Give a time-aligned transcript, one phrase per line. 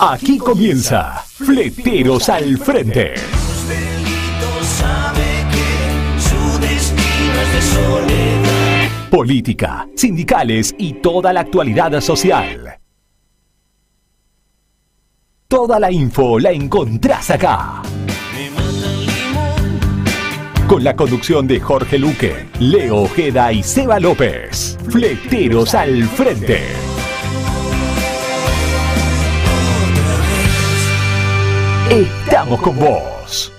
[0.00, 3.14] Aquí comienza Fleteros al Frente.
[9.10, 12.78] Política, sindicales y toda la actualidad social.
[15.48, 17.82] Toda la info la encontrás acá.
[20.68, 24.78] Con la conducción de Jorge Luque, Leo Ojeda y Seba López.
[24.90, 26.87] Fleteros al Frente.
[31.90, 33.50] Estamos con vos.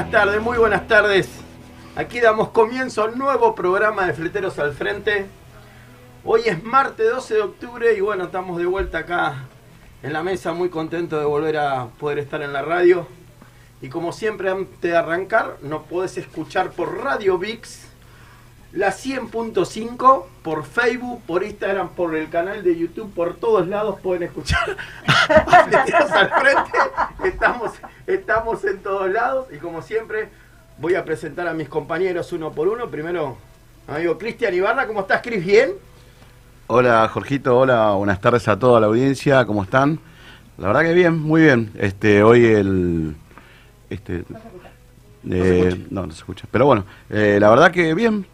[0.00, 1.28] Buenas tardes, muy buenas tardes.
[1.94, 5.26] Aquí damos comienzo a un nuevo programa de Fleteros al Frente.
[6.24, 9.44] Hoy es martes 12 de octubre y bueno, estamos de vuelta acá
[10.02, 13.06] en la mesa, muy contento de volver a poder estar en la radio.
[13.82, 17.89] Y como siempre, antes de arrancar, nos podés escuchar por Radio VIX,
[18.72, 24.22] la 100.5, por Facebook, por Instagram, por el canal de YouTube, por todos lados pueden
[24.24, 24.76] escuchar
[25.28, 26.78] al Frente.
[27.24, 27.72] Estamos,
[28.06, 30.28] estamos en todos lados y como siempre
[30.78, 32.88] voy a presentar a mis compañeros uno por uno.
[32.88, 33.36] Primero,
[33.88, 35.44] amigo Cristian Ibarra, ¿cómo estás, Cris?
[35.44, 35.72] ¿Bien?
[36.68, 39.98] Hola Jorgito, hola, buenas tardes a toda la audiencia, ¿cómo están?
[40.58, 41.72] La verdad que bien, muy bien.
[41.76, 43.16] Este, hoy el
[43.88, 44.24] este
[45.28, 46.46] eh, no, no se escucha.
[46.50, 48.26] Pero bueno, eh, la verdad que bien,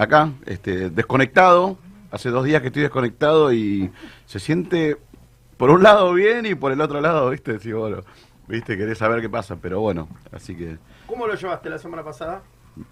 [0.00, 1.76] acá, este, desconectado.
[2.10, 3.90] Hace dos días que estoy desconectado y
[4.26, 4.96] se siente
[5.56, 7.98] por un lado bien y por el otro lado, viste, sí, bueno,
[8.48, 12.42] viste, querés saber qué pasa, pero bueno, así que ¿Cómo lo llevaste la semana pasada?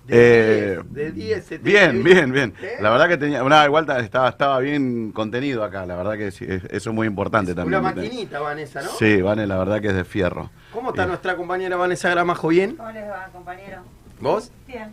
[0.08, 2.52] Eh, 10, de 10, se te Bien, bien, bien.
[2.60, 2.76] ¿Eh?
[2.80, 6.30] La verdad que tenía, una igual ta- estaba, estaba bien contenido acá, la verdad que
[6.30, 7.80] sí, es- eso es muy importante también.
[7.80, 8.88] Una maquinita, Vanessa, ¿no?
[8.90, 10.50] Sí, Vane, la verdad que es de fierro.
[10.72, 12.48] ¿Cómo está Eh, nuestra compañera Vanessa Gramajo?
[12.48, 12.76] ¿Bien?
[12.76, 13.82] ¿Cómo les va, compañero?
[14.20, 14.50] ¿Vos?
[14.66, 14.92] Bien.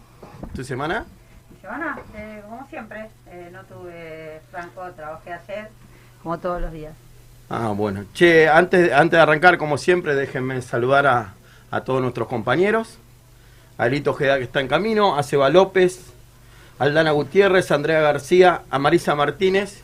[0.55, 1.05] ¿Tu semana?
[1.65, 5.69] Semana, eh, como siempre, eh, no tuve franco, trabajé ayer,
[6.21, 6.93] como todos los días.
[7.49, 8.05] Ah, bueno.
[8.13, 11.33] Che, antes, antes de arrancar, como siempre, déjenme saludar a,
[11.71, 12.99] a todos nuestros compañeros.
[13.79, 16.13] A Alito Ojeda, que está en camino, a Seba López,
[16.77, 19.81] a Aldana Gutiérrez, a Andrea García, a Marisa Martínez.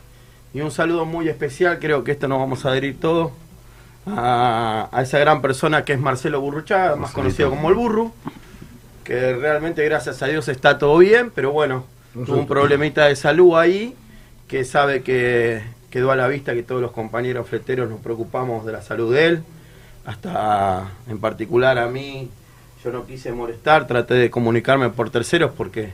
[0.53, 3.31] Y un saludo muy especial, creo que esto nos vamos a adherir todos,
[4.05, 8.13] a, a esa gran persona que es Marcelo Burruchaga, más conocido como el Burru,
[9.11, 13.57] que realmente gracias a Dios está todo bien, pero bueno, tuvo un problemita de salud
[13.57, 13.93] ahí,
[14.47, 18.71] que sabe que quedó a la vista que todos los compañeros fleteros nos preocupamos de
[18.71, 19.43] la salud de él,
[20.05, 22.29] hasta en particular a mí,
[22.85, 25.93] yo no quise molestar, traté de comunicarme por terceros porque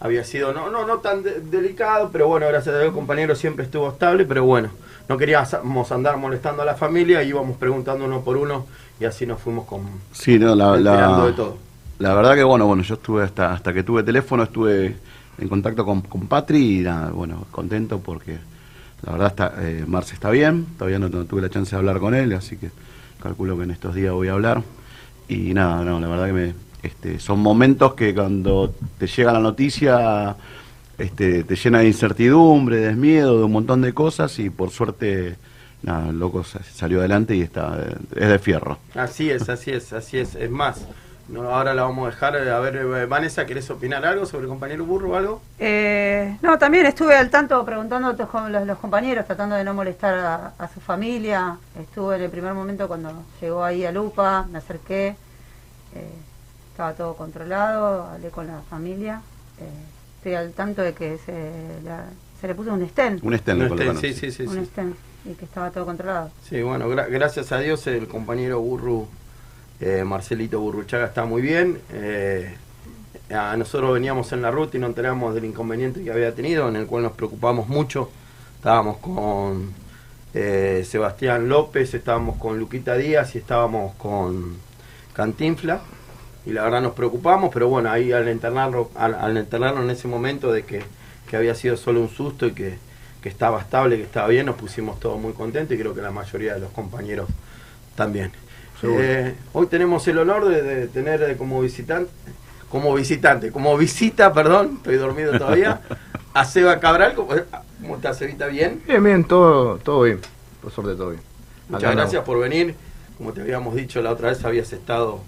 [0.00, 3.36] había sido no no no tan de- delicado, pero bueno, gracias a Dios el compañero
[3.36, 4.70] siempre estuvo estable, pero bueno,
[5.08, 8.66] no queríamos andar molestando a la familia, íbamos preguntando uno por uno
[8.98, 9.82] y así nos fuimos con
[10.12, 11.65] Sí, no, la, la, de todo.
[11.98, 14.96] La verdad que bueno, bueno, yo estuve hasta hasta que tuve teléfono, estuve
[15.38, 18.38] en contacto con, con Patri y nada, bueno, contento porque
[19.02, 22.14] la verdad está, eh, Marce está bien, todavía no, tuve la chance de hablar con
[22.14, 22.70] él, así que
[23.22, 24.62] calculo que en estos días voy a hablar.
[25.28, 29.40] Y nada, no, la verdad que me, este, son momentos que cuando te llega la
[29.40, 30.36] noticia
[30.98, 35.36] este, te llena de incertidumbre, de miedo, de un montón de cosas y por suerte,
[35.82, 37.78] nada, el loco sa- salió adelante y está,
[38.14, 38.78] es de fierro.
[38.94, 40.34] Así es, así es, así es.
[40.36, 40.86] Es más,
[41.28, 42.36] no, ahora la vamos a dejar.
[42.36, 45.42] A ver, eh, Vanessa, ¿querés opinar algo sobre el compañero Burro o algo?
[45.58, 50.14] Eh, no, también estuve al tanto preguntando a los, los compañeros, tratando de no molestar
[50.14, 51.56] a, a su familia.
[51.80, 55.16] Estuve en el primer momento cuando llegó ahí a Lupa, me acerqué,
[55.94, 56.10] eh,
[56.72, 59.20] estaba todo controlado, hablé con la familia.
[59.60, 59.64] eh,
[60.18, 61.52] estoy al tanto de que se,
[61.84, 62.04] la-
[62.40, 64.42] se le puso un stent, Un estén, colocaron, estén, sí, sí, sí.
[64.46, 64.66] un sí.
[64.66, 66.30] stent, y que estaba todo controlado.
[66.48, 69.08] Sí, bueno, gra- gracias a Dios el compañero Burru,
[69.80, 71.80] eh, Marcelito Burruchaga está muy bien.
[71.92, 72.54] Eh,
[73.30, 76.76] a nosotros veníamos en la ruta y nos enteramos del inconveniente que había tenido, en
[76.76, 78.10] el cual nos preocupamos mucho.
[78.56, 79.72] Estábamos con
[80.34, 84.56] eh, Sebastián López, estábamos con Luquita Díaz y estábamos con
[85.12, 85.80] Cantinfla.
[86.46, 90.52] Y la verdad nos preocupamos, pero bueno, ahí al internarlo, al, al en ese momento
[90.52, 90.82] de que,
[91.28, 92.78] que había sido solo un susto y que,
[93.20, 96.12] que estaba estable, que estaba bien, nos pusimos todos muy contentos y creo que la
[96.12, 97.28] mayoría de los compañeros
[97.96, 98.30] también.
[98.82, 102.10] Eh, hoy tenemos el honor de, de tener eh, como visitante,
[102.70, 105.80] como visitante, como visita, perdón, estoy dormido todavía,
[106.34, 107.14] a Seba Cabral.
[107.14, 107.30] ¿Cómo,
[107.80, 108.46] cómo estás, Evita?
[108.48, 108.82] ¿Bien?
[108.86, 110.20] Bien, bien, todo, todo bien.
[110.60, 111.22] Por suerte, todo bien.
[111.68, 112.74] Muchas Acá gracias por venir.
[113.16, 115.20] Como te habíamos dicho la otra vez, habías estado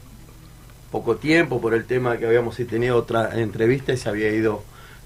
[0.90, 4.62] poco tiempo por el tema de que habíamos tenido otra entrevista y se había ido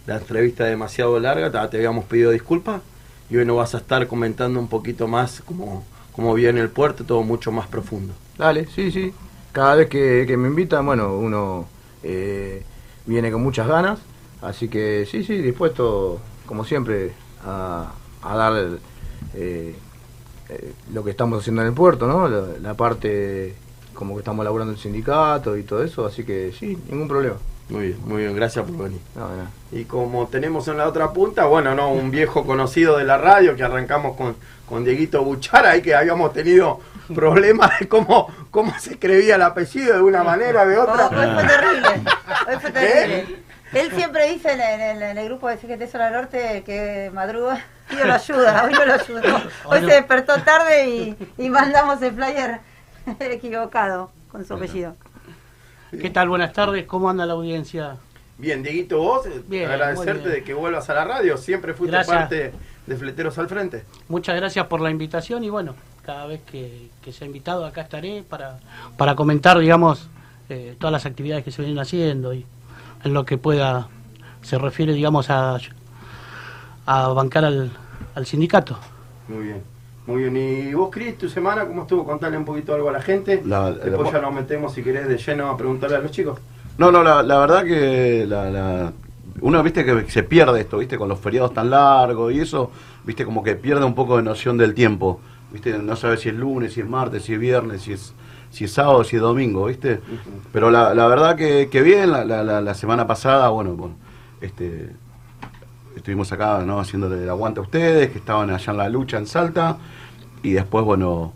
[0.07, 1.51] la entrevista demasiado larga.
[1.71, 2.83] Te habíamos pedido disculpas
[3.31, 7.05] y hoy nos vas a estar comentando un poquito más cómo, cómo viene el puerto,
[7.05, 8.15] todo mucho más profundo.
[8.39, 9.13] Dale, sí, sí.
[9.53, 11.67] Cada vez que, que me invitan, bueno, uno
[12.03, 12.63] eh,
[13.07, 13.99] viene con muchas ganas.
[14.41, 17.13] Así que sí, sí, dispuesto, como siempre,
[17.45, 17.93] a,
[18.23, 18.79] a dar el,
[19.35, 19.75] eh,
[20.49, 22.29] eh, lo que estamos haciendo en el puerto, ¿no?
[22.29, 23.55] La, la parte
[23.95, 26.07] como que estamos laburando el sindicato y todo eso.
[26.07, 27.37] Así que sí, ningún problema.
[27.69, 29.01] Muy bien, muy bien, gracias por venir.
[29.15, 29.29] No.
[29.71, 33.55] Y como tenemos en la otra punta, bueno, no, un viejo conocido de la radio
[33.55, 34.35] que arrancamos con,
[34.69, 36.81] con Dieguito Buchara, ahí que habíamos tenido
[37.15, 41.09] problemas de cómo, cómo se escribía el apellido de una manera, de Oh, otra.
[41.09, 41.89] hoy fue terrible,
[42.49, 43.19] hoy fue terrible.
[43.19, 43.37] ¿Eh?
[43.73, 47.95] Él siempre dice en el, en el grupo de CGT Zona Norte que madruga y
[47.97, 49.23] no lo ayuda, hoy no lo ayudó.
[49.65, 52.61] Hoy se despertó tarde y, y mandamos el flyer
[53.21, 54.95] equivocado con su apellido.
[55.91, 56.29] ¿Qué tal?
[56.29, 56.87] Buenas tardes.
[56.87, 57.97] ¿Cómo anda la audiencia?
[58.39, 60.33] Bien, Dieguito, vos, eh, Bien, agradecerte bien.
[60.33, 62.17] de que vuelvas a la radio, siempre fuiste Gracias.
[62.17, 62.53] parte
[62.87, 63.85] de Fleteros al Frente.
[64.09, 68.23] Muchas gracias por la invitación y bueno, cada vez que, que sea invitado acá estaré
[68.29, 68.59] para,
[68.97, 70.09] para comentar, digamos,
[70.49, 72.45] eh, todas las actividades que se vienen haciendo y
[73.05, 73.89] en lo que pueda
[74.43, 75.59] se refiere, digamos, a,
[76.87, 77.71] a bancar al,
[78.15, 78.77] al sindicato.
[79.29, 79.63] Muy bien.
[80.05, 80.37] Muy bien,
[80.71, 82.05] y vos, Cris, tu semana, ¿cómo estuvo?
[82.05, 83.41] Contale un poquito algo a la gente.
[83.47, 86.41] La- Después la- ya nos metemos, si querés, de lleno a preguntarle a los chicos.
[86.77, 88.93] No, no, la, la verdad que la, la-
[89.41, 92.73] uno, viste, que se pierde esto, viste, con los feriados tan largos y eso,
[93.05, 95.21] viste, como que pierde un poco de noción del tiempo,
[95.53, 98.15] viste, no sabes si es lunes, si es martes, si es viernes, si es,
[98.51, 100.01] si es sábado, si es domingo, viste.
[100.53, 103.95] Pero la, la verdad que, que bien, la, la, la- la semana pasada, bueno, bueno,
[104.41, 104.91] este,
[105.97, 106.81] estuvimos acá, ¿no?
[106.81, 109.77] Haciéndole el aguante a ustedes, que estaban allá en la lucha en Salta,
[110.43, 111.33] y después, bueno,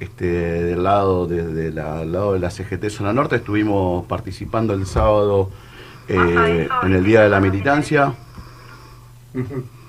[0.00, 4.74] este, del lado de, de la, del lado de la CGT Zona Norte estuvimos participando
[4.74, 5.50] el sábado
[6.08, 8.12] eh, en el Día de la Militancia,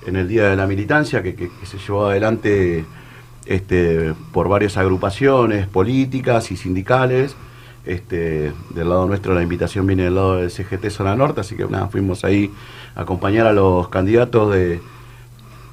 [0.07, 2.85] en el Día de la Militancia que, que- que se llevó adelante
[3.45, 7.35] este, por varias agrupaciones políticas y sindicales.
[7.85, 11.65] Este, del lado nuestro la invitación viene del lado del CGT Zona Norte, así que
[11.65, 12.51] nada, fuimos ahí
[12.95, 14.79] a acompañar a los candidatos de,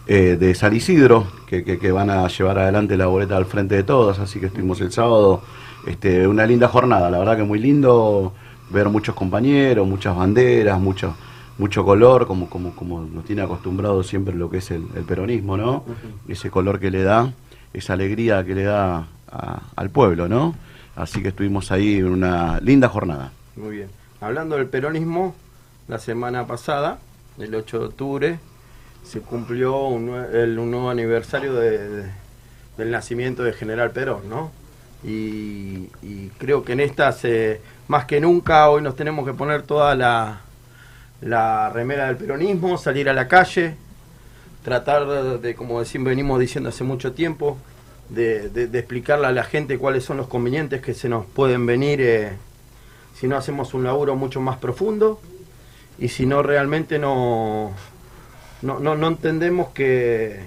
[0.09, 3.77] eh, de San Isidro, que, que- que van a llevar adelante la boleta al frente
[3.77, 5.41] de todos, así que estuvimos el sábado,
[5.87, 8.35] este, una linda jornada, la verdad que muy lindo
[8.71, 11.15] ver muchos compañeros, muchas banderas, mucho,
[11.57, 15.57] mucho color, como, como, como nos tiene acostumbrado siempre lo que es el, el peronismo,
[15.57, 15.85] ¿no?
[16.29, 17.33] Ese color que le da,
[17.73, 20.55] esa alegría que le da a- al pueblo, ¿no?
[20.97, 23.33] Así que estuvimos ahí en una linda jornada.
[23.57, 23.89] Muy bien.
[24.21, 25.35] Hablando del peronismo,
[25.89, 26.99] la semana pasada,
[27.39, 28.39] el 8 de octubre,
[29.05, 32.11] se cumplió un, el- nuevo aniversario de- de-
[32.77, 34.51] del nacimiento de General Perón, ¿no?
[35.05, 39.63] Y, y creo que en estas, eh, más que nunca, hoy nos tenemos que poner
[39.63, 40.41] toda la,
[41.21, 43.75] la remera del peronismo, salir a la calle,
[44.63, 47.59] tratar de, como decimos, venimos diciendo hace mucho tiempo,
[48.09, 52.33] de, explicarle a la gente cuáles son los convenientes que se nos pueden venir eh,
[53.19, 55.21] si no hacemos un laburo mucho más profundo
[55.99, 57.73] y si no realmente no,
[58.61, 60.41] no, no, entendemos que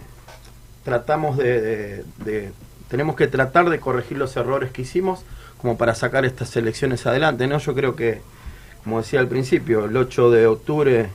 [0.83, 2.03] tratamos de-
[2.89, 5.23] tenemos que tratar de corregir los errores que hicimos
[5.57, 7.57] como para sacar estas elecciones adelante, ¿no?
[7.57, 8.21] Yo creo que,
[8.83, 11.09] como decía al principio, el 8 de octubre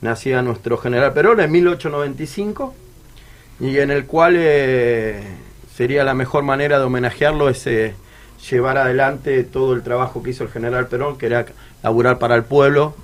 [0.00, 2.74] nacía nuestro general Perón en 1895
[3.60, 5.22] y en el cual eh,
[5.74, 7.94] sería la mejor manera de homenajearlo es eh,
[8.50, 11.46] llevar adelante todo el trabajo que hizo el general Perón, que era
[11.82, 12.94] laburar para el pueblo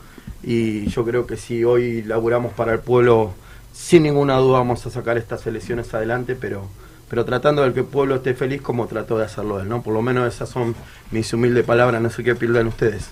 [0.42, 3.32] y yo creo que si hoy laburamos para el pueblo,
[3.72, 6.68] sin ninguna duda vamos a sacar estas elecciones adelante, pero
[7.12, 9.82] pero tratando de que el pueblo esté feliz como trató de hacerlo él, ¿no?
[9.82, 10.74] Por lo menos esas son
[11.10, 13.10] mis humildes palabras, no sé qué piensan ustedes.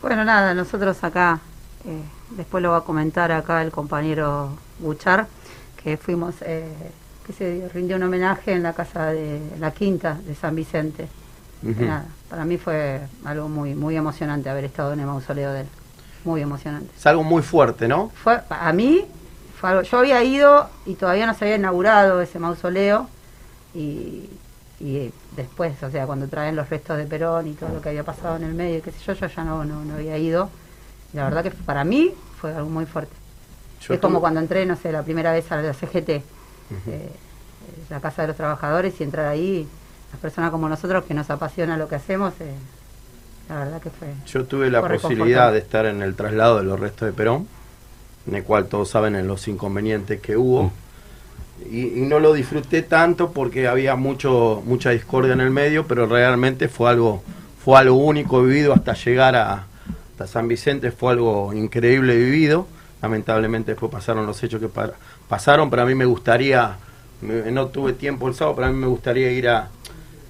[0.00, 1.40] Bueno, nada, nosotros acá,
[1.84, 5.26] eh, después lo va a comentar acá el compañero Buchar,
[5.82, 6.72] que fuimos, eh,
[7.26, 11.08] que se rindió un homenaje en la casa de la quinta de San Vicente.
[11.62, 15.66] Nada, para mí fue algo muy muy emocionante haber estado en el mausoleo de él.
[16.24, 16.92] Muy emocionante.
[16.96, 18.12] Es algo muy fuerte, ¿no?
[18.22, 19.04] Fue, a mí,
[19.60, 23.08] fue algo- yo había ido y todavía no se había inaugurado ese mausoleo
[23.74, 24.30] y,
[24.80, 28.04] y después, o sea, cuando traen los restos de Perón y todo lo que había
[28.04, 30.50] pasado en el medio, qué sé yo, yo ya no, no, no había ido.
[31.12, 33.12] La verdad que para mí fue algo muy fuerte.
[33.80, 36.22] Yo es como cuando entré, no sé, la primera vez a la CGT, eh,
[37.90, 39.66] la Casa de los Trabajadores, y entrar ahí,
[40.12, 42.54] las personas como nosotros que nos apasiona lo que hacemos, eh,
[43.48, 44.08] la verdad que fue...
[44.26, 47.48] Yo tuve la posibilidad de estar en el traslado de los restos de Perón,
[48.26, 50.70] en el cual todos saben en los inconvenientes que hubo.
[51.70, 56.06] Y, y no lo disfruté tanto porque había mucho mucha discordia en el medio, pero
[56.06, 57.22] realmente fue algo
[57.64, 59.66] fue algo único vivido hasta llegar a
[60.26, 62.66] San Vicente, fue algo increíble vivido.
[63.02, 64.92] Lamentablemente después pasaron los hechos que pa-
[65.28, 66.76] pasaron, pero a mí me gustaría,
[67.20, 69.68] me- no tuve tiempo el sábado, pero a mí me gustaría ir a,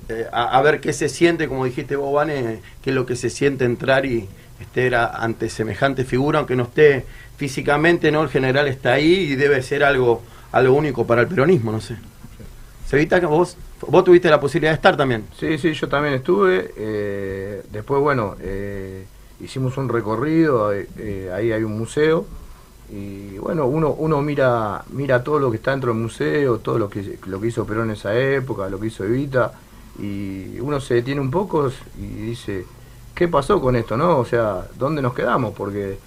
[0.08, 3.30] eh, a, ver qué se siente, como dijiste vos, Vane, qué es lo que se
[3.30, 4.28] siente entrar y
[4.60, 7.06] estar ante semejante figura, aunque no esté
[7.36, 8.22] físicamente, ¿no?
[8.22, 11.96] El general está ahí y debe ser algo, algo único para el peronismo, no sé.
[12.86, 15.24] Sevita, vos, vos tuviste la posibilidad de estar también.
[15.38, 16.72] Sí, sí, yo también estuve.
[16.76, 19.04] eh, después, bueno, eh,
[19.40, 22.26] hicimos un recorrido, eh, ahí hay un museo.
[22.90, 26.88] Y bueno, uno, uno mira, mira todo lo que está dentro del museo, todo lo
[26.88, 29.52] que, lo que hizo Perón en esa época, lo que hizo Evita,
[29.98, 32.64] y uno se detiene un poco y dice,
[33.14, 34.18] ¿qué pasó con esto, no?
[34.18, 35.52] O sea, ¿dónde nos quedamos?
[35.54, 35.98] Porque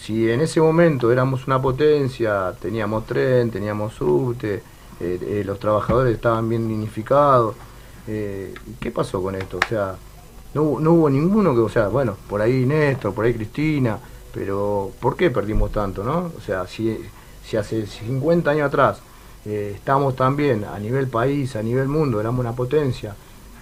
[0.00, 4.62] si en ese momento éramos una potencia, teníamos tren, teníamos subte,
[5.00, 7.56] eh, eh, los trabajadores estaban bien dignificados,
[8.06, 9.58] eh, ¿qué pasó con esto?
[9.58, 9.96] O sea,
[10.54, 13.98] no, no hubo ninguno que, o sea, bueno, por ahí Néstor, por ahí Cristina,
[14.32, 16.30] pero ¿por qué perdimos tanto, no?
[16.36, 16.96] O sea, si,
[17.44, 19.00] si hace 50 años atrás
[19.44, 23.14] estábamos tan bien a nivel país, a nivel mundo, éramos una potencia,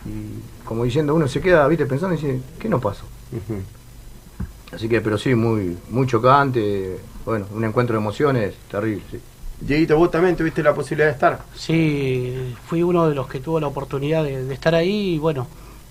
[0.04, 3.04] y como diciendo, uno se queda, viste, pensando y dice, ¿qué nos pasó?
[4.76, 9.18] Así que, pero sí, muy, muy chocante, bueno, un encuentro de emociones terrible, sí.
[9.60, 11.40] Dieguito, vos también tuviste la posibilidad de estar.
[11.54, 15.46] Sí, fui uno de los que tuvo la oportunidad de, de estar ahí y bueno,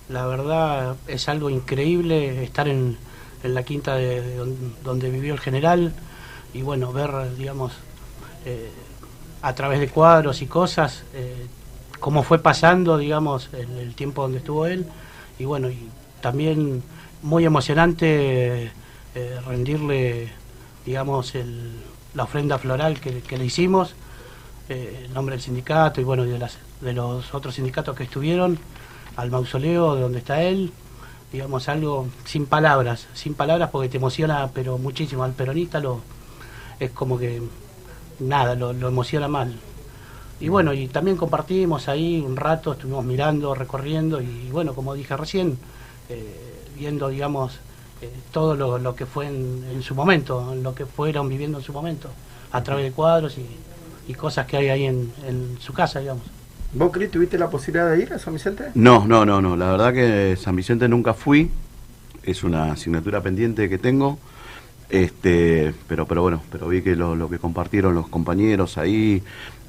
[0.08, 2.96] la verdad es algo increíble estar en,
[3.42, 5.92] en la quinta de, de don- donde vivió el general
[6.54, 7.72] y bueno, ver, digamos,
[8.44, 8.70] eh,
[9.42, 11.46] a través de cuadros y cosas, eh,
[12.00, 14.86] cómo fue pasando, digamos, el, el tiempo donde estuvo él
[15.38, 15.90] y bueno, y
[16.20, 16.82] también
[17.22, 18.70] muy emocionante
[19.14, 20.30] eh, rendirle,
[20.84, 21.72] digamos, el,
[22.14, 23.94] la ofrenda floral que, que le hicimos
[24.68, 28.58] eh, en nombre del sindicato y bueno de, las, de los otros sindicatos que estuvieron
[29.16, 30.72] al mausoleo de donde está él
[31.32, 35.24] digamos algo sin palabras sin palabras porque te emociona pero muchísimo.
[35.24, 36.00] Al peronista lo
[36.80, 37.42] es como que
[38.18, 39.54] nada lo, lo emociona mal.
[40.40, 45.16] Y bueno y también compartimos ahí un rato estuvimos mirando recorriendo y bueno como dije
[45.16, 45.58] recién
[46.08, 47.58] eh, viendo digamos
[48.02, 51.64] eh, todo lo, lo que fue en, en su momento lo que fueron viviendo en
[51.64, 52.10] su momento
[52.52, 53.46] a través de cuadros y,
[54.06, 56.24] y cosas que hay ahí en, en su casa digamos
[56.72, 58.64] ¿Vos, Cris, tuviste la posibilidad de ir a San Vicente?
[58.74, 59.56] No, no, no, no.
[59.56, 61.50] La verdad que San Vicente nunca fui.
[62.22, 64.18] Es una asignatura pendiente que tengo.
[64.90, 69.22] Este, pero, pero bueno, pero vi que lo, lo que compartieron los compañeros ahí,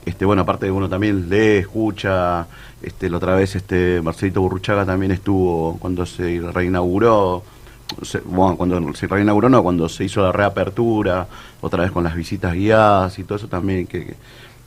[0.08, 2.48] este, bueno, aparte de uno también lee, escucha,
[2.82, 7.44] este, la otra vez este Marcelito Burruchaga también estuvo cuando se reinauguró,
[8.04, 11.28] se- bueno, cuando se reinauguró no, cuando se hizo la reapertura,
[11.62, 14.16] otra vez con las visitas guiadas y todo eso también que,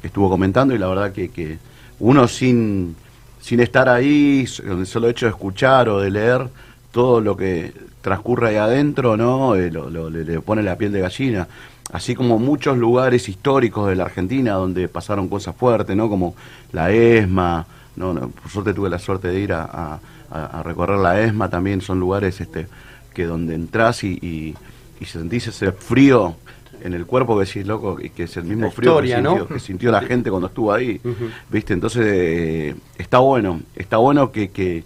[0.03, 1.59] estuvo comentando y la verdad que, que
[2.01, 2.97] uno sin,
[3.41, 6.49] sin estar ahí, el solo hecho de escuchar o de leer,
[6.93, 9.55] todo lo que transcurre ahí adentro, ¿no?
[9.57, 11.49] Eh, le pone la piel de gallina.
[11.93, 16.09] Así como muchos lugares históricos de la Argentina donde pasaron cosas fuertes, ¿no?
[16.09, 16.35] Como
[16.73, 17.67] la ESMA,
[17.97, 21.21] no, no, por suerte tuve la suerte de ir a, a- a- a recorrer la
[21.21, 22.69] ESMA también, son lugares este,
[23.13, 24.55] que donde entras y, y,
[25.01, 26.37] y sentís ese frío
[26.83, 29.23] en el cuerpo que decís, loco, y que es el mismo La frío historia, que,
[29.23, 29.31] ¿no?
[29.37, 31.01] sintió, que sintió la gente cuando estuvo ahí.
[31.51, 31.75] ¿viste?
[31.75, 34.85] Entonces, eh, está bueno, está bueno que, que,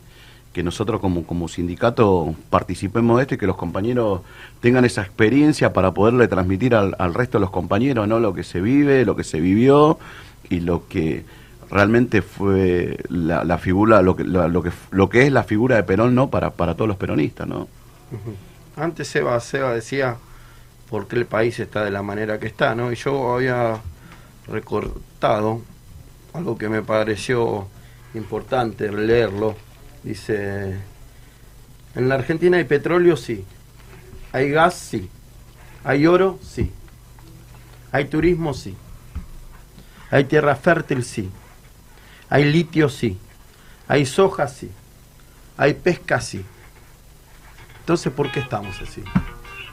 [0.55, 4.23] que nosotros como, como sindicato participemos de esto y que los compañeros
[4.63, 8.21] tengan esa experiencia para poderle transmitir al, al resto de los compañeros, ¿no?
[8.21, 9.99] Lo que se vive, lo que se vivió
[10.51, 11.27] y lo que
[11.71, 15.85] realmente fue la, figura, lo que, la- lo, que, lo que es la figura de
[15.85, 16.31] Perón, ¿no?
[16.31, 17.69] Para, para todos los peronistas, ¿no?
[18.77, 20.19] Antes Seba, Seba decía
[20.91, 22.93] por qué el país está de la manera que está, ¿no?
[22.93, 23.83] Y yo había
[24.47, 25.63] recortado
[26.35, 27.69] algo que me pareció
[28.15, 29.57] importante leerlo.
[30.05, 30.77] Dice,
[31.95, 33.45] en la Argentina hay petróleo, sí.
[34.33, 35.09] Hay gas, sí.
[35.83, 36.71] Hay oro, sí.
[37.91, 38.77] Hay turismo, sí.
[40.11, 41.31] Hay tierra fértil, sí.
[42.29, 43.19] Hay litio, sí.
[43.89, 44.71] Hay soja, sí.
[45.57, 46.45] Hay pesca, sí.
[47.81, 49.03] Entonces, ¿por qué estamos así?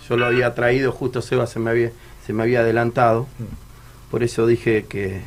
[0.08, 1.92] Yo lo había traído, justo Seba se me había,
[2.26, 3.28] se me había adelantado.
[4.10, 5.22] Por eso dije que,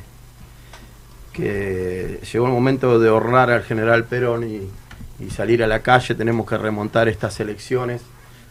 [1.32, 4.70] que llegó el momento de honrar al general Perón y,
[5.18, 6.14] y salir a la calle.
[6.14, 8.02] Tenemos que remontar estas elecciones.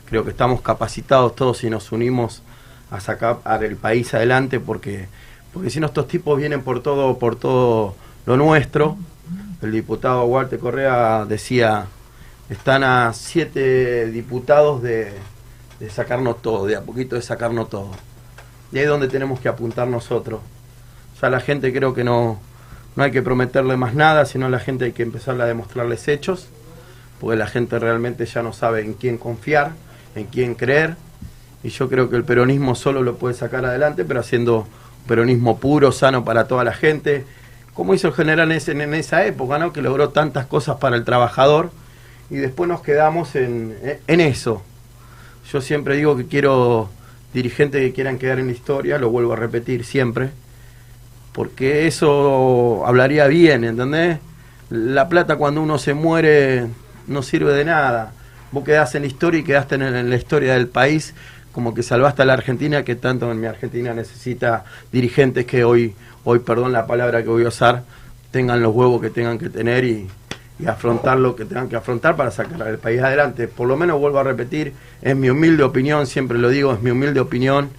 [0.05, 2.41] Creo que estamos capacitados todos y nos unimos
[2.91, 5.07] a sacar el país adelante porque,
[5.51, 8.97] porque si no estos tipos vienen por todo, por todo lo nuestro.
[9.61, 11.87] El diputado Walter Correa decía,
[12.49, 15.13] están a siete diputados de,
[15.79, 17.91] de sacarnos todo, de a poquito de sacarnos todo.
[18.71, 20.41] Y ahí es donde tenemos que apuntar nosotros.
[21.21, 22.39] Ya la gente creo que no,
[22.95, 26.07] no hay que prometerle más nada, sino a la gente hay que empezar a demostrarles
[26.07, 26.47] hechos,
[27.19, 29.71] porque la gente realmente ya no sabe en quién confiar,
[30.15, 30.95] en quién creer.
[31.63, 35.57] Y yo creo que el peronismo solo lo puede sacar adelante, pero haciendo un peronismo
[35.59, 37.25] puro, sano para toda la gente,
[37.73, 39.73] como hizo el general en, en esa época, ¿no?
[39.73, 41.71] que logró tantas cosas para el trabajador,
[42.29, 43.75] y después nos quedamos en,
[44.07, 44.61] en eso.
[45.51, 46.89] Yo siempre digo que quiero
[47.33, 50.29] dirigentes que quieran quedar en la historia, lo vuelvo a repetir siempre,
[51.33, 54.19] porque eso hablaría bien, ¿entendés?
[54.69, 56.67] La plata cuando uno se muere
[57.07, 58.13] no sirve de nada.
[58.51, 61.13] Vos quedás en la historia y quedaste en, la historia del país,
[61.51, 65.95] como que salvaste a la Argentina, que tanto en mi Argentina necesita dirigentes que hoy,
[66.23, 67.83] hoy perdón la palabra que voy a usar,
[68.31, 70.07] tengan los huevos que tengan que tener y,
[70.59, 73.47] y afrontar lo que tengan que afrontar para sacar al país adelante.
[73.47, 76.91] Por lo menos vuelvo a repetir, es mi humilde opinión, siempre lo digo, es mi
[76.91, 77.69] humilde opinión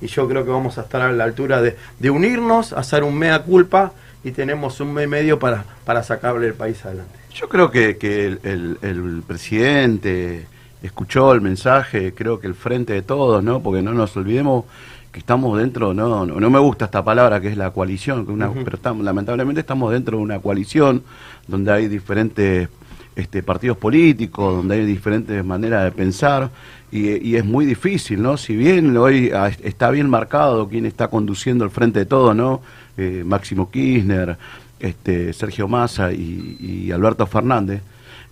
[0.00, 3.18] y yo creo que vamos a estar a la altura de, de unirnos, hacer un
[3.18, 3.92] mea culpa
[4.24, 7.18] y tenemos un mes y medio para, para sacarle el país adelante.
[7.34, 10.46] Yo creo que, que el, el- el presidente
[10.82, 13.60] escuchó el mensaje, creo que el frente de todos, ¿no?
[13.60, 14.64] Porque no nos olvidemos
[15.12, 18.32] que estamos dentro, no, no, no me gusta esta palabra que es la coalición, que
[18.32, 21.02] una, pero estamos, lamentablemente estamos dentro de una coalición
[21.48, 22.68] donde hay diferentes
[23.16, 26.50] este, partidos políticos, donde hay diferentes maneras de pensar
[26.92, 28.36] y, y es muy difícil, ¿no?
[28.36, 32.60] Si bien hoy ah, está bien marcado quién está conduciendo el frente de todo, ¿no?
[32.96, 34.36] Eh, Máximo Kirchner,
[34.78, 37.82] este, Sergio Massa y, y Alberto Fernández,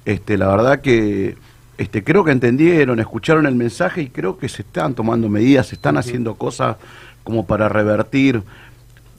[0.04, 1.36] este, la verdad que
[1.78, 5.76] este, creo que entendieron, escucharon el mensaje y creo que se están tomando medidas, se
[5.76, 6.76] están haciendo cosas
[7.22, 8.42] como para revertir,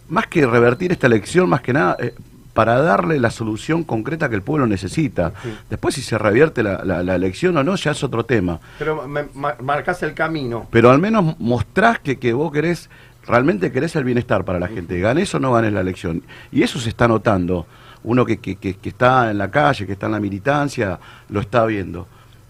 [0.10, 2.14] más que revertir esta elección, más que nada, eh,
[2.60, 5.32] para darle la solución concreta que el pueblo necesita.
[5.70, 8.60] Después si se revierte la, la- la elección o no, ya es otro tema.
[8.78, 10.68] Pero me, ma- marcás el camino.
[10.70, 12.90] Pero al menos mostrás que, que vos querés,
[13.26, 15.00] realmente querés el bienestar para la gente.
[15.00, 16.22] Ganes o no ganes la elección.
[16.52, 17.66] Y eso se está notando.
[18.04, 21.40] Uno que, que, que- que está en la calle, que está en la militancia, lo
[21.40, 22.08] está viendo.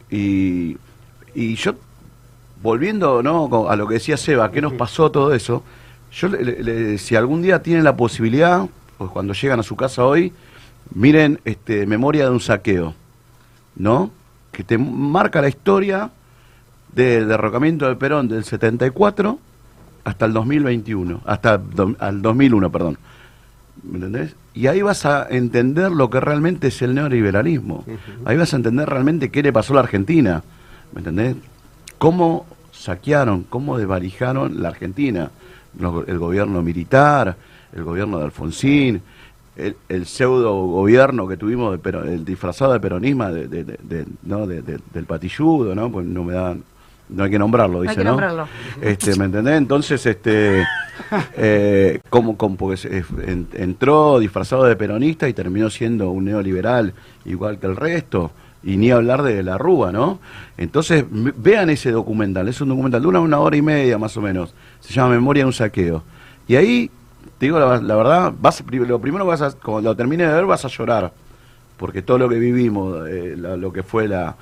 [0.09, 0.75] Y,
[1.35, 1.75] y yo,
[2.63, 3.69] volviendo ¿no?
[3.69, 5.63] a lo que decía Seba, ¿qué nos pasó todo eso?
[6.11, 8.65] Yo, le- le- si algún día tienen la posibilidad,
[8.99, 10.31] pues cuando llegan a su casa hoy,
[10.93, 12.93] miren este, Memoria de un saqueo,
[13.75, 14.11] ¿no?
[14.51, 16.11] Que te marca la historia
[16.93, 19.39] del derrocamiento de Perón del 74
[20.03, 22.97] hasta el 2021, hasta do- al 2001, perdón.
[23.83, 24.35] ¿Me entendés?
[24.53, 27.85] Y ahí vas a entender lo que realmente es el neoliberalismo.
[28.25, 30.43] Ahí vas a entender realmente qué le pasó a la Argentina.
[30.93, 31.35] ¿Me entendés?
[31.97, 35.31] Cómo saquearon, cómo desvalijaron la Argentina.
[36.07, 37.37] El gobierno militar,
[37.73, 39.01] el gobierno de Alfonsín,
[39.55, 44.47] el, el pseudo gobierno que tuvimos, de pero, el disfrazado de peronismo de, de- ¿no?
[44.47, 45.91] de- de- del patilludo, ¿no?
[45.91, 46.63] Pues no me dan,
[47.09, 48.11] no hay que nombrarlo, Hay dice, que ¿no?
[48.11, 48.47] nombrarlo.
[48.81, 49.57] Este, ¿Me entendés?
[49.57, 50.63] Entonces, este,
[51.35, 56.93] eh, como, como porque se- en- entró disfrazado de peronista y terminó siendo un neoliberal
[57.25, 58.31] igual que el resto.
[58.61, 60.19] Y ni hablar de la Rúa, ¿no?
[60.57, 62.47] Entonces, vean ese documental.
[62.49, 64.53] Es un documental, dura una hora y media más o menos.
[64.81, 66.03] Se llama Memoria de un saqueo.
[66.45, 66.91] Y ahí,
[67.39, 70.45] te digo la, la verdad, vas, lo primero vas a, cuando lo termines de ver
[70.45, 71.11] vas a llorar.
[71.77, 74.35] Porque todo lo que vivimos, eh, lo que fue la,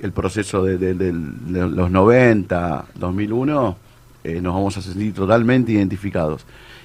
[0.00, 3.76] el proceso de, de- del- de los 90, 2001,
[4.24, 6.44] eh, nos vamos a sentir totalmente identificados.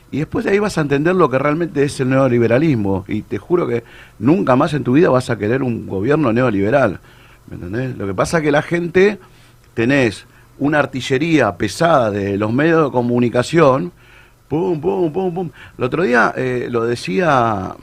[0.10, 3.03] Y después de ahí vas a entender lo que realmente es el neoliberalismo.
[3.10, 3.84] Y te juro que
[4.19, 7.01] nunca más en tu vida vas a querer un gobierno neoliberal.
[7.49, 7.97] ¿Me entendés?
[7.97, 9.19] Lo que pasa es que la gente
[9.73, 10.25] tenés
[10.60, 13.91] una artillería pesada de los medios de comunicación.
[14.47, 15.49] Pum, pum, pum, pum.
[15.77, 17.75] El otro día eh, lo decía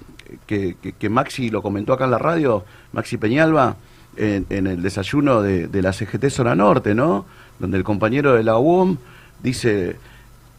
[0.46, 3.76] que, que- que Maxi lo comentó acá en la radio, Maxi Peñalba,
[4.16, 7.26] en, en el desayuno de, de la CGT Zona Norte, ¿no?
[7.58, 8.96] Donde el compañero de la UOM
[9.42, 9.96] dice,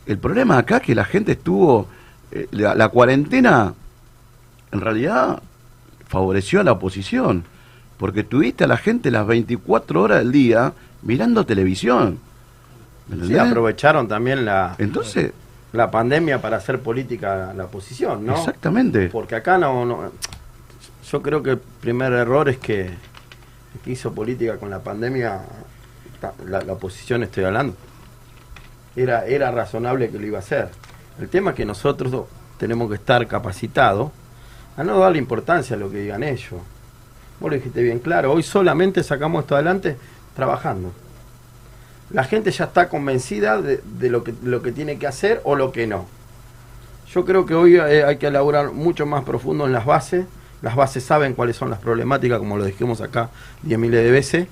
[0.06, 1.88] el problema acá es que la gente estuvo,
[2.32, 3.74] eh, la, la cuarentena
[4.72, 5.42] en realidad
[6.08, 7.44] favoreció a la oposición,
[7.98, 12.20] porque tuviste a la gente las 24 horas del día mirando televisión.
[13.08, 13.50] ¿Me Sí, entendés?
[13.52, 15.32] aprovecharon también la, Entonces,
[15.76, 18.36] la pandemia para hacer política la oposición, ¿no?
[18.38, 19.10] exactamente.
[19.10, 20.12] Porque acá no, no-
[21.12, 22.90] Yo creo que el primer error es que,
[23.84, 25.42] que hizo política con la pandemia,
[26.48, 27.76] la, la oposición estoy hablando.
[28.96, 30.70] Era, era razonable que lo iba a hacer.
[31.20, 32.26] El tema es que nosotros
[32.58, 34.12] tenemos que estar capacitados
[34.78, 36.62] a no darle importancia a lo que digan ellos.
[37.40, 39.98] Vos lo dijiste bien claro, hoy solamente sacamos esto adelante
[40.36, 40.92] trabajando.
[42.12, 45.72] La gente ya está convencida de, lo, que, lo que tiene que hacer o lo
[45.72, 46.06] que no.
[47.12, 50.26] Yo creo que hoy eh, hay que elaborar mucho más profundo en las bases.
[50.62, 53.30] Las bases saben cuáles son las problemáticas, como lo dijimos acá
[53.62, 54.48] diez miles de veces.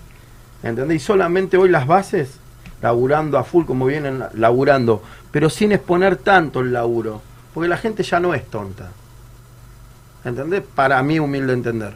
[0.63, 0.97] ¿Entendés?
[0.97, 2.37] Y solamente hoy las bases,
[2.81, 7.21] laburando a full como vienen laburando, pero sin exponer tanto el laburo.
[7.53, 8.91] Porque la gente ya no es tonta.
[10.23, 10.63] ¿Entendés?
[10.73, 11.93] Para mí, humilde entender.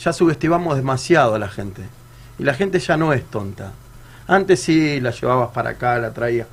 [0.00, 1.82] Ya subestimamos demasiado a la gente.
[2.38, 3.72] Y la gente ya no es tonta.
[4.30, 6.46] Antes sí la llevabas para acá, la traía.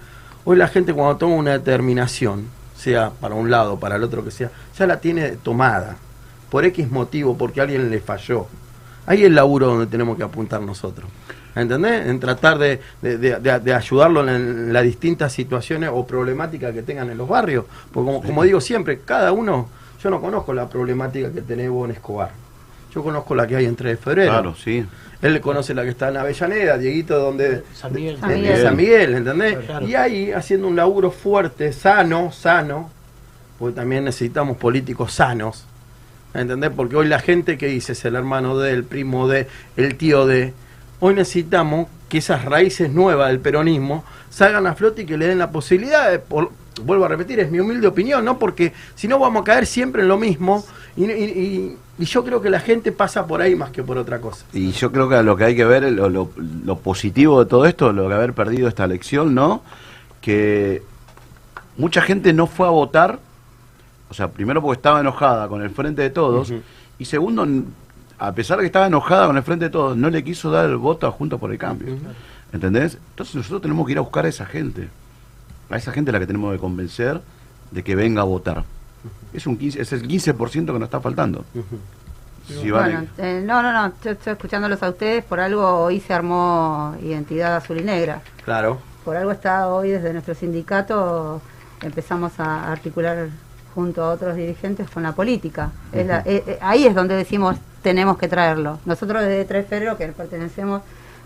[0.46, 4.32] Hoy la gente cuando toma una determinación, sea para un lado para el otro que
[4.32, 5.96] sea, ya la tiene tomada.
[6.50, 8.48] Por X motivo, porque alguien le falló.
[9.06, 11.08] Ahí el laburo donde tenemos que apuntar nosotros.
[11.56, 12.08] ¿Entendés?
[12.08, 17.18] En tratar de, de- de- ayudarlo en, las distintas situaciones o problemáticas que tengan en
[17.18, 17.66] los barrios.
[17.92, 19.68] Porque como, como digo siempre, cada uno,
[20.02, 22.32] yo no conozco la problemática que tenés vos en Escobar.
[22.94, 24.32] Yo conozco la que hay en 3 de febrero.
[24.32, 24.86] Claro, sí.
[25.22, 28.18] Él conoce la que está en Avellaneda, Dieguito, donde San Miguel.
[28.20, 28.62] San Miguel.
[28.62, 29.58] San Miguel, ¿entendés?
[29.66, 29.88] Claro.
[29.88, 32.92] Y ahí haciendo un laburo fuerte, sano, sano,
[33.58, 35.66] porque también necesitamos políticos sanos,
[36.36, 36.70] ¿entendés?
[36.76, 40.28] Porque hoy la gente que dice es el hermano de, el primo de, el tío
[40.28, 40.54] de,
[41.00, 45.40] hoy necesitamos que esas raíces nuevas del peronismo salgan a flote y que le den
[45.40, 48.38] la posibilidad de, por- vuelvo a repetir, es mi humilde opinión, ¿no?
[48.38, 52.24] Porque si no vamos a caer siempre en lo mismo y, y- y- y yo
[52.24, 54.46] creo que la gente pasa por ahí más que por otra cosa.
[54.54, 56.30] Y yo creo que lo que hay que ver, lo, lo-
[56.64, 59.64] lo positivo de todo esto, lo que haber perdido esta elección, ¿no?
[60.22, 60.84] Que
[61.78, 63.20] mucha gente no fue a votar,
[64.10, 66.52] o sea, primero porque estaba enojada con el Frente de Todos,
[67.00, 67.48] y segundo,
[68.20, 70.66] a pesar de que estaba enojada con el Frente de Todos, no le quiso dar
[70.66, 71.96] el voto a Juntos por el Cambio.
[72.54, 72.98] ¿Entendés?
[73.12, 74.88] Entonces nosotros tenemos que ir a buscar a esa gente.
[75.70, 77.22] A esa gente la que tenemos que convencer
[77.72, 78.64] de que venga a votar.
[79.34, 81.44] Es, un 15, es el 15% que nos está faltando.
[82.48, 86.14] Si Bueno, eh, no, no, no, yo estoy escuchándolos a ustedes, por algo hoy se
[86.14, 88.22] armó Identidad Azul y Negra.
[88.46, 88.78] Claro.
[89.04, 91.42] Por algo está hoy desde nuestro sindicato,
[91.82, 93.28] empezamos a articular
[93.76, 95.72] junto a otros dirigentes con la política.
[95.92, 98.80] Es la- eh, eh, ahí es donde decimos tenemos que traerlo.
[98.86, 100.82] Nosotros desde 3 de febrero, que pertenecemos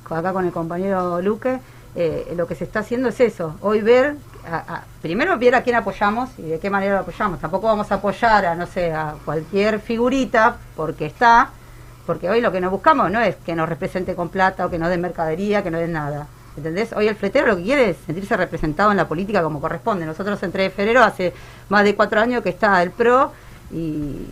[0.10, 1.60] acá con el compañero Luque,
[1.95, 4.15] eh, lo que se está haciendo es eso, hoy ver,
[4.49, 7.39] a- a- primero ver a quién apoyamos y de qué manera lo apoyamos.
[7.39, 11.49] Tampoco vamos a apoyar a, no sé, a cualquier figurita porque está,
[12.06, 14.77] porque hoy lo que nos buscamos no es que nos represente con plata o que
[14.80, 16.27] nos den mercadería, que nos den nada.
[16.58, 16.91] ¿Entendés?
[16.93, 20.06] Hoy el fletero lo que quiere es sentirse representado en la política como corresponde.
[20.06, 21.34] Nosotros en 3 de febrero hace
[21.69, 23.32] más de cuatro años que está el PRO
[23.71, 24.25] y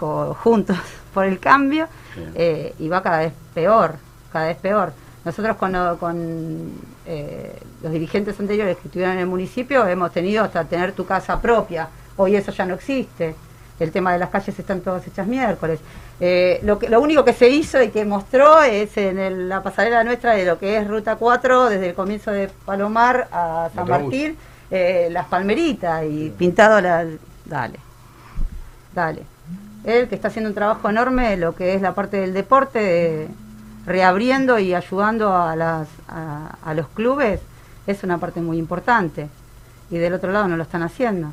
[0.00, 0.76] o juntos
[1.14, 1.88] por el cambio
[2.34, 3.94] eh, y va cada vez peor,
[4.32, 4.92] cada vez peor.
[5.28, 6.72] Nosotros con, con
[7.06, 11.38] eh, los dirigentes anteriores que estuvieron en el municipio hemos tenido hasta tener tu casa
[11.38, 11.86] propia.
[12.16, 13.34] Hoy eso ya no existe.
[13.78, 15.80] El tema de las calles están todas hechas miércoles.
[16.18, 19.62] Eh, lo, que, lo único que se hizo y que mostró es en el- la
[19.62, 23.84] pasarela nuestra de lo que es Ruta 4, desde el comienzo de Palomar a San.
[24.04, 24.36] Martín,
[24.70, 27.04] eh, las palmeritas y pintado la...
[27.44, 27.78] Dale,
[28.94, 29.22] dale.
[29.84, 32.78] Él que está haciendo un trabajo enorme en lo que es la parte del deporte,
[32.78, 33.28] de-
[33.88, 37.40] reabriendo y ayudando a, las, a, a los clubes,
[37.86, 39.28] es una parte muy importante.
[39.90, 41.32] Y del otro lado no lo están haciendo.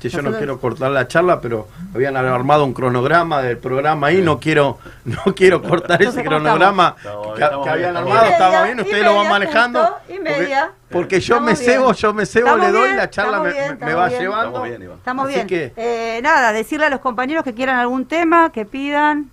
[0.00, 4.20] Che, yo no quiero cortar la charla, pero habían armado un cronograma del programa ahí,
[4.20, 7.26] no quiero, no quiero cortar ese Entonces, ¿cómo cronograma estamos?
[7.36, 9.80] que, Estamos que habían armado, estaba bien, ustedes lo van manejando.
[9.80, 10.70] justo, y porque- media.
[10.90, 13.72] Porque, yo me cebo, yo me cebo, le doy bien, la charla, me, bien, me
[13.74, 14.20] estamos va bien.
[14.20, 14.46] llevando.
[14.48, 14.96] Estamos bien, Iván.
[14.98, 15.46] Estamos Así bien.
[15.46, 19.30] que- Eh, nada, decirle a los compañeros que quieran algún tema, que pidan,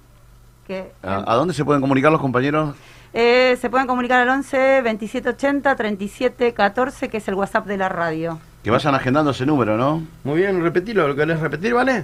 [0.68, 2.76] que ¿A, a dónde se pueden comunicar los compañeros?
[3.14, 7.90] eh, se pueden comunicar al 11 2780 37 14, que es el WhatsApp de la
[7.90, 8.40] radio.
[8.64, 10.04] Que vayan agendando ese número, ¿no?
[10.24, 12.04] Muy bien, repetilo, ¿lo querés repetir, vale?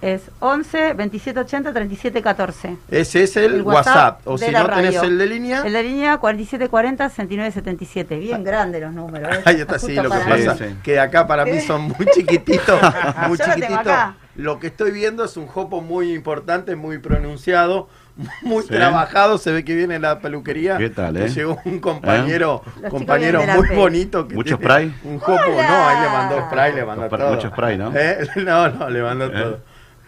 [0.00, 2.76] Es 11 2780 37 14.
[2.88, 5.02] Ese es el, El WhatsApp, o de si la no tenés radio.
[5.08, 5.62] el de línea.
[5.66, 8.16] El de línea 4740 6977.
[8.20, 9.36] Bien grande los números.
[9.36, 9.42] ¿eh?
[9.44, 10.76] Ahí está, sí, lo que pasa Sí, sí.
[10.84, 12.80] que acá para mí son muy chiquititos,
[13.28, 13.92] muy chiquititos.
[14.38, 17.88] Lo que estoy viendo es un jopo muy importante, muy pronunciado,
[18.42, 18.68] muy Sí.
[18.68, 19.36] trabajado.
[19.36, 20.76] Se ve que viene la peluquería.
[20.78, 21.28] ¿Qué tal, eh?
[21.28, 24.28] Llegó un compañero, Los compañero muy bonito.
[24.28, 24.94] Que ¿Mucho spray?
[25.02, 25.68] Un jopo, Hola.
[25.68, 27.34] no, ahí le mandó spray, le mandó todo.
[27.34, 27.92] mucho spray, ¿no?
[27.96, 28.28] ¿Eh?
[28.36, 29.60] No, no, le mandó todo.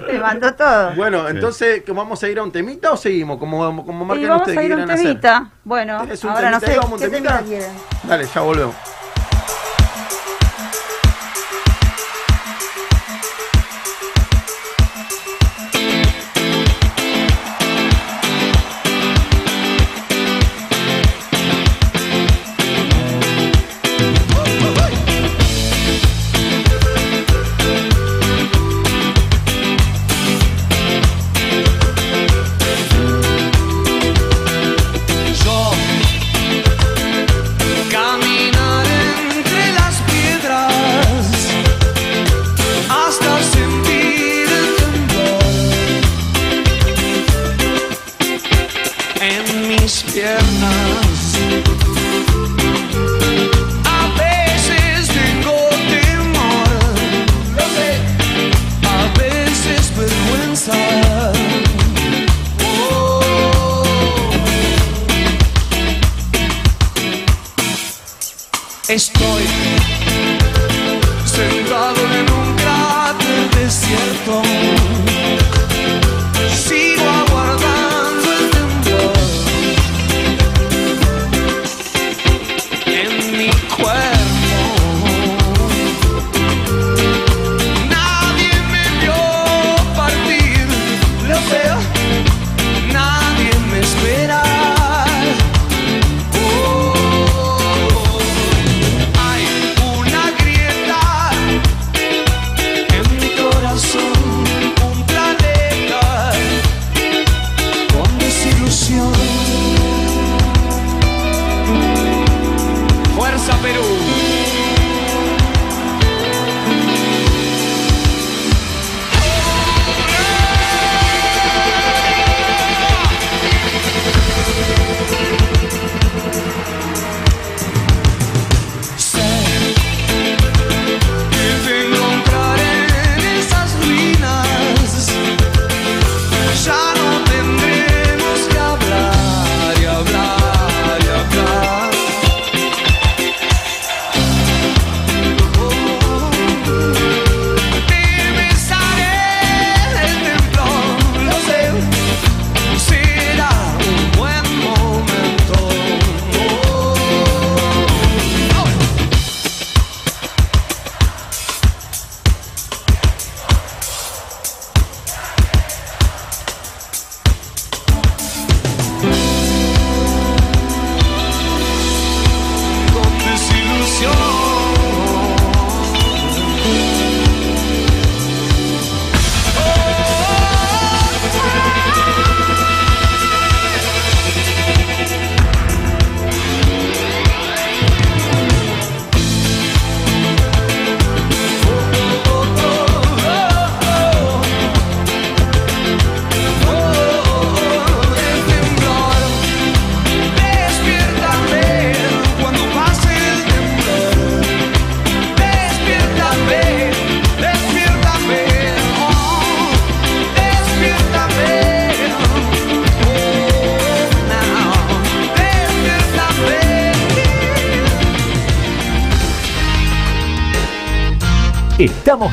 [0.07, 0.95] Te mandó todo.
[0.95, 1.33] Bueno, Sí.
[1.35, 3.37] entonces, ¿que ¿vamos a ir a un temita o seguimos?
[3.37, 5.07] Como, como marquen vamos ustedes a ir a un quieran hacer.
[5.09, 5.51] temita.
[5.65, 6.73] Bueno, ¿Es un ahora no temita?
[6.73, 7.39] sé ¿Vamos a qué un temita?
[7.39, 7.77] temita quieren.
[8.05, 8.75] Dale, ya volvemos.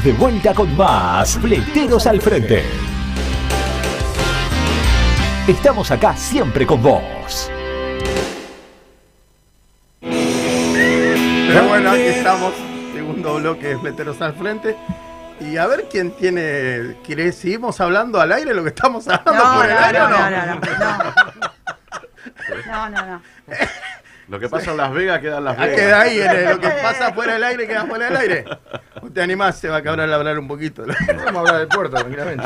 [0.07, 2.63] De vuelta con más Fleteros al Frente.
[5.45, 7.51] Estamos acá siempre con vos.
[9.99, 12.53] Pero bueno, aquí estamos.
[12.93, 14.77] Segundo bloque de Fleteros al Frente.
[15.41, 16.95] Y a ver quién tiene.
[17.05, 20.05] ¿quiere- ¿Seguimos hablando al aire lo que estamos hablando No, por no, el aire no,
[20.05, 20.29] o no, no?
[20.29, 21.13] no, no, no.
[22.65, 23.21] No, no, no.
[24.29, 25.77] Lo que pasa en Las Vegas queda en Las Ah, Vegas.
[25.79, 28.45] queda ahí, en el- lo que pasa fuera del aire queda fuera del aire.
[29.17, 30.83] ¿Te animás, se va a acabar a hablar un poquito?
[31.25, 32.43] Vamos a hablar del puerto, tranquilamente.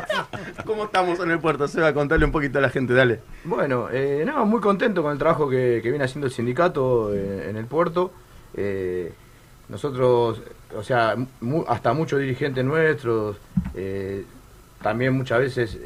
[0.64, 1.66] ¿Cómo estamos en el puerto?
[1.66, 3.18] Se va a contarle un poquito a la gente, dale.
[3.42, 7.50] Bueno, eh, no, muy contento con el trabajo que, que viene haciendo el sindicato eh,
[7.50, 8.12] en el puerto.
[8.56, 9.12] Eh,
[9.68, 10.40] nosotros,
[10.76, 13.36] o sea, mu- hasta muchos dirigentes nuestros,
[13.74, 14.24] eh,
[14.82, 15.76] también muchas veces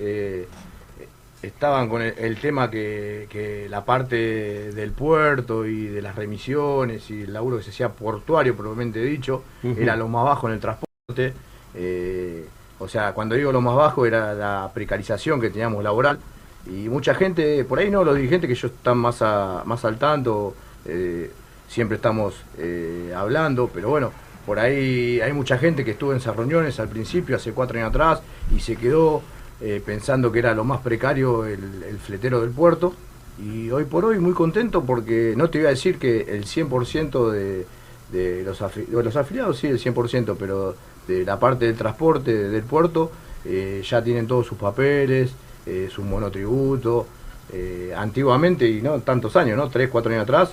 [1.43, 7.11] estaban con el, el tema que, que la parte del puerto y de las remisiones
[7.11, 9.43] y el laburo que se hacía portuario, probablemente dicho,
[9.79, 11.33] era lo más bajo en el transporte.
[11.75, 12.45] Eh,
[12.81, 16.19] o sea, cuando digo lo más bajo era la precarización que teníamos laboral.
[16.67, 19.97] Y mucha gente, por ahí no, los dirigentes que ellos están más, a- más al
[19.99, 21.31] tanto, eh,
[21.69, 24.13] siempre estamos eh, hablando, pero bueno,
[24.45, 27.91] por ahí hay mucha gente que estuvo en esas reuniones al principio, hace cuatro años
[27.91, 28.21] atrás,
[28.55, 29.23] y se quedó
[29.61, 32.95] eh, pensando que era lo más precario el, el fletero del puerto.
[33.41, 37.31] Y hoy por hoy muy contento porque no te voy a decir que el 100%
[37.31, 37.67] de,
[38.11, 40.75] de los, de los afiliados, sí, el 100%, pero
[41.07, 43.11] de la parte del transporte del puerto
[43.45, 45.31] eh, ya tienen todos sus papeles,
[45.67, 47.07] eh, su monotributo.
[47.51, 49.71] Eh, antiguamente, y no tantos años, ¿no?
[49.71, 50.51] Tres, cuatro años atrás,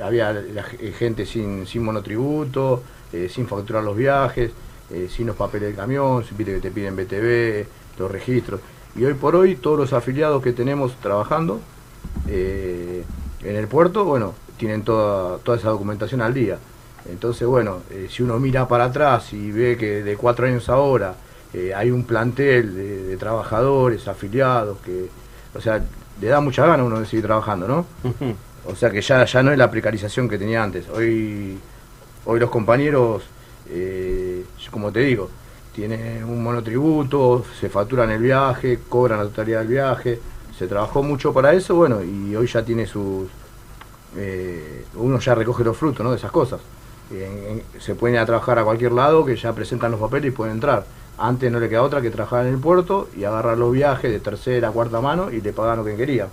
[0.00, 0.32] había
[0.96, 2.84] gente sin, sin monotributo,
[3.28, 4.52] sin facturar los viajes,
[5.08, 7.66] sin los papeles del camión, que te piden BTV,
[7.98, 8.60] los registros.
[8.96, 11.60] Y hoy por hoy, todos los afiliados que tenemos trabajando
[12.28, 13.02] eh,
[13.42, 16.58] en el puerto, bueno, tienen toda, toda esa documentación al día.
[17.10, 21.16] Entonces, bueno, eh, si uno mira para atrás y ve que de cuatro años ahora
[21.52, 25.08] eh, hay un plantel de, de trabajadores, afiliados, que,
[25.54, 25.82] o sea,
[26.20, 27.86] le da mucha gana a uno de seguir trabajando, ¿no?
[28.66, 30.88] O sea que ya, ya no es la precarización que tenía antes.
[30.88, 31.58] Hoy,
[32.24, 33.24] hoy los compañeros,
[33.68, 35.28] eh, como te digo,
[35.74, 40.20] tienen un monotributo, se facturan el viaje, cobran la totalidad del viaje.
[40.56, 43.28] Se trabajó mucho para eso, bueno, y hoy ya tiene sus...
[44.16, 46.10] eh, uno ya recoge los frutos, ¿no?
[46.12, 46.60] De esas cosas.
[47.10, 50.30] En- se pueden ir a trabajar a cualquier lado, que ya presentan los papeles y
[50.30, 50.84] pueden entrar.
[51.18, 54.20] Antes no le queda otra que trabajar en el puerto y agarrar los viajes de
[54.20, 56.28] tercera, cuarta mano y le pagan lo que quería,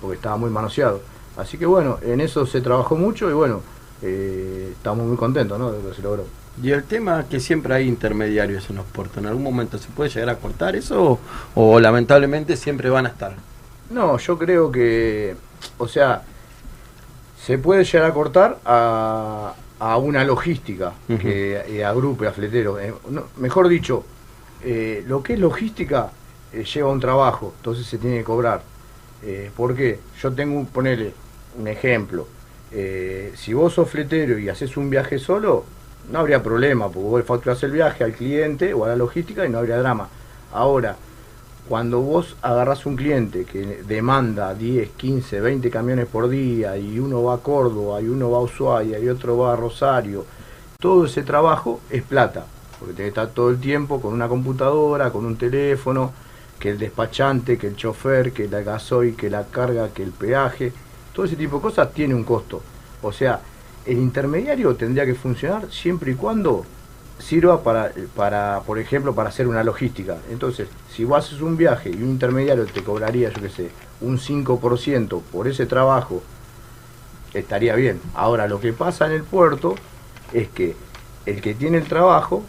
[0.00, 1.00] porque estaba muy manoseado.
[1.36, 3.60] Así que bueno, en eso se trabajó mucho y bueno,
[4.02, 5.70] eh, estamos muy contentos ¿no?
[5.72, 6.24] de lo que se logró.
[6.62, 10.10] Y el tema que siempre hay intermediarios en los puertos, ¿en algún momento se puede
[10.10, 11.18] llegar a cortar eso o,
[11.54, 13.34] o lamentablemente siempre van a estar?
[13.90, 15.34] No, yo creo que,
[15.78, 16.22] o sea,
[17.44, 22.80] se puede llegar a cortar a, a una logística que eh, agrupe a fleteros.
[22.80, 24.04] Eh, no, mejor dicho,
[24.62, 26.10] eh, lo que es logística
[26.52, 28.62] lleva un trabajo, entonces se tiene que cobrar.
[29.56, 30.00] ¿Por qué?
[30.20, 31.12] Yo tengo, ponele
[31.58, 32.26] un ejemplo.
[33.34, 35.64] Si vos sos fletero y haces un viaje solo,
[36.10, 39.48] no habría problema, porque vos facturás el viaje al cliente o a la logística y
[39.48, 40.08] no habría drama.
[40.52, 40.96] Ahora,
[41.68, 47.22] cuando vos agarrás un cliente que demanda 10, 15, 20 camiones por día y uno
[47.22, 50.24] va a Córdoba y uno va a Ushuaia y otro va a Rosario,
[50.80, 52.44] todo ese trabajo es plata,
[52.78, 56.12] porque tenés que estar todo el tiempo con una computadora, con un teléfono,
[56.58, 60.72] que el despachante, que el chofer, que la gasoil, que la carga, que el peaje,
[61.12, 62.62] todo ese tipo de cosas tiene un costo.
[63.02, 63.40] O sea,
[63.86, 66.64] el intermediario tendría que funcionar siempre y cuando
[67.18, 70.18] sirva para, para, por ejemplo, para hacer una logística.
[70.30, 74.18] Entonces, si vos haces un viaje y un intermediario te cobraría, yo qué sé, un
[74.18, 76.22] 5% por ese trabajo,
[77.34, 78.00] estaría bien.
[78.14, 79.74] Ahora, lo que pasa en el puerto
[80.32, 80.74] es que
[81.26, 82.42] el que tiene el trabajo,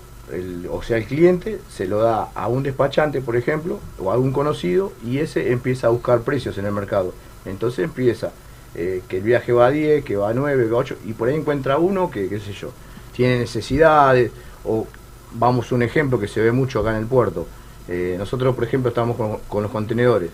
[0.72, 4.32] o sea, el cliente, se lo da a un despachante, por ejemplo, o a un
[4.32, 7.14] conocido, y ese empieza a buscar precios en el mercado.
[7.46, 8.32] Entonces empieza
[8.74, 10.98] eh, que el viaje va a 10, que va a 9, que va a 8,
[11.06, 12.72] y por ahí encuentra uno que, qué sé yo,
[13.14, 14.32] tiene necesidades,
[14.64, 14.88] o
[15.34, 17.48] vamos un ejemplo que se ve mucho acá en el puerto.
[17.88, 20.30] Eh, nosotros, por ejemplo, estamos con, los contenedores.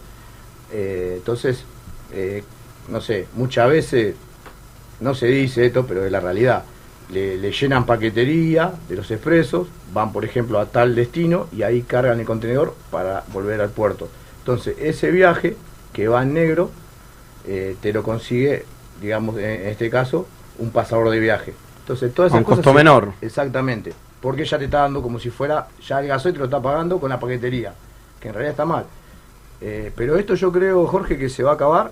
[0.72, 1.66] Eh, entonces,
[2.90, 4.16] no sé, muchas veces,
[5.00, 6.64] no se dice esto, pero es la realidad.
[7.10, 11.82] Le, le llenan paquetería de los expresos, van por ejemplo a tal destino y ahí
[11.84, 14.10] cargan el contenedor para volver al puerto.
[14.40, 15.56] Entonces, ese viaje
[15.94, 16.70] que va en negro,
[17.48, 18.66] eh, te lo consigue,
[19.02, 20.28] digamos, en, este caso,
[20.60, 21.54] un pasador de viaje.
[21.80, 23.14] Entonces, todas esas cosas costo se- menor.
[23.22, 23.94] Exactamente.
[24.22, 27.00] Porque ya te está dando como si fuera, ya el gasoil te lo está pagando
[27.00, 27.74] con la paquetería,
[28.20, 28.86] que en realidad está mal.
[29.62, 31.92] Eh, pero esto yo creo, Jorge, que se va a acabar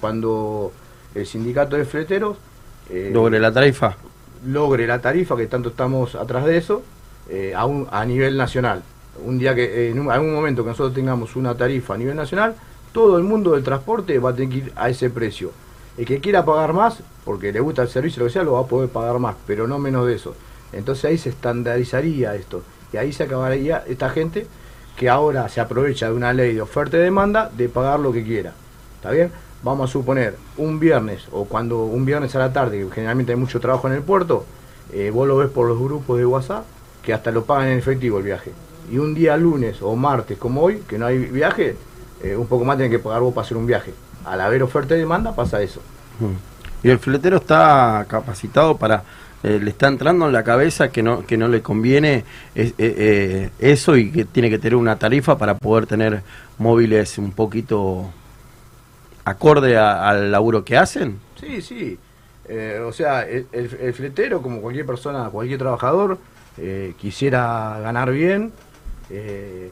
[0.00, 0.72] cuando
[1.14, 2.36] el sindicato de fleteros
[2.90, 3.96] eh, Logre la tarifa.
[4.46, 6.82] logre la tarifa, que tanto estamos atrás de eso,
[7.28, 8.82] eh, a, un- a nivel nacional.
[9.24, 12.54] Un día que, en un- algún momento que nosotros tengamos una tarifa a nivel nacional,
[12.92, 15.52] todo el mundo del transporte va a tener que ir a ese precio.
[15.96, 18.60] El que quiera pagar más, porque le gusta el servicio, lo que sea, lo va
[18.60, 20.34] a poder pagar más, pero no menos de eso.
[20.72, 22.62] Entonces ahí se estandarizaría esto.
[22.92, 24.46] Y ahí se acabaría esta gente
[24.96, 28.24] que ahora se aprovecha de una ley de oferta y demanda de pagar lo que
[28.24, 28.52] quiera.
[28.96, 29.30] ¿Está bien?
[29.62, 33.38] Vamos a suponer un viernes o cuando un viernes a la tarde, que generalmente hay
[33.38, 34.44] mucho trabajo en el puerto,
[34.92, 36.64] eh, vos lo ves por los grupos de WhatsApp
[37.02, 38.52] que hasta lo pagan en efectivo el viaje.
[38.90, 41.76] Y un día lunes o martes como hoy, que no hay viaje,
[42.22, 43.92] eh, un poco más tenés que pagar vos para hacer un viaje.
[44.24, 45.80] Al haber oferta y demanda pasa eso.
[46.82, 49.02] Y el fletero está capacitado para,
[49.42, 52.74] eh, le está entrando en la cabeza que no, que no le conviene es- eh,
[52.78, 56.22] eh, eso y que tiene que tener una tarifa para poder tener
[56.58, 58.10] móviles un poquito
[59.24, 61.18] acorde a- al laburo que hacen.
[61.40, 61.98] Sí, sí.
[62.48, 66.18] Eh, o sea, el, el- el fletero, como cualquier persona, cualquier trabajador,
[66.56, 68.52] eh, quisiera ganar bien,
[69.10, 69.70] eh,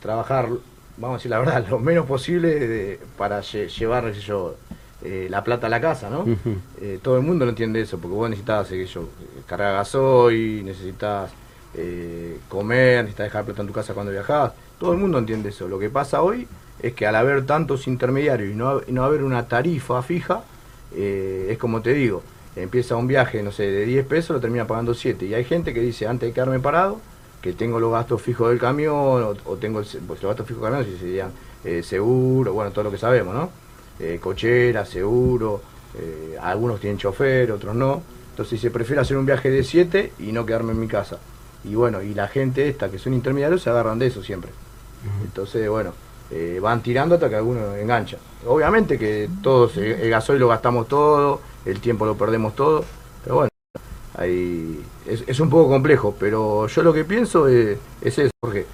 [0.00, 0.48] trabajar,
[0.96, 4.54] vamos a decir la verdad, lo menos posible de- para lle- llevar, qué sé yo,
[5.02, 6.24] eh, la plata a la casa, ¿no?
[6.80, 9.08] Eh, todo el mundo no entiende eso, porque vos necesitas, qué sé yo,
[9.46, 11.30] cargar gasoil, necesitas
[11.76, 14.52] eh, comer, necesitas dejar plata en tu casa cuando viajás.
[14.78, 15.66] Todo el mundo entiende eso.
[15.66, 16.46] Lo que pasa hoy
[16.80, 20.44] es que al haber tantos intermediarios y no, y no haber una tarifa fija,
[20.94, 22.22] eh, es como te digo,
[22.54, 25.26] empieza un viaje, no sé, de 10 pesos, lo termina pagando 7.
[25.26, 27.00] Y hay gente que dice, antes de quedarme parado,
[27.44, 30.62] que tengo los gastos fijos del camión, o, o tengo el pues, los gastos fijos
[30.62, 31.30] del camión, si serían
[31.62, 33.50] eh, seguro, bueno, todo lo que sabemos, ¿no?
[34.00, 35.60] Eh, cochera, seguro,
[35.94, 38.02] eh, algunos tienen chofer, otros no.
[38.30, 41.18] Entonces se prefiere hacer un viaje de 7 y no quedarme en mi casa.
[41.64, 44.50] Y bueno, y la gente esta, que son intermediarios, se agarran de eso siempre.
[45.22, 45.92] Entonces, bueno,
[46.30, 48.16] eh, van tirando hasta que alguno engancha.
[48.46, 52.86] Obviamente que todos, eh, el gasoil lo gastamos todo, el tiempo lo perdemos todo,
[54.14, 58.66] ahí es, es un poco complejo, pero yo lo que pienso es, es eso, Jorge,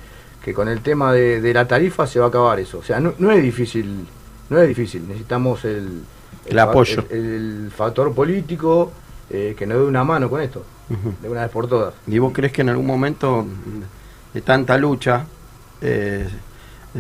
[0.43, 2.79] que con el tema de, de la tarifa se va a acabar eso.
[2.79, 4.07] O sea, no, no es difícil,
[4.49, 6.03] no es difícil, necesitamos el,
[6.47, 7.05] El apoyo.
[7.11, 8.93] el, el factor político
[9.31, 10.65] eh, que nos dé una mano con esto,
[11.23, 11.95] de una vez por todas.
[12.07, 13.47] ¿Y vos crees que en algún momento
[14.35, 15.25] de tanta lucha,
[15.81, 16.29] eh,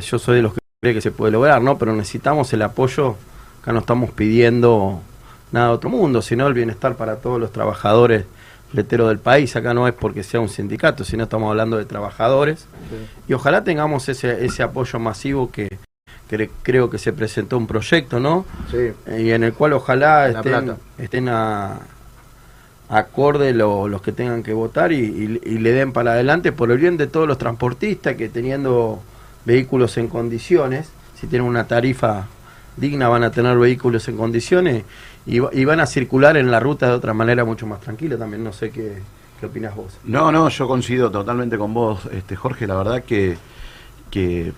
[0.00, 1.76] yo soy de los que cree que se puede lograr, ¿no?
[1.76, 3.16] Pero necesitamos el apoyo,
[3.60, 5.00] acá no estamos pidiendo
[5.52, 8.24] nada de otro mundo, sino el bienestar para todos los trabajadores
[8.70, 12.66] fleteros del país, acá no es porque sea un sindicato, sino estamos hablando de trabajadores,
[13.28, 15.76] y ojalá tengamos ese, ese apoyo masivo que,
[16.28, 18.44] que creo que se presentó un proyecto, ¿no?
[18.70, 18.92] Sí.
[19.18, 20.52] y en el cual ojalá estén,
[20.98, 21.80] estén a,
[22.88, 26.70] acorde lo- los que tengan que votar y, y- y le den para adelante por
[26.70, 29.00] el bien de todos los transportistas que teniendo
[29.44, 32.26] vehículos en condiciones, si tienen una tarifa
[32.76, 34.84] digna van a tener vehículos en condiciones
[35.26, 38.16] y, va- y van a circular en la ruta de otra manera mucho más tranquila
[38.16, 38.98] también, no sé qué,
[39.38, 39.96] qué opinas vos.
[40.04, 43.36] No, no, yo coincido totalmente con vos, este Jorge, la verdad que,
[44.10, 44.52] que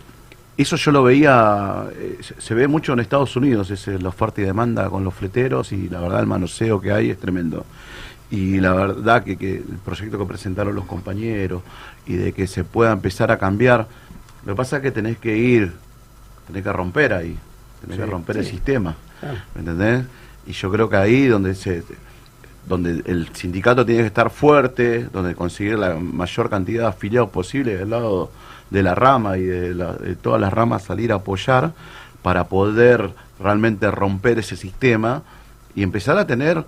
[0.57, 4.45] eso yo lo veía, eh, se, ve mucho en Estados Unidos, ese, la oferta y
[4.45, 7.65] demanda con los fleteros y la verdad el manoseo que hay es tremendo.
[8.31, 11.63] Y la verdad que, que el proyecto que presentaron los compañeros
[12.07, 13.87] y de que se pueda empezar a cambiar,
[14.47, 15.73] lo que pasa es que tenés que ir,
[16.47, 17.37] tenés que romper ahí,
[17.83, 18.95] tenés que romper el sistema.
[19.21, 19.39] Claro.
[19.55, 20.05] ¿Me entendés?
[20.47, 21.83] Y yo creo que ahí donde se
[22.67, 27.77] donde el sindicato tiene que estar fuerte, donde conseguir la mayor cantidad de afiliados posible
[27.77, 28.31] del lado
[28.71, 31.73] de la rama y de, la- de todas las ramas salir a apoyar
[32.23, 35.23] para poder realmente romper ese sistema
[35.75, 36.65] y empezar a tener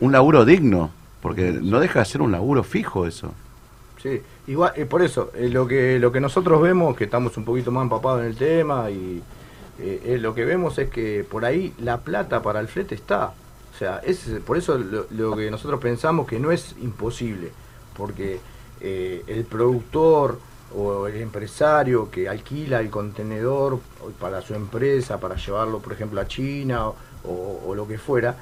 [0.00, 0.90] un laburo digno,
[1.22, 3.32] porque no deja de ser un laburo fijo eso.
[4.02, 7.44] Sí, igual, eh, por eso, eh, lo que lo que nosotros vemos, que estamos un
[7.44, 9.22] poquito más empapados en el tema, y
[9.78, 13.32] eh, eh, lo que vemos es que por ahí la plata para el flete está.
[13.74, 17.52] O sea, es, por eso lo, que nosotros pensamos que no es imposible,
[17.94, 18.40] porque
[18.80, 20.38] eh, el productor
[20.74, 23.78] o el empresario que alquila el contenedor
[24.18, 26.86] para su empresa, para llevarlo, por ejemplo, a China
[27.24, 28.36] o, lo que fuera,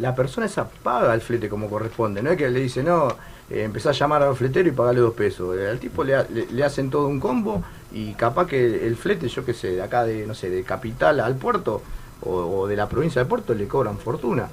[0.00, 2.22] la persona esa paga el flete como corresponde.
[2.22, 3.08] No es que le dice, no,
[3.48, 5.58] empezá a llamar al fletero y pagale dos pesos.
[5.58, 9.72] Al tipo le hacen todo un combo y capaz que el flete, yo qué sé,
[9.72, 11.82] de acá de, no sé, de capital al puerto
[12.22, 12.30] o,
[12.60, 14.48] o de la provincia de puerto le cobran fortuna.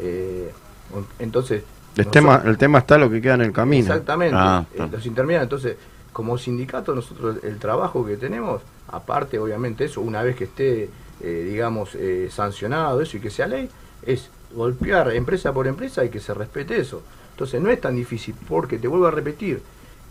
[0.00, 0.50] Eh,
[1.18, 1.62] entonces...
[1.96, 3.82] El nosotros- tema, el tema está lo que queda en el camino.
[3.82, 5.46] Exactamente, Ah, eh, los intermediarios.
[5.46, 5.76] Entonces,
[6.12, 10.88] como sindicato, nosotros el trabajo que tenemos, aparte, obviamente, eso, una vez que esté,
[11.20, 13.68] eh, digamos, eh, sancionado eso y que sea ley,
[14.04, 17.02] es golpear empresa por empresa y que se respete eso.
[17.32, 19.60] Entonces, no es tan difícil, porque te vuelvo a repetir,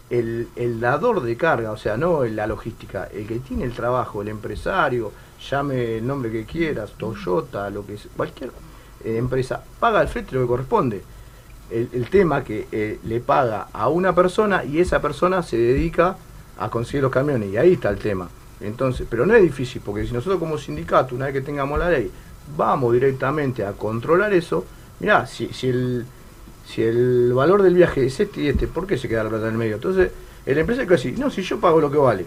[0.09, 4.21] el, el dador de carga, o sea, no la logística, el que tiene el trabajo,
[4.21, 5.11] el empresario,
[5.49, 8.51] llame el nombre que quieras, Toyota, lo que es, cualquier
[9.03, 11.03] eh, empresa, paga el flete lo que corresponde
[11.69, 16.17] el, el tema que eh, le paga a una persona y esa persona se dedica
[16.57, 18.29] a conseguir los camiones y ahí está el tema.
[18.59, 21.89] Entonces, pero no es difícil porque si nosotros como sindicato, una vez que tengamos la
[21.89, 22.11] ley,
[22.57, 24.65] vamos directamente a controlar eso,
[24.99, 26.05] mirá, si, si el
[26.69, 29.47] si el valor del viaje es este y este, ¿por qué se queda la plata
[29.47, 29.75] en el medio?
[29.75, 30.11] Entonces,
[30.45, 32.25] el empresario decir, no, si yo pago lo que vale,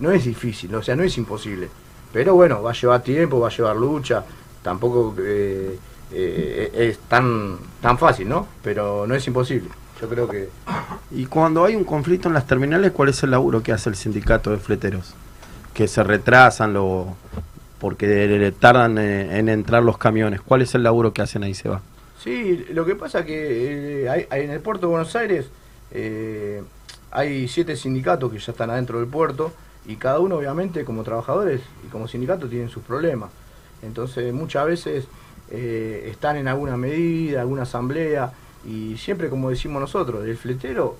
[0.00, 1.68] no es difícil, o sea, no es imposible.
[2.12, 4.24] Pero bueno, va a llevar tiempo, va a llevar lucha,
[4.62, 5.78] tampoco eh,
[6.10, 8.48] eh, es tan, tan fácil, ¿no?
[8.60, 9.68] Pero no es imposible.
[10.00, 10.48] Yo creo que
[11.12, 13.94] Y cuando hay un conflicto en las terminales, ¿cuál es el laburo que hace el
[13.94, 15.14] sindicato de fleteros?
[15.74, 17.14] Que se retrasan lo,
[17.78, 20.40] porque tardan en, en entrar los camiones.
[20.40, 21.82] ¿Cuál es el laburo que hacen ahí, Seba?
[22.22, 25.46] Sí, lo que pasa que eh, hay, en el puerto de Buenos Aires
[25.90, 26.62] eh,
[27.10, 29.52] hay siete sindicatos que ya están adentro del puerto
[29.86, 33.30] y cada uno obviamente como trabajadores y como sindicato tienen sus problemas.
[33.82, 35.06] Entonces muchas veces
[35.50, 38.32] eh, están en alguna medida, alguna asamblea
[38.66, 40.96] y siempre como decimos nosotros, el fletero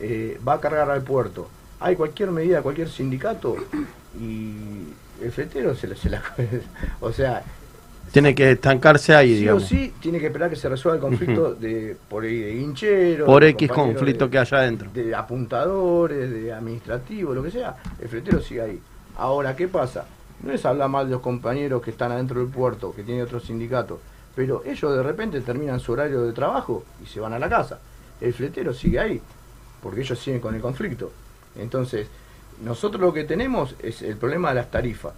[0.00, 1.48] eh, va a cargar al puerto.
[1.80, 3.56] Hay cualquier medida, cualquier sindicato
[4.18, 4.54] y
[5.22, 6.22] el fletero se la-
[7.00, 7.44] o sea,
[8.12, 9.62] Tiene que estancarse ahí, sí digamos.
[9.64, 13.42] o sí tiene que esperar que se resuelva el conflicto de por de hincheros Por
[13.42, 14.90] X conflicto de- que haya adentro.
[14.92, 18.80] de apuntadores de administrativos lo que sea el fletero sigue ahí.
[19.16, 20.04] Ahora qué pasa
[20.42, 23.44] no es hablar mal de los compañeros que están adentro del puerto que tienen otros
[23.44, 23.98] sindicatos
[24.34, 27.78] pero ellos de repente terminan su horario de trabajo y se van a la casa.
[28.20, 29.20] El fletero sigue ahí
[29.82, 31.12] porque ellos siguen con el conflicto.
[31.58, 32.06] Entonces
[32.62, 35.12] nosotros lo que tenemos es el problema de las tarifas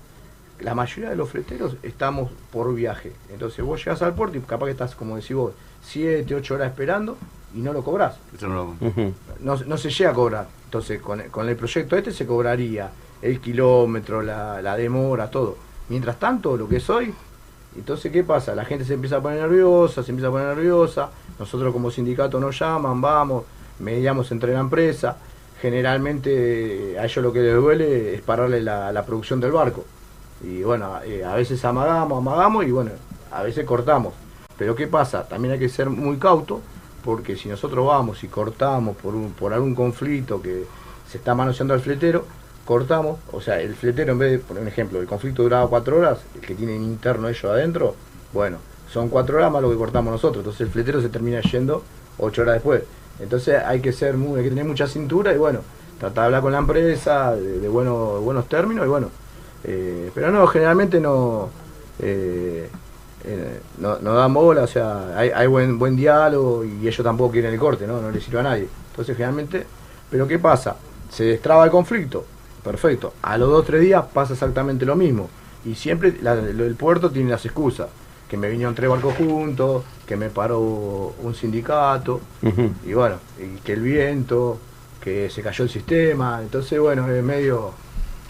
[0.61, 3.13] la mayoría de los fleteros estamos por viaje.
[3.33, 5.53] Entonces vos llegás al puerto y capaz que estás, como decís vos,
[5.83, 7.17] 7, 8 horas esperando
[7.55, 8.17] y no lo cobrás.
[8.41, 8.77] No.
[9.41, 10.47] No, no se llega a cobrar.
[10.65, 12.91] Entonces con, con el proyecto este se cobraría
[13.23, 15.57] el kilómetro, la, la demora, todo.
[15.89, 17.13] Mientras tanto, lo que es hoy,
[17.77, 18.55] entonces ¿qué pasa?
[18.55, 21.11] La gente se empieza a poner nerviosa, se empieza a poner nerviosa.
[21.39, 23.45] Nosotros como sindicato nos llaman, vamos,
[23.81, 25.17] mediamos entre la empresa.
[25.61, 29.85] Generalmente a ellos lo que les duele es pararle la, la producción del barco.
[30.43, 32.91] Y bueno, eh, a veces amagamos, amagamos y bueno,
[33.31, 34.15] a veces cortamos.
[34.59, 35.27] Pero ¿qué pasa?
[35.27, 36.61] También hay que ser muy cauto
[37.05, 40.65] porque si nosotros vamos y cortamos por, un, por algún conflicto que
[41.11, 42.25] se está manoseando al fletero,
[42.65, 45.99] cortamos, o sea, el fletero en vez de, por un ejemplo, el conflicto duraba cuatro
[45.99, 47.95] horas, el que tienen interno ellos adentro,
[48.33, 48.57] bueno,
[48.91, 51.83] son cuatro horas más lo que cortamos nosotros, entonces el fletero se termina yendo
[52.19, 52.83] ocho horas después.
[53.21, 55.61] Entonces hay que ser muy, hay que tener mucha cintura y bueno,
[56.01, 59.11] tratar de hablar con la empresa de, de buenos, buenos términos y bueno,
[59.65, 61.49] eh, pero no, generalmente no,
[62.01, 62.69] eh,
[63.25, 67.33] eh, no, no dan bola, o sea, hay, hay buen, buen diálogo y ellos tampoco
[67.33, 68.01] quieren el corte, ¿no?
[68.01, 68.69] No les sirve a nadie.
[68.91, 69.67] Entonces, generalmente,
[70.11, 70.77] pero ¿qué pasa?
[71.11, 72.25] Se destraba el conflicto,
[72.63, 73.15] perfecto.
[73.23, 75.29] A los dos tres días pasa exactamente lo mismo.
[75.65, 77.89] Y siempre la- el puerto tiene las excusas.
[78.29, 80.59] Que me vinieron tres barcos juntos, que me paró
[81.23, 82.21] un sindicato,
[82.85, 84.59] y bueno, y que el viento,
[85.01, 86.41] que se cayó el sistema.
[86.43, 87.73] Entonces, bueno, es medio.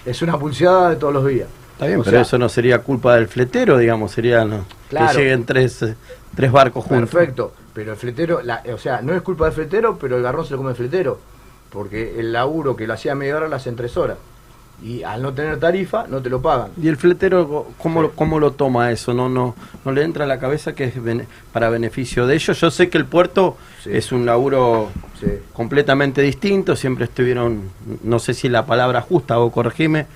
[0.04, 1.48] Es una pulseada de todos los días.
[1.72, 4.64] Está bien, O pero sea, eso no sería culpa del fletero, digamos, sería ¿no?
[4.88, 5.16] Claro.
[5.16, 5.94] que lleguen tres, eh,
[6.36, 7.10] tres barcos juntos.
[7.10, 10.44] Perfecto, pero el fletero, la- o sea, no es culpa del fletero, pero el garrón
[10.44, 11.18] se lo come el fletero.
[11.70, 14.16] Porque el laburo que lo hacía a media hora lo hace en tres horas.
[14.82, 16.68] Y al no tener tarifa, no te lo pagan.
[16.80, 19.14] ¿Y el fletero cómo, lo- cómo lo toma eso?
[19.14, 19.54] ¿No, no,
[19.84, 22.60] ¿No le entra a la cabeza que es bene- para beneficio de ellos?
[22.60, 23.90] Yo sé que el puerto Sí.
[23.92, 25.26] es un laburo Sí.
[25.52, 27.62] completamente distinto, siempre estuvieron,
[28.02, 30.06] no sé si la palabra justa o corregime,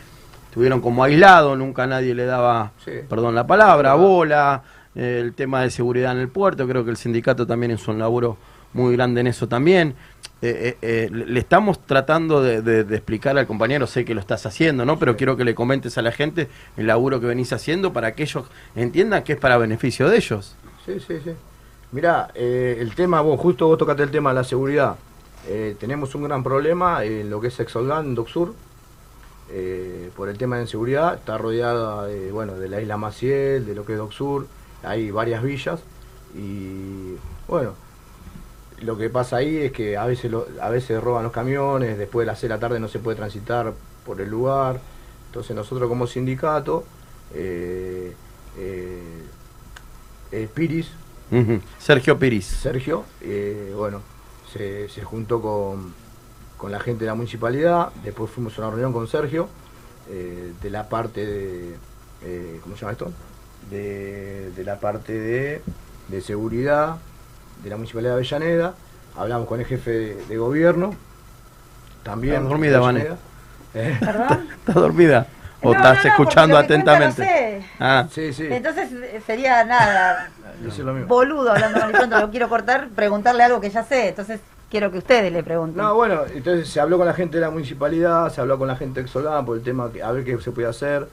[0.48, 2.92] estuvieron como aislados, nunca nadie le daba, Sí.
[3.08, 4.62] perdón la palabra, bola,
[4.94, 7.98] eh, el tema de seguridad en el puerto, creo que el sindicato también hizo un
[8.00, 8.36] laburo
[8.74, 9.94] muy grande en eso también.
[10.40, 14.20] Eh, eh, eh, le estamos tratando de, de- de explicar al compañero, sé que lo
[14.20, 14.96] estás haciendo, ¿no?
[14.98, 18.22] Pero quiero que le comentes a la gente el laburo que venís haciendo para que
[18.22, 18.44] ellos
[18.76, 20.54] entiendan que es para beneficio de ellos.
[20.86, 21.32] Sí, sí, sí.
[21.90, 24.94] Mirá, eh, el tema, vos justo vos tocaste el tema de la seguridad.
[25.48, 28.54] Eh, tenemos un gran problema en lo que es Exolgan, Docsur,
[29.50, 31.14] eh, por el tema de inseguridad.
[31.14, 34.46] Está rodeada de, bueno, de la isla Maciel, de lo que es Docsur.
[34.84, 35.80] Hay varias villas
[36.36, 37.16] y,
[37.48, 37.72] bueno,
[38.82, 42.24] lo que pasa ahí es que a veces, lo- a veces roban los camiones, después
[42.24, 43.72] de las 6 de la tarde no se puede transitar
[44.06, 44.80] por el lugar.
[45.26, 46.84] Entonces nosotros como sindicato,
[47.34, 48.12] eh,
[48.58, 49.22] eh,
[50.32, 50.88] eh, Piris.
[51.78, 52.46] Sergio Piris.
[52.46, 53.04] Sergio,
[53.76, 54.00] bueno,
[54.52, 55.92] se, se juntó con,
[56.56, 59.48] con la gente de la municipalidad, después fuimos a una reunión con Sergio,
[60.08, 61.76] de la parte de,
[62.62, 63.12] ¿cómo se llama esto?
[63.70, 65.60] De, de la parte de,
[66.08, 66.96] de seguridad
[67.62, 68.74] de la municipalidad de Avellaneda,
[69.16, 70.94] hablamos con el jefe de, de gobierno,
[72.02, 72.34] también.
[72.36, 73.08] Está dormida, Vane.
[73.74, 74.48] Eh, ¿Perdón?
[74.58, 75.26] ¿Estás dormida?
[75.60, 77.22] ¿O No, estás no, no, escuchando atentamente?
[77.22, 77.64] no sé.
[77.80, 80.30] Ah, sí, sí, Entonces eh, sería nada,
[80.62, 81.08] decir lo mismo.
[81.08, 84.08] boludo hablando y pronto, lo quiero cortar, preguntarle algo que ya sé.
[84.08, 84.40] Entonces
[84.70, 85.82] quiero que ustedes le pregunten.
[85.82, 88.76] No, bueno, entonces se habló con la gente de la municipalidad, se habló con la
[88.76, 91.08] gente de Exolán por el tema, que, a ver qué se podía hacer.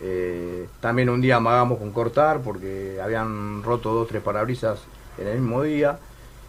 [0.00, 4.78] Eh, también un día amagamos con cortar porque habían roto dos, tres parabrisas
[5.20, 5.98] en el mismo día.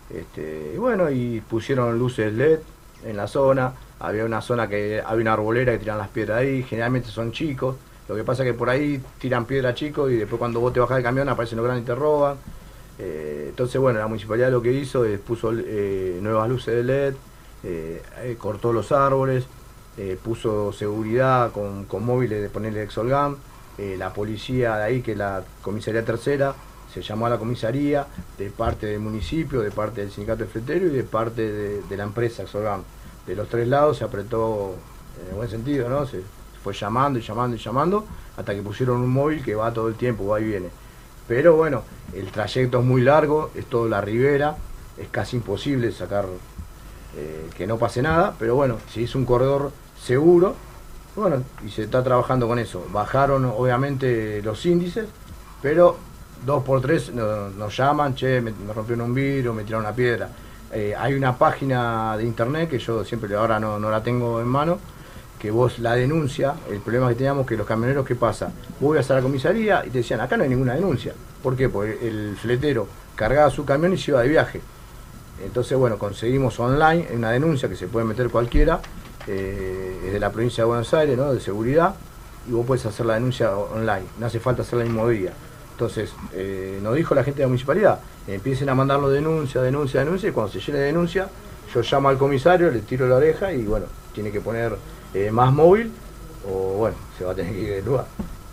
[0.10, 2.60] Este, y bueno, y pusieron luces LED
[3.06, 6.64] en la zona, había una zona que había una arbolera que tiran las piedras ahí,
[6.64, 7.76] generalmente son chicos,
[8.10, 10.80] lo que pasa es que por ahí tiran piedra chicos y después cuando vos te
[10.80, 12.38] bajás del camión aparecen los grandes y te roban.
[12.98, 17.14] Eh, entonces, bueno, la municipalidad lo que hizo es puso eh, nuevas luces de LED,
[17.64, 19.46] eh, cortó los árboles,
[20.24, 23.36] puso seguridad con, con móviles de ponerle Exolgam,
[23.78, 26.56] la policía de ahí, que es la comisaría tercera,
[26.94, 30.88] se llamó a la comisaría de parte del municipio, de parte del sindicato de fletero
[30.88, 32.82] y de parte de, la empresa Exolgam.
[33.28, 34.74] De los tres lados se apretó
[35.22, 36.06] en el buen sentido, ¿no?
[36.06, 36.22] Se
[36.64, 38.06] fue llamando y llamando y llamando
[38.38, 40.70] hasta que pusieron un móvil que va todo el tiempo, va y viene.
[41.28, 41.84] Pero bueno,
[42.14, 44.58] el trayecto es muy largo, es toda la ribera,
[44.98, 46.26] es casi imposible sacar
[47.16, 49.72] eh, que no pase nada, pero bueno, si es un corredor
[50.02, 50.56] seguro,
[51.16, 52.86] bueno, y se está trabajando con eso.
[52.92, 55.08] Bajaron obviamente los índices,
[55.62, 55.98] pero
[56.46, 60.30] dos por tres no- nos llaman, che, me, rompieron un vidrio, me tiraron una piedra.
[60.72, 64.48] Eh, hay una página de internet que yo siempre ahora no, no la tengo en
[64.48, 64.80] mano,
[65.40, 68.52] que vos la denuncia, el problema que teníamos que los camioneros, ¿qué pasa?
[68.80, 71.14] Vos ibas a la comisaría y te decían, acá no hay ninguna denuncia.
[71.42, 71.70] ¿Por qué?
[71.70, 74.62] Porque el fletero cargaba su camión y se iba de viaje.
[75.44, 78.82] Entonces, bueno, conseguimos online una denuncia que se puede meter cualquiera,
[79.28, 81.34] eh, es de la provincia de Buenos Aires, ¿no?
[81.34, 81.96] De seguridad,
[82.48, 85.32] y vos puedes hacer la denuncia online, no hace falta hacerla el mismo día.
[85.80, 90.28] Entonces, eh, nos dijo la gente de la municipalidad, empiecen a mandarlo denuncia, denuncia, denuncia,
[90.28, 91.30] y cuando se llene de denuncia,
[91.74, 94.76] yo llamo al comisario, le tiro la oreja y bueno, tiene que poner
[95.14, 95.90] eh, más móvil
[96.46, 98.08] o bueno, se va a tener que ir del lugar.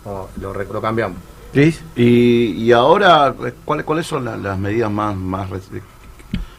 [0.05, 1.17] No, lo, cambiamos.
[1.53, 1.77] ¿Sí?
[1.97, 5.49] Y, y ahora, ¿cuáles, ¿cuáles son la- las medidas más, más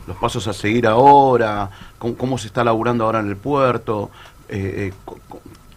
[0.07, 1.71] los pasos a seguir ahora?
[1.99, 4.11] ¿Cómo, cómo se está laburando ahora en el puerto?
[4.51, 5.13] Eh, eh,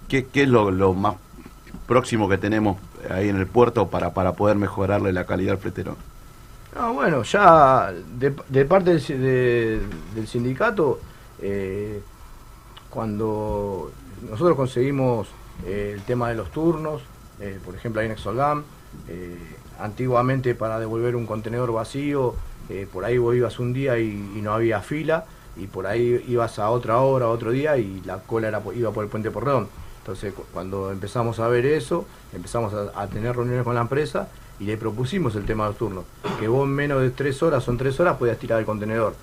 [0.10, 1.16] ¿qué, qué es lo, lo más
[1.88, 2.78] próximo que tenemos
[3.10, 5.96] ahí en el puerto para, para poder mejorarle la calidad al fletero?
[6.76, 9.82] No, bueno, ya de, parte del, si- de-
[10.16, 11.00] del sindicato,
[11.42, 12.02] eh,
[12.90, 13.92] cuando
[14.30, 15.28] nosotros conseguimos
[15.66, 17.02] eh, el tema de los turnos,
[17.40, 18.64] eh, por ejemplo, ahí en Exolgam,
[19.10, 19.38] eh,
[19.80, 22.36] antiguamente para devolver un contenedor vacío,
[22.94, 25.26] por ahí vos ibas un día y, no había fila,
[25.58, 29.04] y por ahí ibas a otra hora, otro día, y la cola era, iba por
[29.04, 29.68] el puente Porredón.
[30.02, 34.28] Entonces, cu- cuando empezamos a ver eso, empezamos a, tener reuniones con la empresa
[34.60, 36.04] y le propusimos el tema de los.
[36.40, 39.14] Que vos en menos de tres horas, son tres horas, podías tirar el contenedor.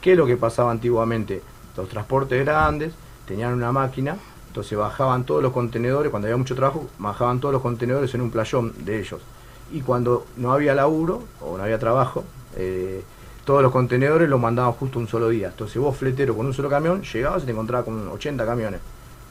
[0.00, 1.42] ¿Qué es lo que pasaba antiguamente?
[1.76, 2.92] Los transportes grandes
[3.26, 4.16] tenían una máquina,
[4.48, 8.30] entonces bajaban todos los contenedores, cuando había mucho trabajo, bajaban todos los contenedores en un
[8.30, 9.20] playón de ellos.
[9.72, 12.24] Y cuando no había laburo o no había trabajo,
[12.56, 13.02] eh,
[13.44, 15.48] todos los contenedores los mandaban justo un solo día.
[15.48, 18.80] Entonces vos, fletero, con un solo camión, llegabas y te encontrabas con 80 camiones.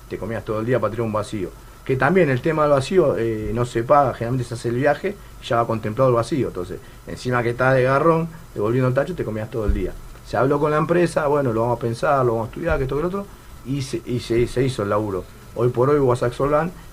[0.09, 1.49] Te comías todo el día para tirar un vacío.
[1.83, 5.15] Que también el tema del vacío eh, no se paga, generalmente se hace el viaje
[5.41, 6.47] y ya va contemplado el vacío.
[6.47, 9.93] Entonces, encima que estás de garrón, devolviendo el tacho, te comías todo el día.
[10.25, 12.83] Se habló con la empresa, bueno, lo vamos a pensar, lo vamos a estudiar, que
[12.83, 13.25] esto, que lo otro,
[13.65, 15.23] y se, y se, se hizo el laburo.
[15.55, 16.29] Hoy por hoy vas a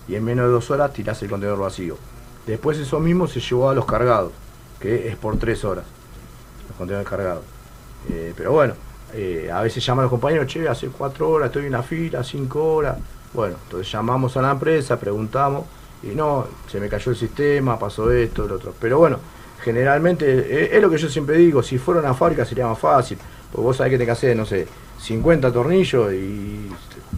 [0.07, 1.97] y en menos de dos horas tirás el contenedor vacío.
[2.47, 4.33] Después eso mismo se llevó a los cargados,
[4.79, 5.85] que es por tres horas,
[6.69, 7.43] los contenedores cargados.
[8.11, 8.75] Eh, pero bueno,
[9.15, 12.75] eh, a veces llaman los compañeros, che, hace cuatro horas, estoy en una fila, cinco
[12.75, 12.99] horas.
[13.33, 15.65] Bueno, entonces llamamos a la empresa, preguntamos,
[16.03, 18.75] y no, se me cayó el sistema, pasó esto, lo otro.
[18.79, 19.19] Pero bueno,
[19.63, 23.19] generalmente, eh, es lo que yo siempre digo, si fuera una fábrica sería más fácil,
[23.51, 26.71] porque vos sabés que te que hacer, no sé, 50 tornillos y,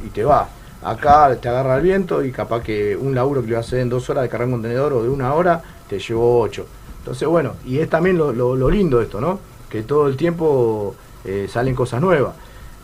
[0.05, 0.49] y te va.
[0.83, 3.81] Acá te agarra el viento y capaz que un laburo que le vas a hacer
[3.81, 6.67] en dos horas de cargar un contenedor o de una hora, te llevó ocho.
[6.99, 9.41] Entonces, bueno, y es también lo, lo- lindo esto, ¿no?
[9.69, 10.95] Que todo el tiempo
[11.27, 12.35] eh, salen cosas nuevas.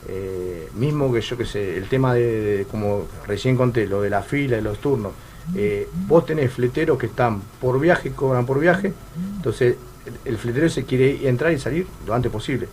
[0.08, 4.10] Eh, mismo que yo que sé, el tema de, de- como recién conté, lo de
[4.10, 5.12] la fila y los turnos.
[5.56, 8.92] Eh, vos tenés fleteros que están por viaje, cobran por viaje,
[9.36, 9.76] entonces
[10.06, 12.68] el, el fletero se quiere entrar y salir lo antes posible.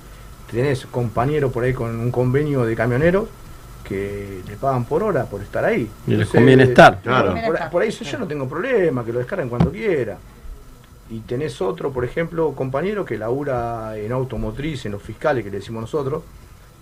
[0.51, 3.27] Tenés compañeros por ahí con un convenio de camioneros
[3.83, 5.89] que le pagan por hora por estar ahí.
[6.07, 6.99] Y les conviene estar.
[7.01, 7.35] Claro.
[7.45, 10.17] por, por ahí yo no tengo problema, que lo descarguen cuando quiera.
[11.09, 15.57] Y tenés otro, por ejemplo, compañero que labura en automotriz, en los fiscales que le
[15.57, 16.23] decimos nosotros,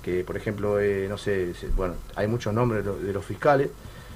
[0.03, 3.69] que por ejemplo, eh, no sé, bueno, hay muchos nombres de, los- fiscales.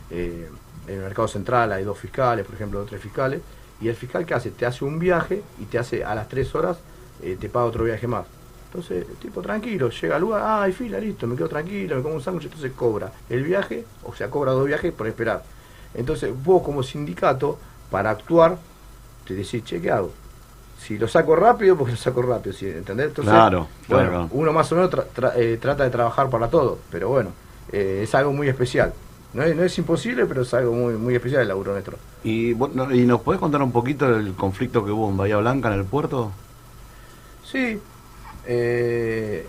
[0.09, 0.49] eh,
[0.87, 3.41] en el mercado central hay dos fiscales, por ejemplo, tres fiscales.
[3.79, 6.53] Y el fiscal que hace, te hace un viaje y te hace a las tres
[6.55, 6.77] horas,
[7.21, 8.25] eh, te paga otro viaje más.
[8.67, 12.15] Entonces, el tipo tranquilo, llega al lugar, ah, fila, listo, me quedo tranquilo, me como
[12.15, 15.43] un sándwich, entonces cobra el viaje, o sea, cobra dos viajes por esperar.
[15.93, 17.57] Entonces, vos como sindicato,
[17.89, 18.57] para actuar,
[19.31, 20.11] te decís, che, ¿qué hago?
[20.79, 22.67] Si lo saco rápido, porque lo saco rápido, ¿sí?
[22.67, 23.07] ¿entendés?
[23.07, 24.27] Entonces, Claro, bueno, claro.
[24.31, 27.29] uno más o menos tra- tra- eh, trata de trabajar para todo, pero bueno,
[27.71, 28.93] eh, es algo muy especial.
[29.33, 31.97] No es, no es imposible, pero es algo muy, muy especial el laburo nuestro.
[32.23, 35.67] Y, bueno, ¿Y nos podés contar un poquito del conflicto que hubo en Bahía Blanca,
[35.73, 36.31] en el puerto?
[37.43, 37.79] Sí.
[38.45, 39.45] eh,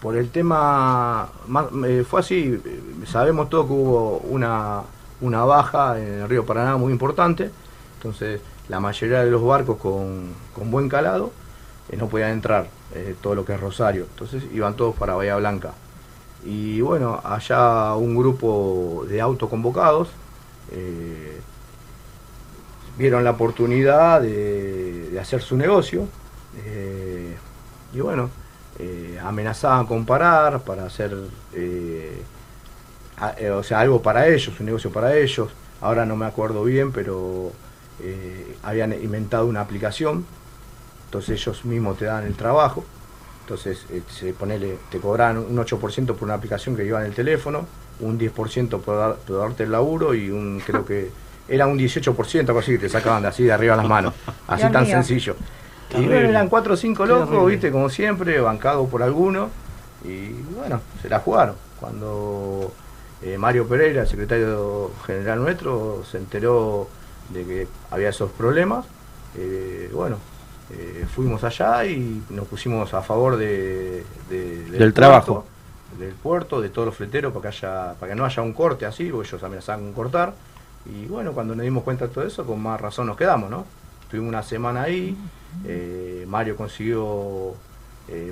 [0.00, 2.60] por el tema, más- eh, fue así,
[3.06, 4.82] sabemos todo que hubo una,
[5.22, 7.50] una baja en el río Paraná muy importante,
[7.96, 11.32] entonces la mayoría de los barcos con, con buen calado
[11.90, 15.36] eh, no podían entrar, eh, todo lo que es Rosario, entonces iban todos para Bahía
[15.36, 15.72] Blanca.
[16.44, 20.08] Y bueno, allá un grupo de autoconvocados
[20.72, 21.40] eh,
[22.98, 26.06] vieron la oportunidad de, de hacer su negocio
[27.92, 28.30] y bueno,
[29.22, 31.16] amenazaban con parar para hacer,
[33.52, 35.48] o sea, algo para ellos, un negocio para ellos.
[35.80, 37.52] Ahora no me acuerdo bien, pero
[38.00, 40.24] eh, habían inventado una aplicación,
[41.06, 42.84] entonces ellos mismos te dan el trabajo.
[43.42, 47.14] Entonces, eh, se, ponele, te cobran un 8% por una aplicación que lleva en el
[47.14, 47.66] teléfono,
[48.00, 51.10] un 10% por, dar- por darte el laburo y un, creo que
[51.48, 54.14] era un 18%, algo así, que te sacaban de así de arriba las manos.
[54.46, 54.92] Así Dios tan mío.
[54.96, 55.36] sencillo.
[55.90, 59.50] Y eran cuatro o cinco locos, viste, como siempre, bancados por alguno.
[60.04, 61.54] Y bueno, se la jugaron.
[61.78, 62.72] Cuando
[63.22, 66.88] eh, Mario Pereira, el secretario general nuestro, se enteró
[67.30, 68.86] de que había esos problemas,
[69.36, 70.18] eh, bueno,
[70.70, 75.44] eh, fuimos allá y nos pusimos a favor de, de- Del trabajo.
[75.98, 78.84] del puerto, de todos los fleteros, para que, haya, para que no haya un corte
[78.86, 80.34] así, porque ellos amenazaban con cortar.
[80.86, 83.64] Y bueno, cuando nos dimos cuenta de todo eso, con más razón nos quedamos, ¿no?
[84.02, 85.16] Estuvimos una semana ahí,
[85.64, 87.54] eh, Mario consiguió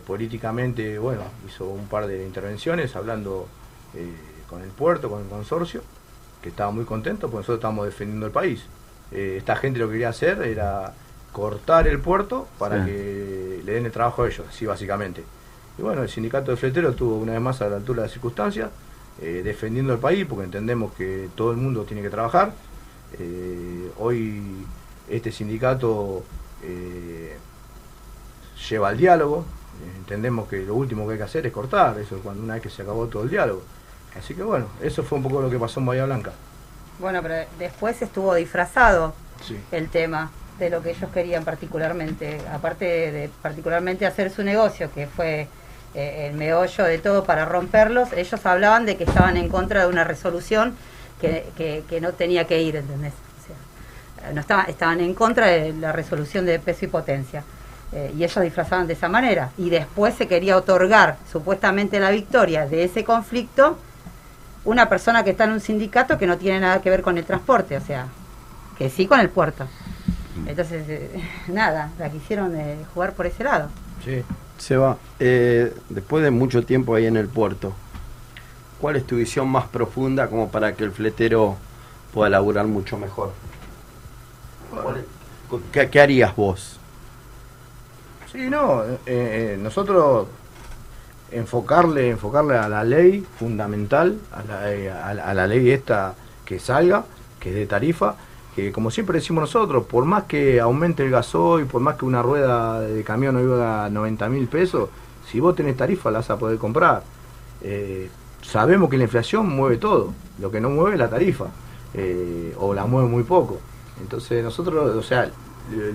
[0.07, 3.49] políticamente, bueno, hizo un par de intervenciones hablando
[4.49, 5.83] con el puerto, con el consorcio,
[6.43, 8.65] que estaba muy contento porque nosotros estábamos defendiendo el país.
[9.13, 10.93] Eh, esta gente lo que quería hacer era
[11.33, 12.91] cortar el puerto para Sí.
[12.91, 15.23] que le den el trabajo a ellos, así básicamente.
[15.79, 18.13] Y bueno, el sindicato de fleteros estuvo una vez más a la altura de las
[18.13, 18.71] circunstancias,
[19.21, 22.53] eh, defendiendo el país, porque entendemos que todo el mundo tiene que trabajar.
[23.19, 24.43] Eh, hoy
[25.09, 26.23] este sindicato
[26.63, 27.37] eh,
[28.69, 29.45] lleva al diálogo,
[29.99, 32.63] entendemos que lo último que hay que hacer es cortar, eso es cuando una vez
[32.63, 33.63] que se acabó todo el diálogo.
[34.19, 36.33] Así que bueno, eso fue un poco lo que pasó en Bahía Blanca.
[36.99, 39.15] Bueno, pero después estuvo disfrazado
[39.47, 39.59] Sí.
[39.73, 44.91] el tema de lo que ellos querían particularmente, aparte de, de particularmente hacer su negocio,
[44.95, 45.49] que fue
[45.95, 49.87] eh, el meollo de todo para romperlos, ellos hablaban de que estaban en contra de
[49.89, 50.77] una resolución
[51.21, 53.13] que, que- que no tenía que ir, ¿entendés?
[53.13, 53.47] O
[54.23, 57.43] sea, no estaba- estaban en contra de la resolución de peso y potencia.
[57.93, 59.51] Eh, y ellos disfrazaban de esa manera.
[59.59, 63.77] Y después se quería otorgar supuestamente la victoria de ese conflicto
[64.65, 67.25] una persona que está en un sindicato que no tiene nada que ver con el
[67.25, 68.07] transporte, o sea,
[68.79, 69.67] que sí con el puerto.
[70.47, 73.69] Entonces, eh, nada, la quisieron eh, jugar por ese lado.
[74.05, 74.23] Sí.
[74.59, 77.73] Seba, eh, después de mucho tiempo ahí en el puerto,
[78.81, 81.57] ¿cuál es tu visión más profunda como para que el fletero
[82.15, 83.33] pueda laburar mucho mejor?
[84.71, 85.05] ¿Cuál es-
[85.73, 86.79] ¿Qué, qué harías vos?
[88.31, 90.29] Sí, no, eh, eh, nosotros
[91.33, 96.15] enfocarle, enfocarle a la ley fundamental, a la, a la- a ley esta
[96.45, 97.05] que salga,
[97.41, 98.17] que es de tarifa,
[98.55, 102.23] que como siempre decimos nosotros, por más que aumente el gasoil, por más que una
[102.23, 104.91] rueda de camión no valga 90 mil pesos,
[105.31, 107.03] si vos tenés tarifa la vas a poder comprar.
[107.63, 108.11] Eh,
[108.43, 111.47] sabemos que la inflación mueve todo, lo que no mueve es la tarifa,
[111.95, 113.59] eh, o la mueve muy poco.
[114.01, 115.31] Entonces nosotros, o sea,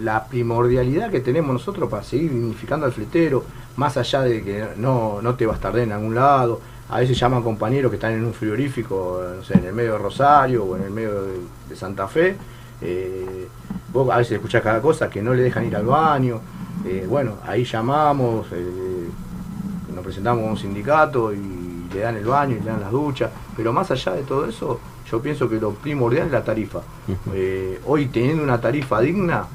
[0.02, 3.44] la primordialidad que tenemos nosotros para seguir dignificando al fletero,
[3.76, 6.60] más allá de que no, no te bastarden en algún lado,
[6.90, 9.98] a veces llaman compañeros que están en un frigorífico, no sé, en el medio de
[9.98, 11.40] Rosario o en el medio de,
[11.70, 12.36] de Santa Fe,
[12.82, 13.48] eh,
[13.92, 16.40] vos a veces escuchás cada cosa que no le dejan ir al baño,
[16.86, 19.10] eh, bueno, ahí llamamos, eh,
[19.94, 23.32] nos presentamos a un sindicato y le dan el baño y le dan las duchas,
[23.56, 24.80] pero más allá de todo eso,
[25.10, 26.82] yo pienso que lo primordial es la tarifa.
[27.34, 29.46] Eh, hoy teniendo una tarifa digna,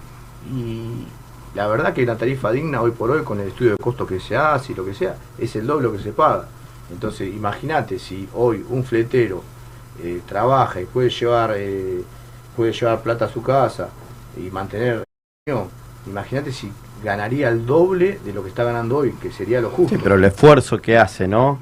[0.51, 1.07] y
[1.55, 4.19] la verdad que la tarifa digna hoy por hoy con el estudio de costo que
[4.19, 6.47] se hace y lo que sea, es el doble que se paga.
[6.91, 9.43] Entonces imagínate si hoy un fletero
[10.03, 12.03] eh, trabaja y puede llevar, eh,
[12.57, 13.89] puede llevar plata a su casa
[14.37, 15.05] y mantener...
[16.07, 16.73] Imagínate si
[17.05, 19.95] ganaría el doble de lo que está ganando hoy, que sería lo justo.
[19.95, 21.61] Sí, pero el esfuerzo que hace, ¿no?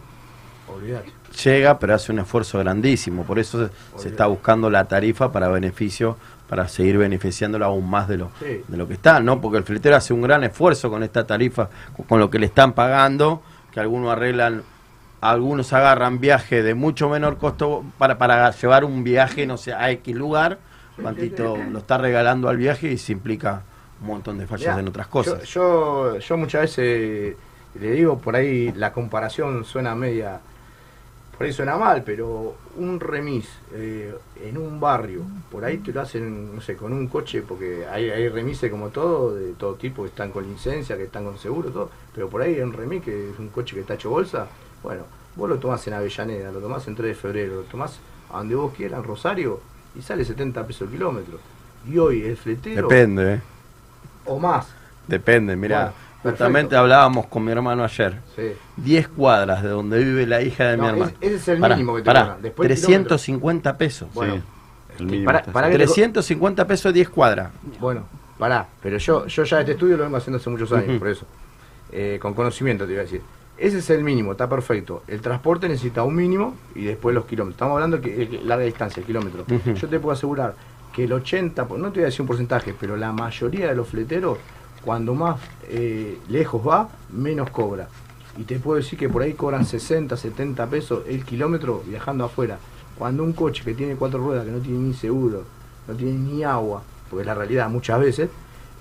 [0.74, 1.19] Olvídate.
[1.44, 3.24] Llega, pero hace un esfuerzo grandísimo.
[3.24, 6.16] Por eso se, se está buscando la tarifa para beneficio,
[6.48, 8.62] para seguir beneficiándolo aún más de lo, Sí.
[8.66, 9.40] de lo que está, ¿no?
[9.40, 11.68] Porque el fletero hace un gran esfuerzo con esta tarifa,
[12.08, 14.62] con, lo que le están pagando, que algunos arreglan,
[15.20, 19.90] algunos agarran viaje de mucho menor costo para, para llevar un viaje, no sé, a
[19.92, 20.58] X lugar.
[21.00, 23.62] Cuantito lo está regalando al viaje y se implica
[24.00, 25.44] un montón de fallas Mirá, en otras cosas.
[25.44, 27.36] Yo, yo, yo muchas veces
[27.78, 30.40] le digo, por ahí la comparación suena media,
[31.40, 34.14] por ahí suena mal, pero un remis eh,
[34.44, 38.10] en un barrio, por ahí te lo hacen, no sé, con un coche, porque hay,
[38.10, 41.70] hay remises como todo, de todo tipo, que están con licencia, que están con seguro,
[41.70, 44.48] todo, pero por ahí hay un remis que es un coche que está hecho bolsa,
[44.82, 47.98] bueno, vos lo tomás en Avellaneda, lo tomás en 3 de febrero, lo tomás
[48.30, 49.60] a donde vos quieras, en Rosario,
[49.98, 51.38] y sale 70 pesos el kilómetro.
[51.90, 53.40] Y hoy el fletero, Depende, ¿eh?
[54.26, 54.74] o más,
[55.06, 55.78] Depende, mira.
[55.78, 58.18] Bueno, justamente hablábamos con mi hermano ayer.
[58.36, 58.52] sí.
[58.76, 61.12] 10 cuadras de donde vive la hija de No, mi hermano.
[61.20, 62.38] ese- es el Pará, mínimo que te pará.
[62.40, 64.08] Después el 350 pesos.
[64.14, 67.50] Bueno, Sí, el este, mínimo que te- 350 pesos 10 cuadras.
[67.78, 68.04] Bueno,
[68.38, 71.26] pará, pero yo, yo ya este estudio lo vengo haciendo hace muchos años, por eso.
[71.92, 73.20] Eh, con conocimiento te iba a decir.
[73.58, 75.02] Ese es el mínimo, está perfecto.
[75.06, 77.56] El transporte necesita un mínimo y después los kilómetros.
[77.56, 79.44] Estamos hablando de larga distancia, el kilómetro.
[79.74, 80.54] Yo te puedo asegurar
[80.94, 83.74] que el 80, por- no te voy a decir un porcentaje, pero la mayoría de
[83.74, 84.38] los fleteros,
[84.84, 87.88] cuando más eh, lejos va, menos cobra.
[88.38, 92.58] Y te puedo decir que por ahí cobran 60, 70 pesos el kilómetro viajando afuera.
[92.96, 95.44] Cuando un coche que tiene cuatro ruedas, que no tiene ni seguro,
[95.88, 98.30] no tiene ni agua, porque es la realidad muchas veces,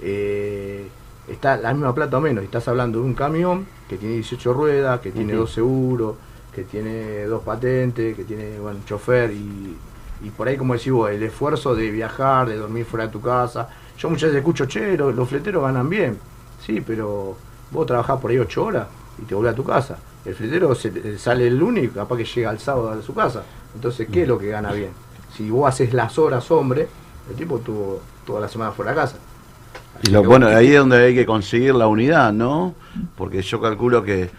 [0.01, 0.87] eh,
[1.27, 2.43] está la misma plata o menos.
[2.43, 6.15] Y estás hablando de un camión que tiene 18 ruedas, que tiene dos seguros,
[6.53, 9.75] que tiene dos patentes, que tiene bueno, un chofer y,
[10.21, 13.21] y por ahí, como decís vos, el esfuerzo de viajar, de dormir fuera de tu
[13.21, 13.69] casa.
[13.99, 16.17] Yo muchas veces escucho, che, los, los fleteros ganan bien.
[16.65, 17.35] Sí, pero
[17.71, 18.87] vos trabajás por ahí 8 horas
[19.21, 19.97] y te volvés a tu casa.
[20.25, 23.43] El fletero se- sale el lunes y capaz que llega el sábado a su casa.
[23.75, 24.89] Entonces, ¿qué es lo que gana bien?
[25.35, 26.87] Si vos haces las horas, hombre,
[27.29, 29.17] el tipo tuvo toda la semana fuera de casa.
[30.03, 32.73] Y lo, bueno, ahí es donde hay que conseguir la unidad, ¿no?
[33.17, 34.29] Porque yo calculo que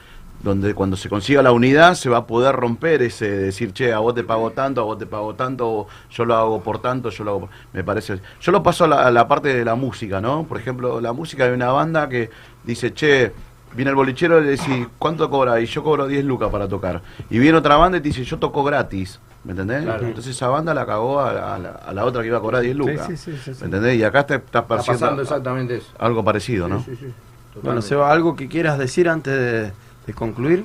[0.43, 3.99] donde cuando se consiga la unidad se va a poder romper ese decir, che, a
[3.99, 7.24] vos te pago tanto, a vos te pago tanto, yo lo hago por tanto, yo
[7.24, 7.51] lo hago por...
[7.72, 8.20] Me parece...
[8.41, 10.45] Yo lo paso a la, a la parte de la música, ¿no?
[10.45, 12.30] Por ejemplo, la música de una banda que
[12.64, 13.32] dice, che,
[13.74, 15.61] viene el bolichero y le dice, ¿cuánto cobra?
[15.61, 17.03] Y yo cobro 10 lucas para tocar.
[17.28, 19.20] Y viene otra banda y te dice, yo toco gratis.
[19.45, 19.84] ¿Me entendés?
[19.84, 20.07] Claro.
[20.07, 22.41] Entonces esa banda la cagó a la, a la- a la otra que iba a
[22.43, 23.07] cobrar 10 lucas.
[23.07, 23.61] sí, sí, sí, sí.
[23.61, 23.97] ¿Me entendés?
[23.99, 25.93] Y acá te estás Está pasando exactamente eso.
[25.99, 26.80] algo parecido, ¿no?
[26.82, 27.80] Sí, sí, sí, Bueno.
[27.82, 29.72] Seba, ¿algo que quieras decir antes de,
[30.11, 30.65] de concluir?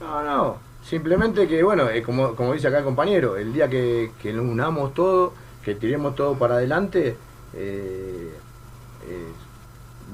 [0.00, 0.56] No, no.
[0.82, 4.44] Simplemente que, bueno, eh, como, como dice acá el compañero, el día que, que nos
[4.44, 5.32] unamos todo,
[5.64, 7.16] que tiremos todo para adelante,
[7.54, 8.34] eh,
[9.08, 9.32] eh,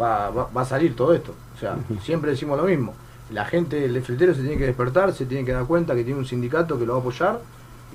[0.01, 1.35] va, va, va a salir todo esto.
[1.57, 2.95] O sea, siempre decimos lo mismo.
[3.33, 6.19] La gente, el fletero se tiene que despertar, se tiene que dar cuenta que tiene
[6.19, 7.41] un sindicato que lo va a apoyar.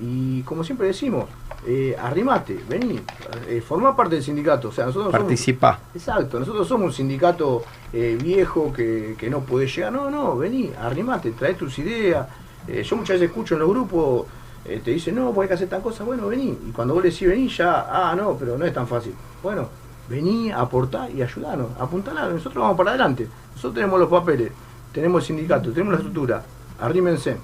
[0.00, 1.24] Y como siempre decimos,
[1.66, 3.00] eh, arrimate, vení,
[3.48, 4.68] eh, formá parte del sindicato.
[4.68, 5.78] O sea, nosotros somos- Participa.
[5.94, 9.92] Exacto, nosotros somos un sindicato eh, viejo que, que no puede llegar.
[9.92, 12.26] No, no, vení, arrimate, trae tus ideas.
[12.68, 14.26] Eh, yo muchas veces escucho en los grupos,
[14.64, 16.02] te dicen, no, pues hay que hacer tal cosa.
[16.04, 16.58] Bueno, vení.
[16.68, 19.14] Y cuando vos le decís vení, ya, ah, no, pero no es tan fácil.
[19.42, 19.68] Bueno,
[20.08, 23.28] vení, aportá y ayudanos, apuntalá, nosotros vamos para adelante.
[23.54, 24.50] Nosotros tenemos los papeles,
[24.92, 26.42] tenemos el sindicato, tenemos la estructura.
[26.80, 27.36] Arrímense.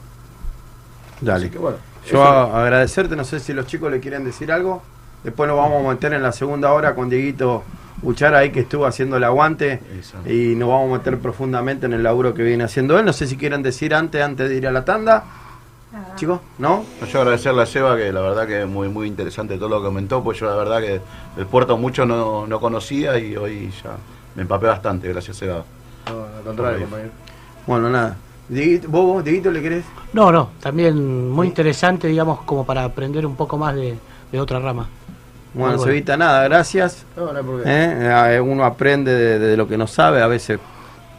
[1.21, 1.45] Dale.
[1.47, 1.79] Así que bueno,
[2.11, 4.83] Yo a- agradecerte, no sé si los chicos le quieren decir algo.
[5.25, 7.63] Después nos vamos a meter en la segunda hora con Dieguito
[8.03, 10.29] Uchara ahí que estuvo haciendo el aguante Exacto.
[10.33, 13.05] y nos vamos a meter profundamente en el laburo que viene haciendo él.
[13.05, 15.23] No sé si quieren decir antes, antes de ir a la tanda.
[15.93, 16.17] Nada.
[16.17, 16.85] Chicos, ¿no?
[17.13, 19.87] Yo agradecerle a Seba que la verdad que es muy muy interesante todo lo que
[19.87, 21.01] comentó, pues yo la verdad que
[21.37, 23.91] el puerto mucho no, no conocía y hoy ya
[24.35, 25.63] me empapé bastante, gracias Seba.
[26.07, 27.11] no, al contrario, compañero.
[27.67, 28.17] Bueno, nada.
[28.53, 29.85] Dieguito, ¿Vos, vos, Dieguito, le querés?
[30.13, 33.97] No, no, también muy interesante, digamos, como para aprender un poco más de,
[34.31, 34.89] de otra rama.
[35.55, 35.85] Bueno, bueno.
[35.85, 37.05] Cevita, nada, gracias.
[37.17, 37.61] No, no.
[37.61, 38.35] ¿eh?
[38.37, 40.59] Eh, Uno aprende de, de lo que no sabe, a veces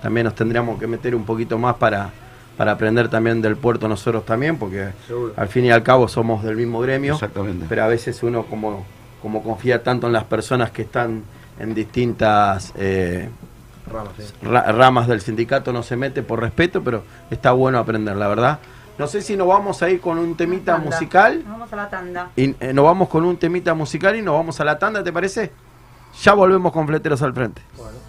[0.01, 2.11] también nos tendríamos que meter un poquito más para,
[2.57, 5.33] para aprender también del puerto nosotros también, porque Seguro.
[5.35, 7.65] al fin y al cabo somos del mismo gremio, Exactamente.
[7.69, 8.85] pero a veces uno como,
[9.21, 11.23] como confía tanto en las personas que están
[11.59, 13.29] en distintas eh,
[13.91, 14.23] Ramas, sí.
[14.41, 18.59] ra- ramas del sindicato no se mete por respeto, pero está bueno aprender, la verdad.
[18.97, 20.89] No sé si nos vamos a ir con un temita Tanda.
[20.91, 21.39] musical.
[21.43, 22.29] Nos vamos a la tanda.
[22.35, 25.11] Y eh, nos vamos con un temita musical y nos vamos a la tanda, ¿te
[25.11, 25.51] parece?
[26.21, 27.61] Ya volvemos con Fleteros al Frente.
[27.75, 28.02] Bueno.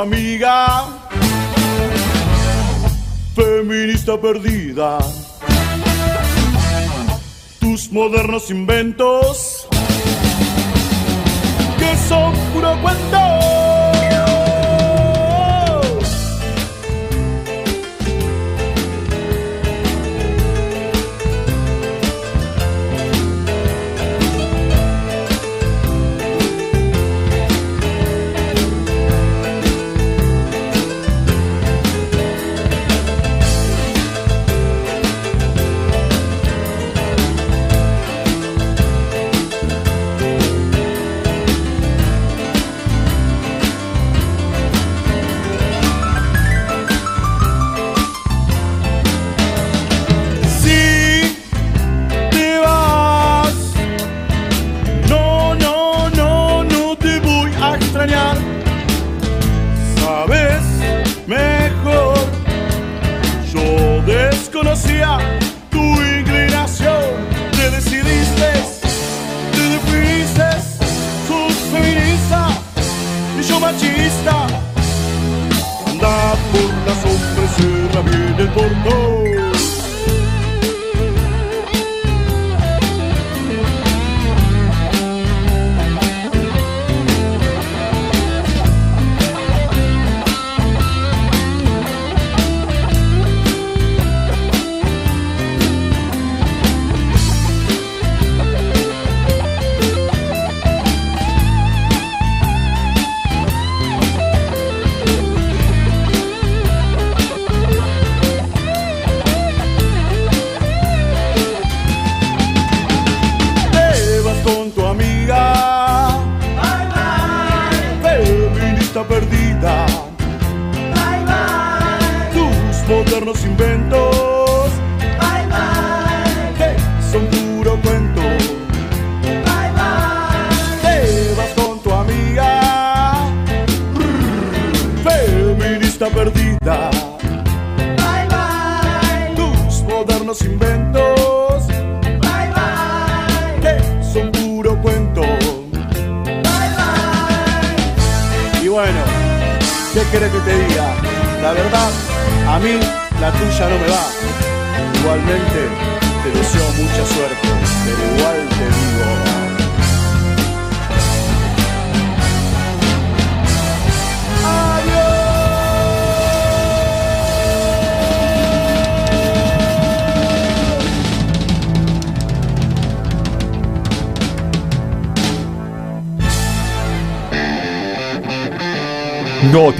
[0.00, 0.86] Amiga,
[3.34, 4.98] feminista perdida.
[7.58, 9.66] Tus modernos inventos,
[11.78, 13.37] que son puro cuento.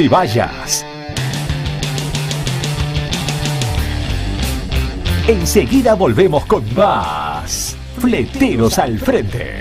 [0.09, 0.85] Vayas.
[5.27, 7.77] Enseguida volvemos con más.
[8.01, 9.61] Fleteros al frente.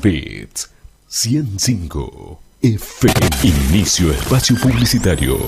[0.00, 0.70] Bits
[1.08, 3.14] 105 FM.
[3.42, 5.38] Inicio espacio publicitario.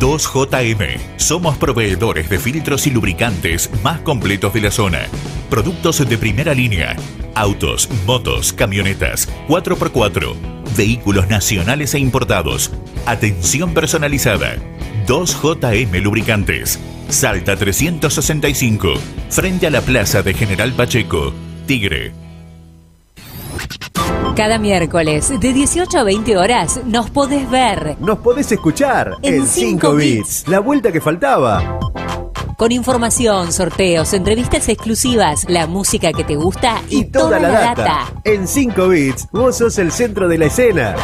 [0.00, 1.18] 2JM.
[1.18, 5.06] Somos proveedores de filtros y lubricantes más completos de la zona.
[5.50, 6.96] Productos de primera línea.
[7.34, 10.34] Autos, motos, camionetas, 4x4.
[10.76, 12.70] Vehículos nacionales e importados.
[13.06, 14.56] Atención personalizada.
[15.06, 16.78] 2JM Lubricantes.
[17.08, 18.94] Salta 365.
[19.30, 21.32] Frente a la plaza de General Pacheco.
[21.66, 22.12] Tigre.
[24.36, 29.46] Cada miércoles de 18 a 20 horas nos podés ver Nos podés escuchar En en
[29.46, 30.44] cinco 5 bits.
[30.48, 31.79] La vuelta que faltaba.
[32.60, 38.12] Con información, sorteos, entrevistas exclusivas, la música que te gusta y, Y toda, la, data.
[38.22, 40.94] En 5 bits, vos sos el centro de la escena.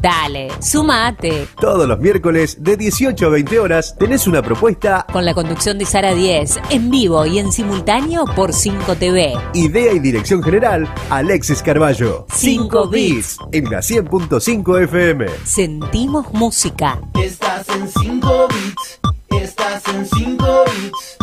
[0.00, 1.46] Dale, sumate.
[1.60, 5.84] Todos los miércoles de 18 a 20 horas tenés una propuesta, Con la conducción de
[5.84, 9.34] Sara 10, en vivo y en simultáneo por 5 TV.
[9.52, 12.24] idea y dirección general, Alexis Carballo.
[12.32, 13.36] Cinco bits.
[13.52, 15.26] En la 100.5 FM.
[15.44, 16.98] Sentimos música.
[17.22, 18.87] Estás en 5 bits.
[19.30, 21.16] Estás en 5 bits.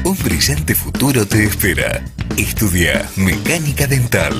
[0.03, 2.03] Un brillante futuro te espera.
[2.37, 4.35] Estudia Mecánica Dental.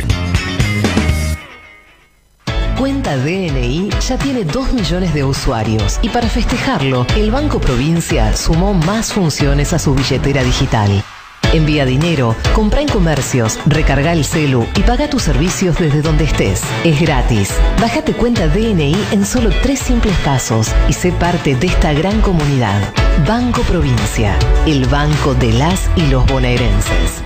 [2.77, 8.75] Cuenta DNI ya tiene 2 millones de usuarios y para festejarlo, el Banco Provincia sumó
[8.75, 11.03] más funciones a su billetera digital.
[11.51, 16.61] Envía dinero, compra en comercios, recarga el celu y paga tus servicios desde donde estés.
[16.83, 17.51] Es gratis.
[17.81, 22.93] Bájate cuenta DNI en solo tres simples pasos y sé parte de esta gran comunidad.
[23.27, 24.37] Banco Provincia,
[24.67, 27.23] el banco de las y los bonaerenses.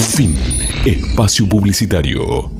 [0.00, 0.36] Fin.
[0.84, 2.50] Espacio publicitario.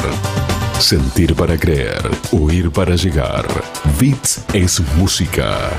[0.79, 3.45] Sentir para creer, oír para llegar.
[3.99, 5.69] Bits es música.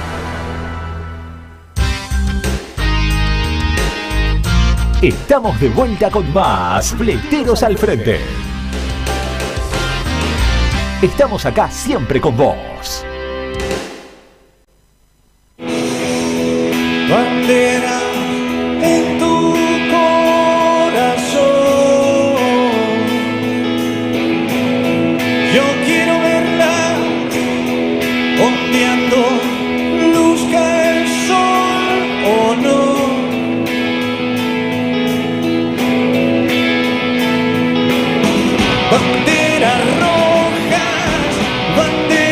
[5.01, 8.21] Estamos de vuelta con más Fleteros al Frente.
[11.01, 13.07] Estamos acá siempre con vos.
[17.11, 18.00] bandera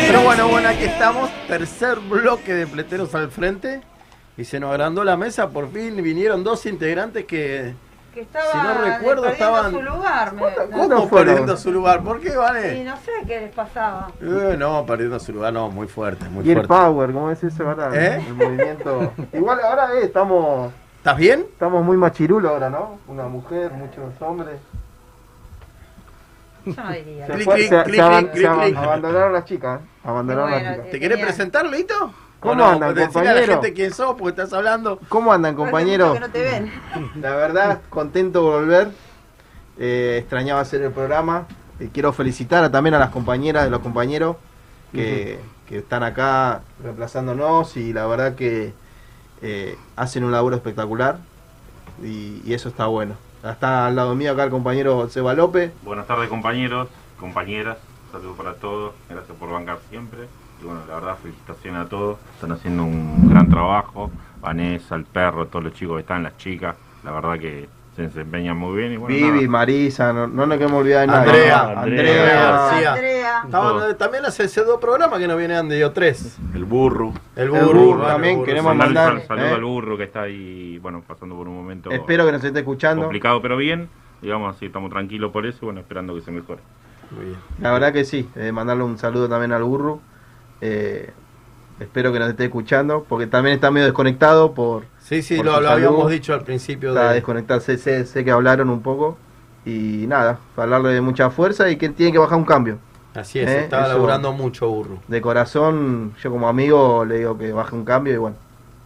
[0.07, 1.29] Pero bueno, bueno, aquí estamos.
[1.47, 3.81] Tercer bloque de Pleteros al frente.
[4.39, 5.49] Y se nos agrandó la mesa.
[5.49, 7.73] Por fin vinieron dos integrantes que,
[8.13, 9.71] Que estaba si no recuerdo, perdiendo estaban.
[9.73, 10.33] su lugar.
[10.33, 12.01] me- ¿Cómo perdiendo su lugar?
[12.01, 12.83] ¿Por qué, Y Vale?
[12.85, 14.09] no sé qué les pasaba.
[14.21, 16.67] Eh, no, perdiendo su lugar, no, muy fuerte, muy Y el fuerte.
[16.69, 17.89] power, ¿cómo es eso ahora?
[17.93, 18.23] ¿Eh?
[18.25, 19.11] El movimiento.
[19.33, 20.71] Igual ahora eh, estamos.
[20.99, 21.41] ¿Estás bien?
[21.51, 22.97] Estamos muy machirulos ahora, ¿no?
[23.09, 24.55] Una mujer, muchos hombres.
[26.65, 27.25] Yo no diría.
[27.27, 28.77] Se, Clic, fue- clic, se- clic, se aban- clic, se aban- clic.
[28.77, 29.81] abandonaron las chicas.
[29.81, 29.85] ¿eh?
[30.05, 30.91] Abandonaron Bueno, las chicas.
[30.91, 32.13] ¿Te querés presentar, Leito?
[32.39, 32.65] ¿Cómo ¿O no?
[32.67, 33.53] andan, Decirle a la compañero?
[33.61, 34.99] gente quién sos porque estás hablando.
[35.09, 36.13] ¿Cómo andan, compañeros?
[36.13, 36.71] Que no te ven.
[37.21, 38.91] La verdad, contento de volver.
[39.77, 41.45] Eh, extrañaba hacer el programa.
[41.79, 44.37] Eh, quiero felicitar a- también a las compañeras de los compañeros
[44.93, 48.73] que, que están acá reemplazándonos y la verdad que
[49.41, 51.19] eh, hacen un laburo espectacular
[52.03, 53.15] y, y eso está bueno.
[53.43, 55.71] Está al lado mío acá el compañero Seba López.
[55.83, 57.77] Buenas tardes compañeros, compañeras,
[58.11, 60.27] saludos para todos, gracias por bancar siempre.
[60.61, 64.11] Y bueno, la verdad, felicitaciones a todos, están haciendo un gran trabajo.
[64.41, 68.57] Vanessa, el perro, todos los chicos que están, las chicas, la verdad que se desempeñan
[68.57, 68.93] muy bien.
[68.93, 69.47] Y bueno, Vivi, nada.
[69.49, 71.29] Marisa, no, no nos queremos olvidar de nadie.
[71.29, 72.93] Andrea, Andrea, Andrea García.
[72.93, 73.41] Andrea.
[73.45, 76.37] Estaban- también hace ese dos programas que no viene Andy, o tres.
[76.53, 77.13] El burro.
[77.35, 78.77] El El burro, también, el burro, queremos sí.
[78.77, 79.53] Mandar saludo eh.
[79.53, 83.03] al burro que está ahí, bueno, pasando por un momento Espero que nos esté escuchando.
[83.03, 83.89] complicado, pero bien.
[84.21, 86.59] Digamos así, estamos tranquilos por eso y bueno, esperando que se mejore.
[87.11, 87.37] Muy bien.
[87.59, 89.99] La verdad que sí, eh, mandarle un saludo también al burro.
[90.61, 91.09] Eh,
[91.79, 94.83] espero que nos esté escuchando, porque también está medio desconectado por...
[94.99, 97.15] Sí, sí, por lo, lo habíamos dicho al principio Está de...
[97.15, 99.17] desconectado, sé, sé- sé que hablaron un poco.
[99.65, 102.77] Y nada, hablarle de mucha fuerza y que tiene que bajar un cambio.
[103.13, 103.93] Así es, Eh, estaba eso.
[103.93, 104.99] laburando mucho burro.
[105.07, 108.37] De corazón, yo como amigo le digo que baje un cambio y bueno,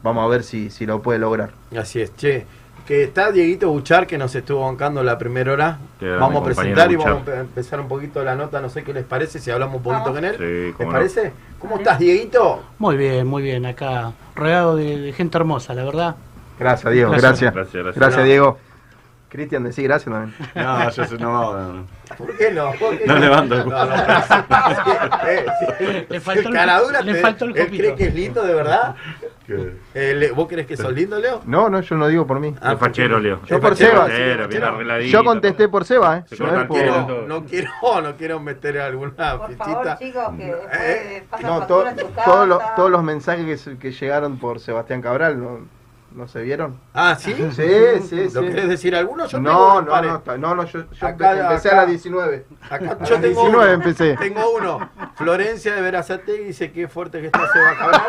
[0.02, 1.52] vamos a ver si, si lo puede lograr.
[1.78, 2.46] Así es, che.
[2.88, 5.78] Que está Dieguito Buchar que nos estuvo bancando la primera hora.
[6.02, 7.14] Vamos a presentar y Buchar.
[7.14, 9.78] vamos a empe- empezar un poquito la nota, no sé qué les parece, si hablamos
[9.78, 10.16] un poquito Vamos.
[10.20, 10.36] con él.
[10.38, 10.92] Sí, ¿Les no.
[10.92, 11.32] parece?
[11.64, 12.62] ¿Cómo estás, Dieguito?
[12.78, 13.66] Muy bien, muy bien.
[13.66, 16.16] Acá rodeado de, de gente hermosa, la verdad.
[16.60, 17.40] Gracias, Diego, Gracias.
[17.40, 17.54] gracias.
[17.54, 18.26] Gracias, Gracias, gracias.
[18.26, 18.58] Diego.
[19.30, 20.36] Cristian, decí gracias también.
[20.54, 21.86] No, yo sé, no, no.
[22.18, 22.72] ¿Por qué no?
[22.74, 23.96] ¿Por qué No levanto el No, no.
[26.10, 27.82] Le faltó el- Caradura le faltó el ¿Él copito.
[27.84, 28.94] cree que es lindo de verdad?
[29.46, 31.42] Que- Eh, le- ¿Vos crees que sos lindo, Leo?
[31.46, 32.56] No, no, yo no digo por mí.
[32.62, 33.42] Ah, Es fachero, Leo.
[33.46, 35.00] Yo Es por fachero, Seba.
[35.02, 36.24] Yo contesté por Seba, ¿eh?
[36.28, 36.68] Se No.
[36.68, 37.70] Quiero, no quiero,
[38.02, 39.66] no quiero meter alguna Por fichita.
[39.66, 41.86] favor, chicos, que Eh, No, to-
[42.26, 45.60] todos, los, todos los mensajes que, que llegaron por Sebastián Cabral, ¿no,
[46.16, 46.80] ¿no se vieron?
[46.94, 47.34] Ah, ¿sí?
[47.34, 47.48] Sí,
[48.08, 48.48] sí, ¿Lo sí.
[48.48, 49.26] querés decir alguno?
[49.28, 52.46] Yo No, no, no, no, no, yo, yo Acá- empe- empecé acá- a las 19.
[52.70, 53.64] Acá yo tengo 19 uno.
[53.72, 54.16] empecé.
[54.18, 54.90] Tengo uno.
[55.16, 58.02] Florencia de Verazategui dice qué fuerte que está Seba Cabral.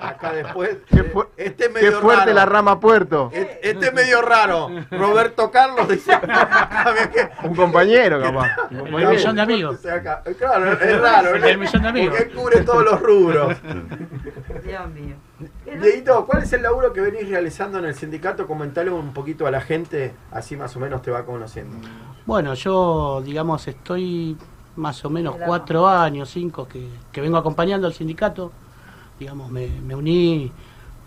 [0.00, 0.76] Acá después.
[0.88, 2.34] Qué, fu- Este es qué medio fuerte raro.
[2.34, 3.30] la rama Puerto.
[3.32, 4.68] E- Este es medio raro.
[4.90, 6.12] Roberto Carlos dice.
[7.44, 8.50] Un compañero, capaz.
[8.70, 9.76] Un El millón de amigos.
[9.76, 11.34] o sea, acá- Claro, es raro.
[11.34, 12.16] El millón de amigos.
[12.16, 13.56] Porque él cubre todos los rubros.
[14.64, 15.16] Dios mío.
[15.70, 18.44] ¿Qué Dieguito, ¿cuál es el laburo que venís realizando en el sindicato?
[18.44, 21.76] Comentale un poquito a la gente, así más o menos te va conociendo.
[22.26, 24.36] Bueno, yo, digamos, estoy
[24.74, 28.50] más o menos cuatro años, cinco, que, que vengo acompañando al sindicato.
[29.20, 30.50] Digamos, me, me uní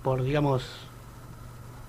[0.01, 0.63] por, digamos,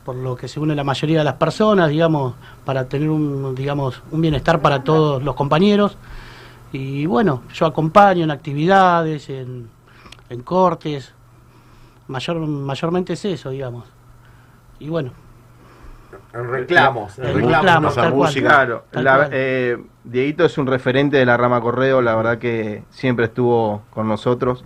[0.05, 2.35] por lo que se une la mayoría de las personas, digamos,
[2.65, 5.97] para tener un, digamos, un bienestar para todos los compañeros.
[6.73, 9.69] Y bueno, yo acompaño en actividades, en,
[10.29, 11.13] en cortes,
[12.09, 13.91] mayor, mayormente es eso, digamos.
[14.79, 15.13] Y bueno.
[16.33, 18.35] En reclamos, reclamos, reclamos, tal cual.
[18.35, 19.29] Claro, Tal la- cual.
[19.33, 24.07] eh, Dieguito es un referente de la rama Correo, la verdad que siempre estuvo con
[24.09, 24.65] nosotros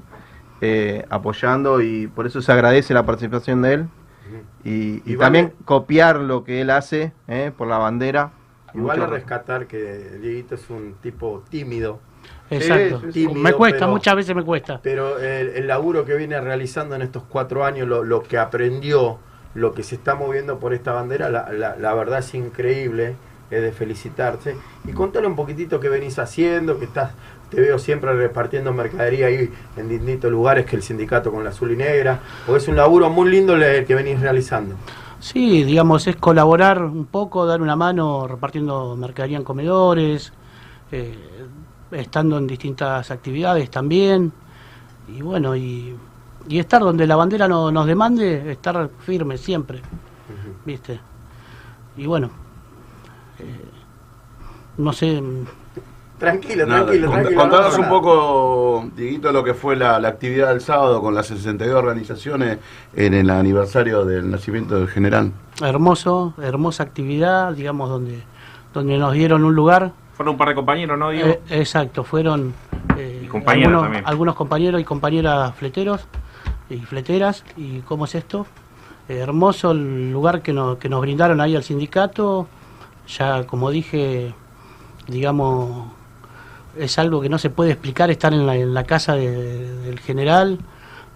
[0.61, 3.89] eh, apoyando y por eso se agradece la participación de él
[4.65, 8.33] y, y Igual también copiar lo que él hace eh, por la bandera.
[8.75, 12.01] Igual a rescatar que Dieguito es un tipo tímido.
[12.51, 13.03] Exacto.
[13.13, 14.81] Tímido, me cuesta, pero- muchas veces me cuesta.
[14.83, 19.19] Pero el, el laburo que viene realizando en estos cuatro años, lo, lo que aprendió,
[19.55, 23.17] lo que se está moviendo por esta bandera, la, la- la verdad es increíble,
[23.51, 24.57] es de felicitarse.
[24.87, 27.13] Y contale un poquitito qué venís haciendo, que estás,
[27.51, 31.71] te veo siempre repartiendo mercadería ahí en distintos lugares que el sindicato con la azul
[31.73, 34.75] y negra, o es un laburo muy lindo el que venís realizando.
[35.21, 40.33] Sí, digamos, es colaborar un poco, dar una mano repartiendo mercadería en comedores,
[40.93, 41.17] eh,
[41.91, 44.33] estando en distintas actividades también.
[45.09, 45.97] Y bueno, y,
[46.49, 49.81] y estar donde la bandera no, nos demande, estar firme siempre,
[50.65, 51.01] ¿viste?
[51.97, 52.31] Y bueno,
[53.39, 53.65] eh,
[54.77, 55.23] no sé.
[56.19, 57.41] Tranquilo, Nada, tranquilo, cont- tranquilo.
[57.41, 61.27] Contanos no un poco, Dieguito, lo que fue la, la actividad del sábado con las
[61.29, 62.59] 62 organizaciones
[62.95, 65.31] en el aniversario del nacimiento del general.
[65.63, 68.21] Hermoso, hermosa actividad, digamos, donde,
[68.75, 69.93] donde nos dieron un lugar.
[70.19, 71.29] Fueron un par de compañeros, ¿no, Diego?
[71.29, 72.53] Eh, exacto, fueron
[72.99, 74.05] eh, Y compañeras algunos, también.
[74.07, 76.01] algunos compañeros y compañeras fleteros
[76.69, 77.45] y fleteras.
[77.57, 78.45] ¿Y cómo es esto?
[79.09, 82.49] Eh, hermoso el lugar que nos, que nos brindaron ahí al sindicato.
[83.17, 84.35] Ya, como dije,
[85.07, 85.87] digamos,
[86.77, 90.01] es algo que no se puede explicar estar en la, en la casa de- del
[90.01, 90.59] general,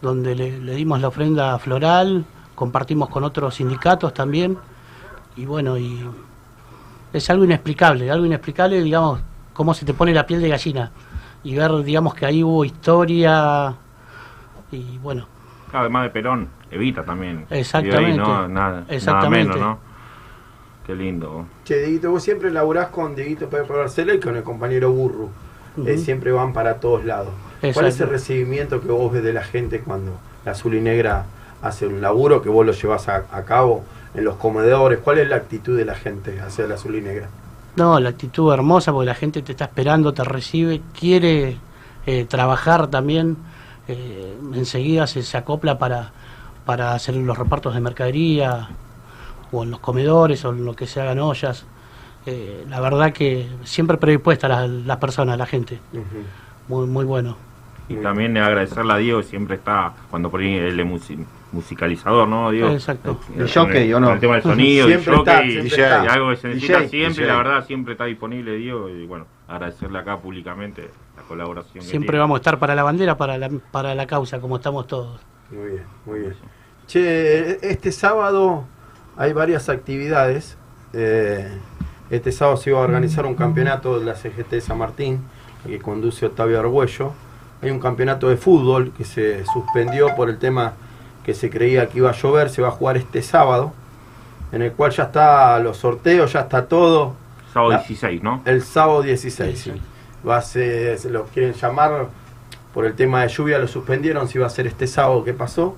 [0.01, 2.25] donde le, le dimos la ofrenda floral,
[2.55, 4.57] compartimos con otros sindicatos también.
[5.37, 6.09] Y bueno, y
[7.13, 9.21] es algo inexplicable, algo inexplicable, digamos,
[9.53, 10.91] cómo se te pone la piel de gallina
[11.45, 13.75] y ver, digamos, que ahí hubo historia
[14.71, 15.27] y bueno,
[15.73, 17.47] además de Perón, Evita también.
[17.51, 18.03] Exactamente.
[18.03, 19.49] Y ahí, no, nada, Exactamente.
[19.51, 19.93] nada menos, ¿no?
[20.87, 21.47] Qué lindo.
[21.65, 25.29] Che, Dieguito, vos siempre laburás con Dieguito Pérez Barceló y con el compañero Burru.
[25.77, 25.99] Eh, Ujú.
[25.99, 27.31] siempre van para todos lados.
[27.73, 31.25] ¿Cuál es el recibimiento que vos ves de la gente cuando la azul y negra
[31.63, 33.85] hace un laburo que vos lo llevas a, a cabo
[34.15, 34.99] en los comedores?
[35.01, 37.29] ¿Cuál es la actitud de la gente hacia la azul y negra?
[37.75, 41.57] no, la actitud hermosa porque la gente te está esperando, te recibe, quiere
[42.05, 43.39] eh, trabajar también,
[43.89, 46.11] eh, enseguida se, se acopla para,
[46.67, 48.69] para hacer los repartos de mercadería
[49.51, 51.65] o en los comedores o en lo que se hagan ollas.
[52.27, 55.81] Eh, la verdad que siempre predispuesta la, la persona, la gente.
[56.69, 57.37] Muy, muy bueno.
[57.89, 62.71] Y también agradecerle a Diego, que siempre está, cuando por ahí musi- musicalizador, ¿no, Diego?
[62.71, 63.21] Exacto.
[63.31, 64.13] Eh, El jockey, ¿o no?
[64.13, 66.03] El tema del sonido, Siempre el está, jockey, siempre y está.
[66.13, 67.27] algo que se necesita DJ, siempre, DJ.
[67.27, 71.85] la verdad, siempre está disponible Diego, y bueno, agradecerle acá públicamente la colaboración.
[71.85, 75.21] Siempre vamos a estar para la bandera, para la, para la causa, como estamos todos.
[75.51, 76.35] Muy bien, muy bien.
[76.87, 78.65] Che, este sábado
[79.17, 80.57] hay varias actividades.
[80.95, 81.49] Eh,
[82.11, 85.21] este sábado se iba a organizar un campeonato de la CGT de San Martín,
[85.67, 87.13] que conduce Octavio Argüello.
[87.63, 90.73] Hay un campeonato de fútbol que se suspendió por el tema
[91.25, 92.51] que se creía que iba a llover.
[92.51, 93.73] Se va a jugar este sábado,
[94.53, 97.15] en el cual ya está los sorteos, ya está todo.
[97.53, 98.43] Sábado La- 16, ¿no?
[98.45, 99.73] El sábado 16, sí.
[100.27, 102.07] Va a ser, se lo quieren llamar
[102.73, 105.77] por el tema de lluvia, lo suspendieron, si iba a ser este sábado, ¿qué pasó?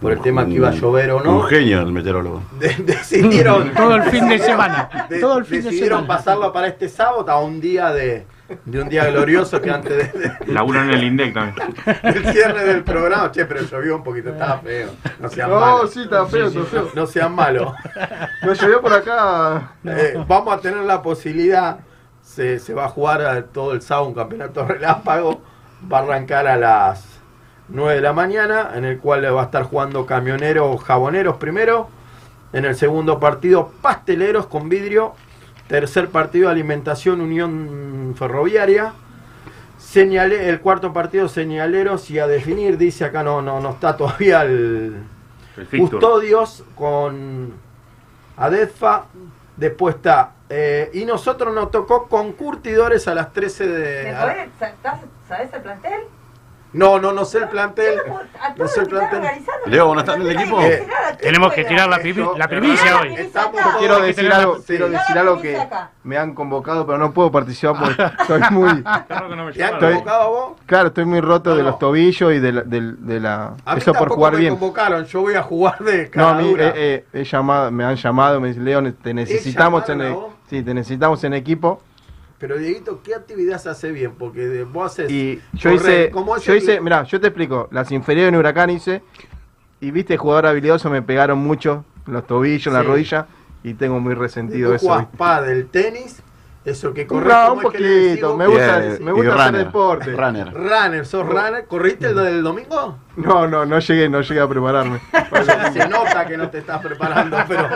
[0.00, 1.38] Por el tema que iba a llover o no.
[1.40, 2.42] Un genio el meteorólogo.
[2.60, 5.06] De- decidieron Todo el fin de semana.
[5.10, 6.16] de- todo el fin de decidieron semana.
[6.18, 8.24] pasarlo para este sábado a un día de,
[8.64, 11.74] de un día glorioso que antes de- de- Laburan en el INDEC también.
[12.02, 14.88] del cierre del programa, che, pero llovió un poquito, estaba feo.
[15.20, 15.90] No sean No, malos.
[15.92, 16.50] sí, está feo.
[16.94, 17.72] No sean malos.
[18.42, 19.72] No llovió por acá.
[19.84, 21.78] Eh, vamos a tener la posibilidad,
[22.22, 25.42] se, se va a jugar a- todo el sábado un campeonato relámpago,
[25.92, 27.04] va a arrancar a las
[27.68, 31.88] 9 de la mañana, en el cual va a estar jugando camioneros jaboneros primero,
[32.54, 35.12] en el segundo partido pasteleros con vidrio,
[35.68, 38.92] tercer partido alimentación Unión Ferroviaria,
[39.78, 44.42] señalé, el cuarto partido señaleros y a definir, dice acá no, no, no está todavía
[44.42, 45.02] el,
[45.56, 45.90] El.
[45.90, 47.52] Custodios con
[48.36, 49.04] Adedfa.
[49.56, 50.32] Después está.
[50.48, 54.02] eh, y nosotros nos tocó con Curtidores a las 13 de.
[54.04, 56.00] ¿Me a- podés- sa- ¿Sabes el plantel?
[56.72, 57.98] No, no, no sé el plantel.
[58.56, 59.22] No sé el plantel.
[59.66, 60.60] Leo, ¿vos no estás en el equipo?
[60.60, 60.86] Eh,
[61.20, 63.14] Tenemos que tirar la, primi- la primicia hoy.
[63.14, 64.64] Estamos Yo todos- quiero decir algo, sí.
[64.66, 65.58] quiero decir algo que
[66.04, 68.84] me han convocado, pero no puedo participar porque soy muy.
[69.54, 70.52] ¿Te han convocado vos?
[70.66, 72.60] Claro, estoy muy roto de los tobillos y de la.
[72.62, 74.52] de- de la- A mí eso por jugar me bien.
[74.56, 77.96] convocaron, yo voy a jugar de No, a mí eh, eh, he llamado, me han
[77.96, 80.16] llamado, me dicen, León, te necesitamos en
[80.50, 81.82] sí, te necesitamos en equipo.
[82.38, 84.12] Pero Dieguito, ¿qué actividad se hace bien?
[84.16, 85.10] Porque vos haces...
[85.10, 88.38] Y yo correr, hice, ¿cómo es yo hice, mira, yo te explico, las inferiores en
[88.38, 89.02] Huracán hice,
[89.80, 93.26] y viste, jugador habilidoso me pegaron mucho los tobillos, la rodilla,
[93.64, 94.86] y tengo muy resentido Tú eso.
[94.86, 95.16] jugás ¿viste?
[95.16, 96.22] pádel, tenis,
[96.64, 100.12] eso que corres No, ¿cómo un poquito, me gusta, me y gusta hacer runner, deporte.
[100.12, 100.54] runner.
[100.54, 101.66] Runner, sos runner.
[101.66, 102.98] ¿Corriste el del domingo?
[103.16, 105.00] No, no, no llegué, no llegué a prepararme.
[105.72, 107.68] Se nota que no te estás preparando, pero...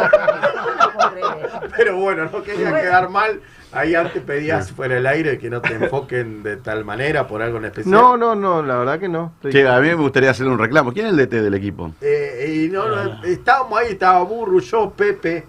[1.76, 3.40] pero bueno, no quería quedar mal.
[3.72, 7.56] Ahí antes pedías fuera del aire que no te enfoquen de tal manera por algo
[7.58, 7.90] en especial.
[7.92, 9.32] No, no, no, la verdad que no.
[9.36, 10.92] Estoy- Che, a mí me gustaría hacer un reclamo.
[10.92, 11.92] ¿Quién es el DT del equipo?
[12.00, 15.46] Eh, y no, no, estábamos ahí, estaba Burru, yo, Pepe.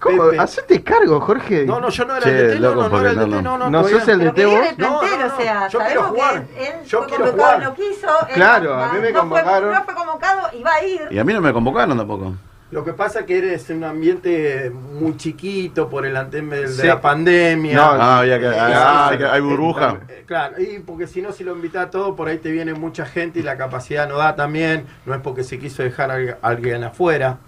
[0.00, 0.26] ¿Cómo?
[0.30, 0.38] Pepe.
[0.38, 1.66] Hacete cargo, Jorge.
[1.66, 3.28] No, no, yo no era Che, el DT, no, loco, no, no era el DT,
[3.28, 3.70] no, no, no.
[3.70, 4.54] ¿No sos el DT vos?
[4.54, 6.44] el No, plantel, no, no, o sea, yo quiero jugar.
[6.46, 7.68] que él Yo fue quiero convocado, jugar.
[7.68, 8.08] no quiso.
[8.28, 9.72] él Claro, no- a mí me no fue- convocaron.
[9.74, 11.00] no fue convocado y va a ir.
[11.10, 12.32] Y a mí no me convocaron tampoco.
[12.70, 16.86] Lo que pasa es que eres un ambiente muy chiquito por el anteme de Sí.
[16.86, 17.74] la pandemia.
[17.74, 19.98] No, Ah, había que, Eh, ah, sí, hay, que- hay burbuja.
[20.08, 22.74] Eh, Claro, y porque si no, si lo invita a todo, por ahí te viene
[22.74, 24.84] mucha gente y la capacidad no da también.
[25.06, 27.38] No es porque se quiso dejar a alguien- afuera.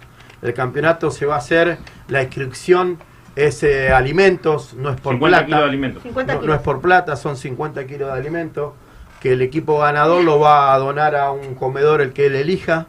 [0.41, 1.77] El campeonato se va a hacer,
[2.07, 2.97] la inscripción
[3.35, 5.45] es eh, alimentos, no es por 50 plata.
[5.45, 6.01] kilos de alimentos.
[6.03, 8.73] 50 No, es por plata, son 50 kilos de alimentos.
[9.19, 12.87] Que el equipo ganador lo va a donar a un comedor el que él elija.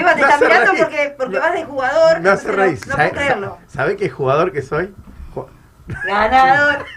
[0.00, 0.84] Eva te Me está hace mirando reír.
[0.84, 2.20] porque, porque vas de jugador.
[2.20, 2.78] Me hace no- reír.
[2.86, 3.58] No, ¿Sabe- puedo creerlo.
[3.66, 4.94] ¿Sabe qué jugador que soy?
[5.34, 5.46] Ju-
[6.06, 6.84] Ganador.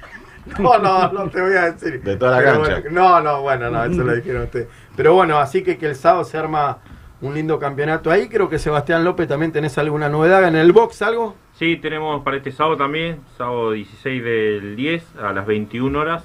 [0.60, 2.02] No, no, no te voy a decir.
[2.02, 2.80] De toda la Pero cancha.
[2.80, 4.70] bueno, no, no, bueno, no, eso lo dijeron ustedes.
[4.96, 6.78] Pero bueno, así que que el sábado se arma
[7.20, 8.30] un lindo campeonato ahí.
[8.30, 11.36] Creo que Sebastián López también tenés alguna novedad en el box, algo.
[11.60, 16.24] Sí, tenemos para este sábado también, sábado 16 del 10 a las 21 horas.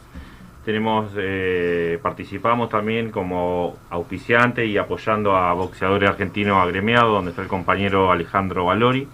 [0.65, 7.49] Tenemos, eh, participamos también como auspiciante y apoyando a boxeadores argentinos agremiados, donde está el
[7.49, 9.09] compañero Alejandro Valori.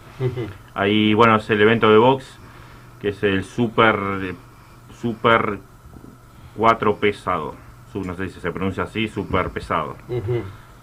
[0.74, 2.38] Ahí, bueno, es el evento de box,
[3.00, 3.96] que es el super,
[5.00, 5.58] super
[6.56, 7.54] 4 pesado.
[7.94, 9.96] No sé si se pronuncia así, super pesado.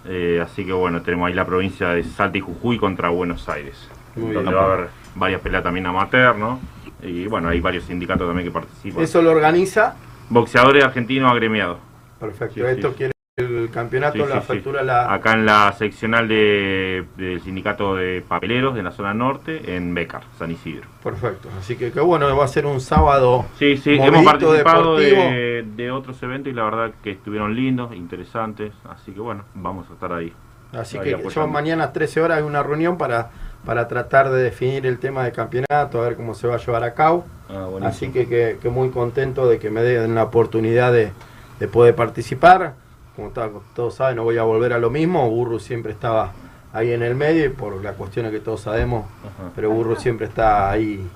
[0.05, 3.87] Eh, así que bueno, tenemos ahí la provincia de Salta y Jujuy contra Buenos Aires.
[4.15, 4.61] Muy donde bien.
[4.61, 6.59] va a haber varias peleas también amateur, ¿no?
[7.01, 9.03] Y bueno, hay varios sindicatos también que participan.
[9.03, 9.95] Eso lo organiza.
[10.29, 11.77] Boxeadores argentinos agremiados.
[12.19, 12.55] Perfecto.
[12.55, 12.95] Sí, Esto sí.
[12.97, 15.13] quiere el campeonato, Sí, la factura la.
[15.13, 20.23] Acá en la seccional de, del sindicato de papeleros de la zona norte, en Becar,
[20.39, 20.87] San Isidro.
[21.03, 21.49] Perfecto.
[21.59, 23.45] Así que qué bueno, va a ser un sábado.
[23.59, 28.71] Sí, sí, hemos participado de, de otros eventos y la verdad que estuvieron lindos, interesantes,
[28.89, 30.31] así que bueno, vamos a estar ahí.
[30.71, 33.31] Así que yo mañana a 13 horas hay una reunión para,
[33.65, 36.83] para tratar de definir el tema de campeonato, a ver cómo se va a llevar
[36.83, 37.25] a cabo.
[37.49, 37.67] Ah.
[37.83, 41.11] Así que, que, que muy contento de que me den la oportunidad de,
[41.59, 42.73] de poder participar.
[43.15, 43.29] Como
[43.75, 45.29] todos saben, no voy a volver a lo mismo.
[45.29, 46.33] Burro siempre estaba
[46.73, 49.49] ahí en el medio y por las cuestiones que todos sabemos, Ajá.
[49.55, 51.07] pero Burro siempre está ahí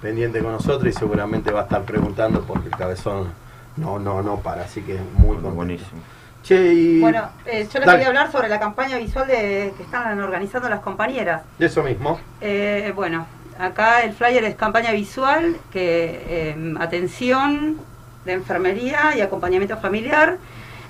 [0.00, 3.26] pendiente con nosotros y seguramente va a estar preguntando porque el cabezón
[3.76, 5.54] no no no para, así que muy Bueno, contento.
[5.56, 6.00] buenísimo.
[6.42, 7.92] Che, y Bueno, eh, yo les Dale.
[7.98, 11.42] quería hablar sobre la campaña visual de, que están organizando las compañeras.
[11.58, 12.18] de eso mismo.
[12.40, 13.26] Eh, bueno,
[13.58, 17.78] acá el flyer es campaña visual, que eh, atención
[18.24, 20.38] de enfermería y acompañamiento familiar,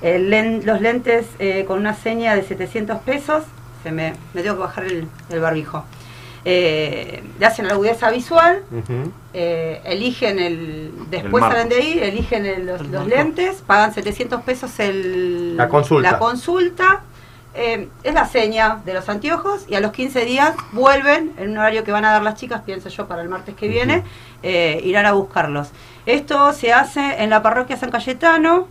[0.02, 3.44] len- los lentes eh, con una seña de 700 pesos,
[3.82, 5.84] se me, me tengo que bajar el, el barbijo.
[6.44, 8.62] Eh, le hacen la agudeza visual,
[9.32, 10.92] eh, eligen el.
[11.10, 16.10] Después salen de ahí, eligen el- los, los lentes, pagan 700 pesos el, La consulta.
[16.12, 17.02] la consulta.
[17.54, 21.58] eh, es la seña de los anteojos y a los 15 días vuelven en un
[21.58, 24.04] horario que van a dar las chicas, pienso yo, para el martes que viene,
[24.42, 25.68] eh, irán a buscarlos.
[26.06, 28.68] Esto se hace en la parroquia San Cayetano,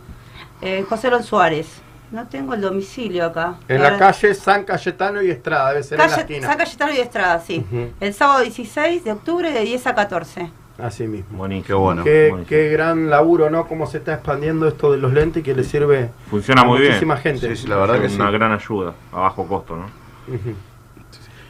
[0.62, 1.68] en José Lon Suárez.
[2.12, 3.54] No tengo el domicilio acá.
[3.68, 6.46] En la calle San Cayetano y Estrada, debe ser en la esquina.
[6.46, 7.64] San Cayetano y Estrada, sí.
[8.00, 10.50] El sábado 16 de octubre de 10 a 14.
[10.78, 11.38] Así mismo.
[11.38, 11.66] Buenísimo.
[11.66, 12.44] Qué bueno.
[12.46, 13.66] Qué, gran laburo, ¿no?
[13.66, 16.78] Cómo se está expandiendo esto de los lentes y que le sirve Funciona a muy
[16.80, 16.90] bien.
[16.92, 17.48] muchísima gente.
[17.48, 18.20] Sí, sí, la verdad que Es sí.
[18.20, 19.86] una gran ayuda, a bajo costo, ¿no?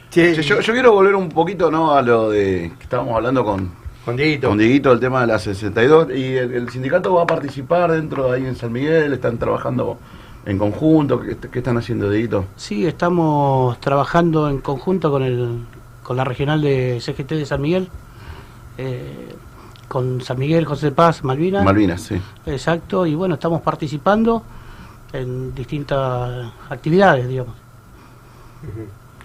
[0.09, 1.93] Che, Che, yo, yo quiero volver un poquito ¿no?
[1.93, 3.71] a lo de que estábamos hablando con,
[4.05, 4.49] con Dieguito.
[4.49, 6.09] con Dieguito, el tema de la 62.
[6.15, 9.97] Y el, el sindicato va a participar dentro de ahí en San Miguel, están trabajando
[10.45, 11.19] en conjunto.
[11.19, 12.45] ¿Qué, qué están haciendo, Dieguito?
[12.55, 15.59] Sí, estamos trabajando en conjunto con, el,
[16.03, 17.89] con la regional de CGT de San Miguel,
[18.77, 19.35] eh,
[19.87, 21.63] con San Miguel, José Paz, Malvinas.
[21.63, 22.21] Malvinas, sí.
[22.45, 24.43] Exacto, y bueno, estamos participando.
[25.13, 27.55] en distintas actividades, digamos.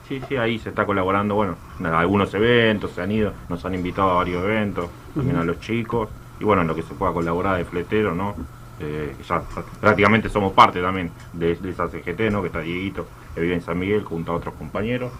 [0.06, 4.10] Sí, sí, ahí se está colaborando, bueno, algunos eventos se han ido, nos han invitado
[4.10, 6.08] a varios eventos, también a los chicos,
[6.40, 8.34] y bueno, en lo que se pueda colaborar de fletero, ¿no?
[8.80, 9.42] Eh, ya
[9.80, 12.40] prácticamente somos parte también de, de esa CGT, ¿no?
[12.42, 15.10] Que está Dieguito, que vive en San Miguel junto a otros compañeros.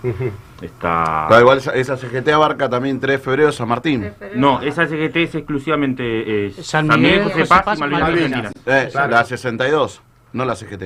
[0.63, 1.25] Está...
[1.29, 4.11] Claro, igual esa, CGT abarca también 3 de febrero San Martín.
[4.35, 8.53] No, esa CGT es exclusivamente eh, San Miguel, José José Paz Paz y Malvinas Malvinas.
[8.67, 8.95] Argentinas.
[8.95, 10.03] Eh, La 62,
[10.33, 10.83] no la CGT.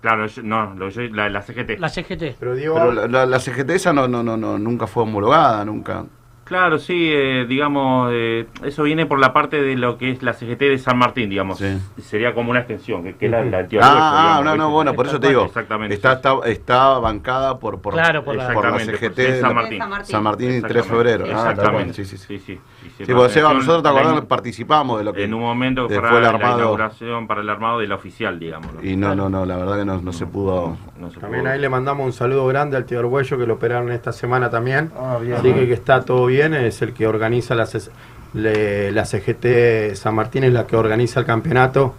[0.00, 1.78] Claro, yo- no, lo- yo- la, la CGT.
[1.78, 2.36] La CGT.
[2.38, 5.64] Pero Diego, Pero la, la- la CGT esa no, no, no, no, nunca fue homologada,
[5.64, 6.04] nunca.
[6.46, 10.32] Claro, sí, eh, digamos, eh, eso viene por la parte de lo que es la
[10.32, 11.60] CGT de San Martín, digamos.
[12.00, 14.94] Sería como una extensión, que, que es la, la Ah, ah, digamos, no, no, bueno,
[14.94, 15.44] por eso te digo.
[15.46, 15.92] Exactamente.
[15.96, 19.54] Está, está, está bancada por, por, Claro, por la- por la CGT de San la-
[19.54, 19.82] Martín.
[20.04, 20.88] San Martín y 3 de Exactamente.
[20.88, 21.24] febrero.
[21.26, 21.72] Ah, Exactamente.
[21.72, 22.26] bueno, sí, sí, sí.
[22.26, 22.60] Sí, sí.
[23.04, 26.16] Sí, porque Seba, nosotros te acordás, participamos de lo que En un momento para fue
[26.18, 26.58] el la armado.
[26.60, 28.70] inauguración, para el armado de la oficial, digamos.
[28.84, 30.76] Y no, no, no, la verdad que no, no se pudo.
[30.96, 31.52] No se También pudo.
[31.52, 34.92] ahí le mandamos un saludo grande al tío Arguello que lo operaron esta semana también.
[34.96, 35.34] Ah, bien.
[35.34, 37.68] Así que, que está todo bien, es el que organiza la,
[38.34, 41.94] le- la CGT San Martín, es la que organiza el campeonato.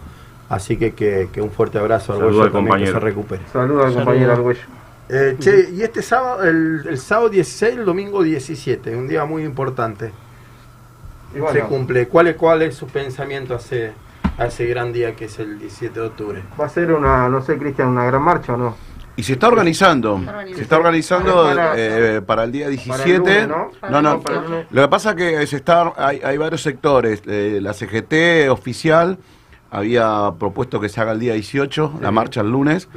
[0.48, 3.06] Así que, que, que un fuerte abrazo al Saludo Arguello al también que se compañero.
[3.06, 3.42] recupere.
[3.52, 4.60] Saludos al compañero Argüello.
[5.10, 9.42] Eh, che, y este sábado, el, el sábado 16, el domingo 17, un día muy
[9.44, 10.10] importante.
[11.34, 11.52] Y bueno.
[11.60, 12.08] se cumple.
[12.08, 13.92] ¿Cuál es, ¿Cuál es su pensamiento a ese,
[14.38, 16.42] a ese gran día que es el 17 de octubre?
[16.58, 18.76] Va a ser una, no sé, Cristian, una gran marcha o no.
[19.18, 20.20] Y se está organizando,
[20.54, 23.18] se está organizando Para- eh, para el día para el 17.
[23.18, 23.90] lunes, ¿no?
[23.90, 24.66] No, no, el.
[24.70, 27.22] Lo que pasa es que se está, hay, hay varios sectores.
[27.26, 29.18] eh, la CGT oficial
[29.72, 32.88] había propuesto que se haga el día 18, la marcha el lunes.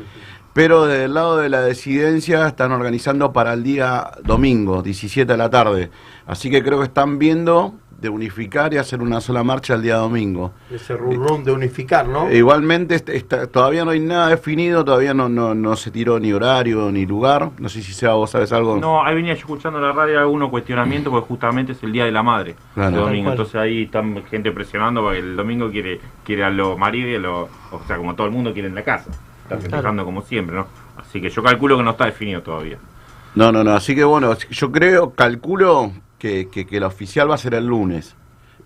[0.53, 5.49] Pero del lado de la disidencia están organizando para el día domingo, 17 de la
[5.49, 5.89] tarde.
[6.27, 9.97] Así que creo que están viendo de unificar y hacer una sola marcha el día
[9.97, 10.51] domingo.
[10.71, 12.27] Ese run de unificar, ¿no?
[12.29, 16.33] E Igualmente está- todavía no hay nada definido, todavía no, no, no se tiró ni
[16.33, 17.51] horario ni lugar.
[17.59, 18.77] No sé si sea vos sabes algo.
[18.77, 22.05] No, ahí venía yo escuchando en la radio algunos cuestionamientos porque justamente es el Día
[22.05, 22.55] de la Madre.
[22.73, 22.89] Claro.
[22.97, 23.29] el domingo.
[23.31, 27.19] Entonces ahí están gente presionando porque el domingo quiere quiere a los maridos y a
[27.19, 29.11] los- o sea, como todo el mundo quiere en la casa.
[29.43, 30.65] Está festejando como siempre, ¿no?
[30.97, 32.77] Así que yo calculo que no está definido todavía.
[33.35, 33.71] No, no, no.
[33.71, 35.91] Así que bueno, yo creo, calculo
[36.21, 38.15] que, que, que la oficial va a ser el lunes.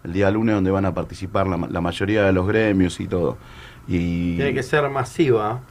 [0.04, 3.08] El día lunes donde van a participar la, ma- la mayoría de los gremios y
[3.08, 3.38] todo.
[3.88, 5.62] Y Tiene que ser masiva,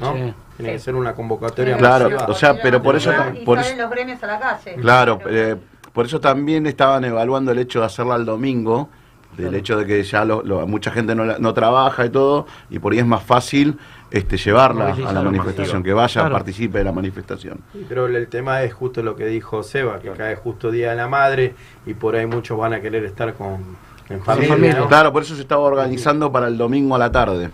[0.00, 0.14] ¿no?
[0.14, 0.32] Sí.
[0.56, 2.26] Tiene que ser una convocatoria Claro, masiva.
[2.30, 4.74] o sea, pero por eso, Y por salen eso- los gremios a la calle.
[4.80, 5.56] claro, eh,
[5.92, 8.88] por eso también estaban evaluando el hecho de hacerla el domingo,
[9.36, 12.46] del hecho de que ya lo- lo- mucha gente no, la- no trabaja y todo,
[12.70, 13.76] y por ahí es más fácil
[14.14, 16.34] este llevarla a la manifestación, que vaya, Claro.
[16.36, 17.58] participe de la manifestación.
[17.72, 20.96] Sí, Pero el, tema es justo lo que dijo Seba, que cae justo Día de
[20.96, 21.54] la Madre
[21.84, 23.76] y por ahí muchos van a querer estar con
[24.08, 24.86] en familia, ¿no?
[24.86, 27.50] Claro, por eso se estaba organizando para el domingo a la tarde.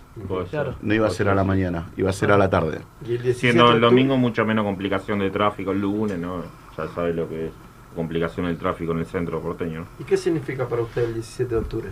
[0.51, 0.75] Claro.
[0.83, 2.81] No iba a ser a la mañana, iba a ser a la tarde.
[3.07, 6.43] Y el 17 Siendo el domingo mucho menos complicación de tráfico el lunes, ¿no?
[6.77, 7.53] Ya sabes lo que es
[7.95, 9.87] complicación del tráfico en el centro porteño.
[9.99, 11.89] ¿Y qué significa para usted el 17 de octubre?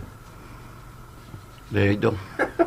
[1.71, 2.15] Leito.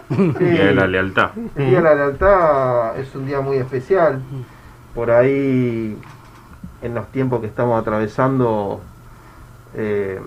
[0.10, 1.32] Día de la lealtad.
[1.56, 4.22] El Día de la Lealtad es un día muy especial.
[4.94, 5.98] Por ahí,
[6.82, 8.82] en los tiempos que estamos atravesando,
[9.74, 10.22] eh,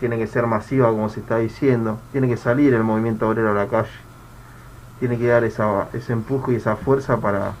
[0.00, 1.98] tiene que ser masiva, como se está diciendo.
[2.12, 3.90] Tiene que salir el movimiento obrero a la calle.
[5.00, 7.52] Tiene que dar esa, ese empuje y esa fuerza para,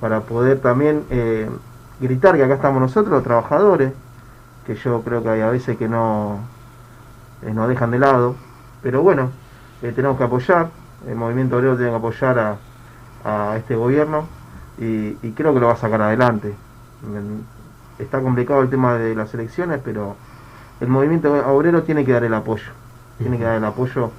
[0.00, 1.48] para poder también eh,
[2.00, 3.92] gritar que acá estamos nosotros, los trabajadores,
[4.66, 6.40] que yo creo que hay a veces que no
[7.42, 8.47] eh, nos dejan de lado.
[8.82, 9.30] Pero bueno,
[9.82, 10.68] eh, tenemos que apoyar,
[11.06, 12.56] el movimiento obrero tiene que apoyar a,
[13.24, 14.26] a este gobierno
[14.78, 16.54] y, y creo que lo va a sacar adelante.
[17.98, 20.16] Está complicado el tema de las elecciones, pero
[20.80, 22.70] el movimiento obrero tiene que dar el apoyo,
[23.18, 24.10] tiene que dar el apoyo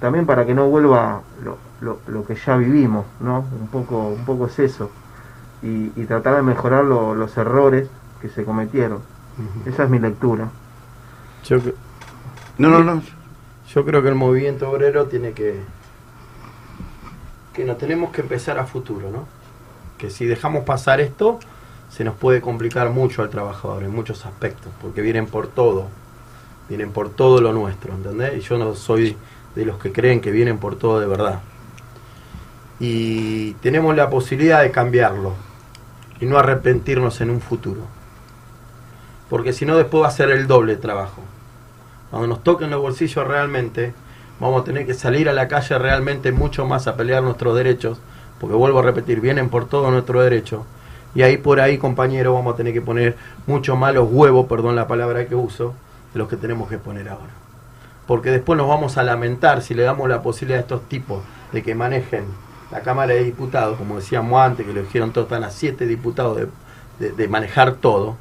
[0.00, 3.44] también para que no vuelva lo, lo- lo que ya vivimos, ¿no?
[3.60, 4.90] Un poco, un poco es eso.
[5.62, 7.88] Y, y tratar de mejorar lo- los errores
[8.20, 9.00] que se cometieron.
[9.66, 10.48] Esa es mi lectura.
[11.44, 11.74] Yo, que-
[12.58, 13.02] No, no, no.
[13.74, 15.60] Yo creo que el movimiento obrero tiene que.
[17.52, 19.26] que nos tenemos que empezar a futuro, ¿no?
[19.98, 21.38] Que si dejamos pasar esto,
[21.90, 25.86] se nos puede complicar mucho al trabajador en muchos aspectos, porque vienen por todo.
[26.68, 28.38] Vienen por todo lo nuestro, ¿entendés?
[28.38, 29.16] Y yo no soy
[29.54, 31.40] de los que creen que vienen por todo de verdad.
[32.80, 35.34] Y tenemos la posibilidad de cambiarlo
[36.20, 37.80] y no arrepentirnos en un futuro.
[39.28, 41.22] Porque si no, después va a ser el doble trabajo.
[42.10, 43.92] Cuando nos toquen los bolsillos realmente,
[44.40, 48.00] vamos a tener que salir a la calle realmente mucho más a pelear nuestros derechos,
[48.40, 50.64] porque vuelvo a repetir, vienen por todo nuestro derecho.
[51.14, 53.16] Y ahí por ahí, compañero, vamos a tener que poner
[53.46, 55.74] mucho más los huevos, perdón la palabra que uso,
[56.12, 57.32] de los que tenemos que poner ahora.
[58.06, 61.22] Porque después nos vamos a lamentar si le damos la posibilidad a estos tipos
[61.52, 62.24] de que manejen
[62.70, 66.48] la Cámara de Diputados, como decíamos antes, que lo dijeron están a siete diputados de,
[66.98, 68.16] de- de manejar todo,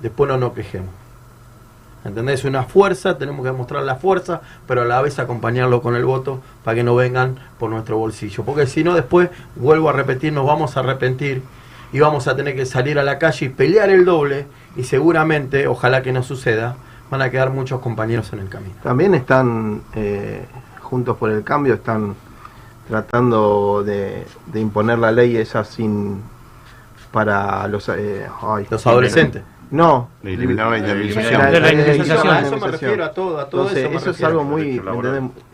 [0.00, 0.90] después no nos quejemos.
[2.04, 2.44] ¿Entendés?
[2.44, 6.40] Una fuerza, tenemos que mostrar la fuerza, pero a la vez acompañarlo con el voto
[6.64, 8.44] para que no vengan por nuestro bolsillo.
[8.44, 11.42] Porque si no, después, vuelvo a repetir, nos vamos a arrepentir
[11.92, 14.46] y vamos a tener que salir a la calle y pelear el doble
[14.76, 16.76] y seguramente, ojalá que no suceda,
[17.10, 18.74] van a quedar muchos compañeros en el camino.
[18.82, 20.46] También están, eh,
[20.80, 22.14] juntos por el cambio, están
[22.88, 26.22] tratando de, de imponer la ley esa sin
[27.10, 29.42] para los eh, ay, Los adolescentes.
[29.70, 31.40] No, De eliminar la indemnización.
[31.40, 32.28] La- De la la indemnización.
[32.34, 34.82] A eso me refiero, a todo, a todo Entonces, eso me eso es algo muy.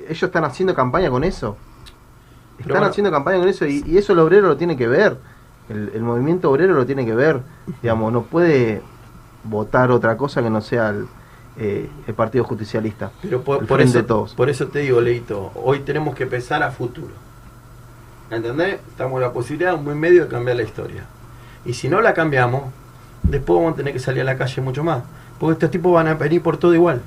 [0.08, 1.56] Ellos están haciendo campaña con eso.
[2.58, 2.86] Están bueno.
[2.86, 5.18] haciendo campaña con eso y, y eso el obrero lo tiene que ver.
[5.68, 7.40] El, el movimiento obrero lo tiene que ver.
[7.82, 8.80] Digamos, no puede
[9.44, 11.06] votar otra cosa que no sea el,
[11.58, 13.10] eh, el Partido Justicialista.
[13.20, 14.34] Pero por, por eso, de todos.
[14.34, 17.12] por eso te digo, Leito, hoy tenemos que pensar a futuro.
[18.30, 18.80] ¿Entendés?
[18.88, 21.04] Estamos en la posibilidad de un buen medio de cambiar la historia.
[21.66, 22.64] Y si no la cambiamos,
[23.28, 25.02] después vamos a tener que salir a la calle mucho más.
[25.38, 27.00] Porque estos tipos van a venir por todo igual.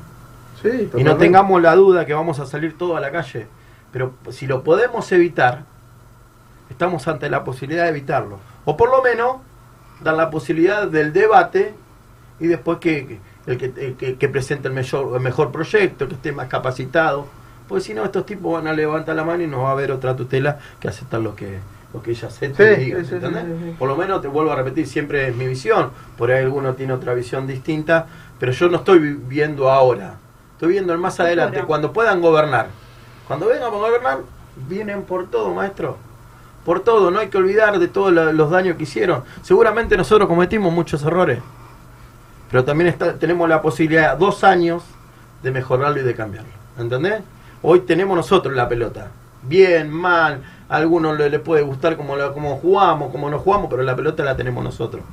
[0.62, 3.48] Sí, Y no tengamos la duda que vamos a salir todos a la calle.
[3.92, 5.64] Pero si lo podemos evitar,
[6.70, 8.40] estamos ante la posibilidad de evitarlo.
[8.66, 9.38] O por lo menos
[10.04, 11.74] dar la posibilidad del debate
[12.40, 16.08] y después que, que- el que, el que, que presente el mejor, el mejor proyecto,
[16.08, 17.26] que esté más capacitado.
[17.68, 19.92] Porque si no, estos tipos van a levantar la mano y no va a haber
[19.92, 21.60] otra tutela que aceptar lo que,
[21.94, 23.44] lo que ella Sí, y diga, sí, ¿entendés?
[23.46, 23.76] sí.
[23.80, 25.90] Por lo menos te vuelvo a repetir, siempre es mi visión.
[26.18, 28.06] Por ahí alguno tiene otra visión distinta,
[28.40, 30.16] pero yo no estoy vi- viendo ahora.
[30.54, 31.68] Estoy viendo el más adelante, Ahora.
[31.68, 32.68] cuando puedan gobernar.
[33.28, 34.20] Cuando vengan a gobernar,
[34.68, 35.98] vienen por todo, maestro.
[36.66, 39.24] Por todo, no hay que olvidar de todos los daños que hicieron.
[39.42, 41.40] Seguramente nosotros cometimos muchos errores.
[42.52, 44.84] Pero también está- tenemos la posibilidad, dos años,
[45.44, 46.52] de mejorarlo y de cambiarlo.
[46.78, 47.22] ¿Entendés?
[47.62, 49.08] Hoy tenemos nosotros la pelota.
[49.44, 53.96] Bien, mal, a algunos le, puede gustar como, la- jugamos, como no jugamos, pero la
[53.96, 55.04] pelota la tenemos nosotros.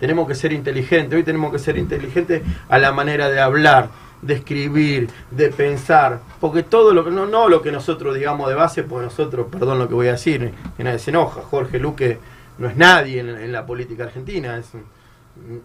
[0.00, 3.88] Tenemos que ser inteligentes, hoy tenemos que ser inteligentes a la manera de hablar,
[4.22, 8.54] de escribir, de pensar, porque todo lo que no, no lo que nosotros digamos de
[8.54, 12.18] base, pues nosotros, perdón lo que voy a decir, que nadie se enoja, Jorge Luque
[12.58, 14.84] no es nadie en, en la política argentina, es un-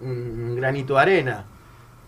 [0.10, 1.45] un granito de arena.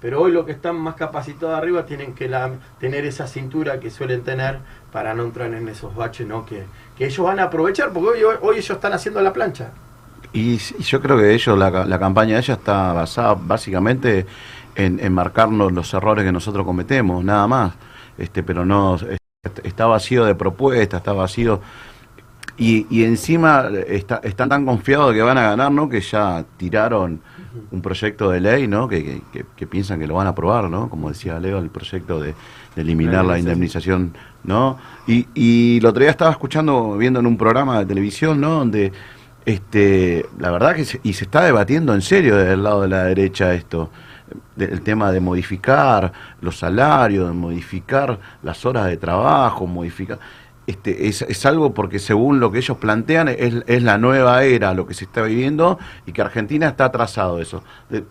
[0.04, 3.90] Pero hoy los que están más capacitados arriba tienen que la- tener esa cintura que
[3.90, 4.60] suelen tener
[4.92, 6.46] para no entrar en esos baches, ¿no?
[6.46, 6.66] Que,
[6.98, 9.72] que ellos van a aprovechar, porque hoy, hoy, ellos están haciendo la plancha.
[10.34, 14.26] Y, yo creo que ellos, la, la campaña de ella está basada básicamente
[14.76, 17.74] en, en marcarnos los errores que nosotros cometemos, nada más.
[18.18, 21.62] Este, pero no est- está vacío de propuestas, está vacío.
[22.58, 25.88] Y, y encima está, están tan confiados de que van a ganar, ¿no?
[25.88, 27.22] Que ya tiraron
[27.72, 28.88] un proyecto de ley, ¿no?
[28.88, 30.90] Que, que- que- que piensan que lo van a aprobar, ¿no?
[30.90, 32.34] Como decía Leo, el proyecto de,
[32.76, 34.14] de eliminar la indemnización,
[34.44, 34.78] ¿no?
[35.08, 38.50] Y, y el otro día estaba escuchando, viendo en un programa de televisión, ¿no?
[38.60, 38.92] Donde,
[39.46, 42.88] este, la verdad que se, y se está debatiendo en serio desde el lado de
[42.88, 43.90] la derecha esto,
[44.58, 46.12] el tema de modificar
[46.42, 50.18] los salarios, de modificar las horas de trabajo, modificar
[50.66, 54.74] este, es, es algo porque según lo que ellos plantean es, es la nueva era,
[54.74, 57.64] lo que se está viviendo y que Argentina está atrasado eso.
[57.90, 58.06] De-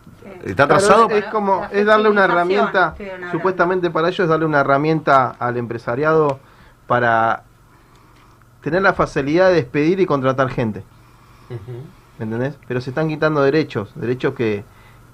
[0.45, 1.09] está Claro, atrasado.
[1.11, 2.95] es, es como es darle una herramienta
[3.31, 6.41] supuestamente para ellos es darle una herramienta al empresariado
[6.87, 7.45] para
[8.61, 10.83] tener la facilidad de despedir y contratar gente
[12.19, 12.55] ¿me entendés?
[12.69, 14.65] pero se están quitando derechos derechos que,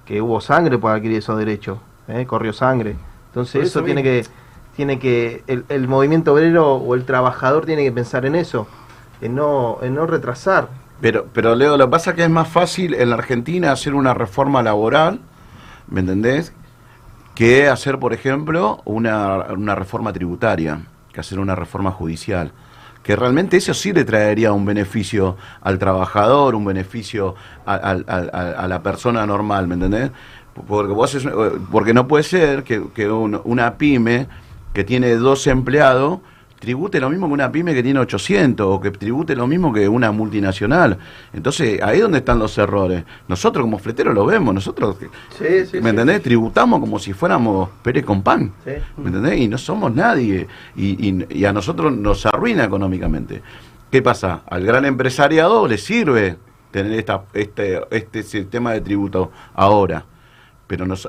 [0.05, 1.79] que hubo sangre para adquirir esos derechos
[2.09, 2.27] ¿eh?
[2.27, 2.97] corrió sangre
[3.29, 4.25] entonces Por eso, eso tiene que
[4.79, 8.67] tiene que el, el movimiento obrero o el trabajador tiene que pensar en eso
[9.21, 10.69] en no en no retrasar
[11.01, 13.95] Pero, pero Leo, lo que pasa es que es más fácil en la Argentina hacer
[13.95, 15.19] una reforma laboral,
[15.89, 16.53] ¿me entendés?
[17.35, 20.81] Que hacer, por ejemplo, una, una reforma tributaria,
[21.13, 22.53] que hacer una reforma judicial.
[23.03, 27.35] Que realmente eso sí le traería un beneficio al trabajador, un beneficio
[27.67, 30.11] a, la persona normal, ¿me entendés?
[30.67, 31.33] Porque, vos haces-
[31.71, 34.27] porque no puede ser que, que un- una pyme
[34.73, 36.21] que tiene dos empleados
[36.59, 39.89] tribute lo mismo que una pyme que tiene 800 o que tribute lo mismo que
[39.89, 40.99] una multinacional.
[41.33, 43.05] Entonces, ahí es donde están los errores.
[43.29, 44.97] Nosotros como fleteros lo vemos, nosotros,
[45.39, 46.21] sí, sí, ¿me entendés?
[46.21, 48.51] Tributamos como si fuéramos Pérez con pan.
[48.97, 49.39] ¿me entendés?
[49.39, 50.49] Y no somos nadie.
[50.75, 53.41] Y, y- y a nosotros nos arruina económicamente.
[53.93, 54.43] ¿Qué pasa?
[54.51, 56.39] Al gran empresariado le sirve
[56.73, 60.07] tener esta, este, este sistema de tributo ahora.
[60.67, 61.09] Pero nos,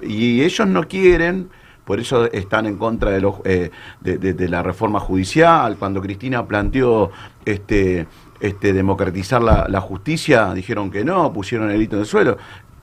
[0.00, 1.48] y ellos no quieren,
[1.86, 5.76] por eso están en contra de, los, eh, de, la reforma judicial.
[5.78, 7.12] Cuando Cristina planteó
[7.44, 8.08] este,
[8.40, 12.38] este, democratizar la, justicia, dijeron que no, pusieron el hito en el suelo.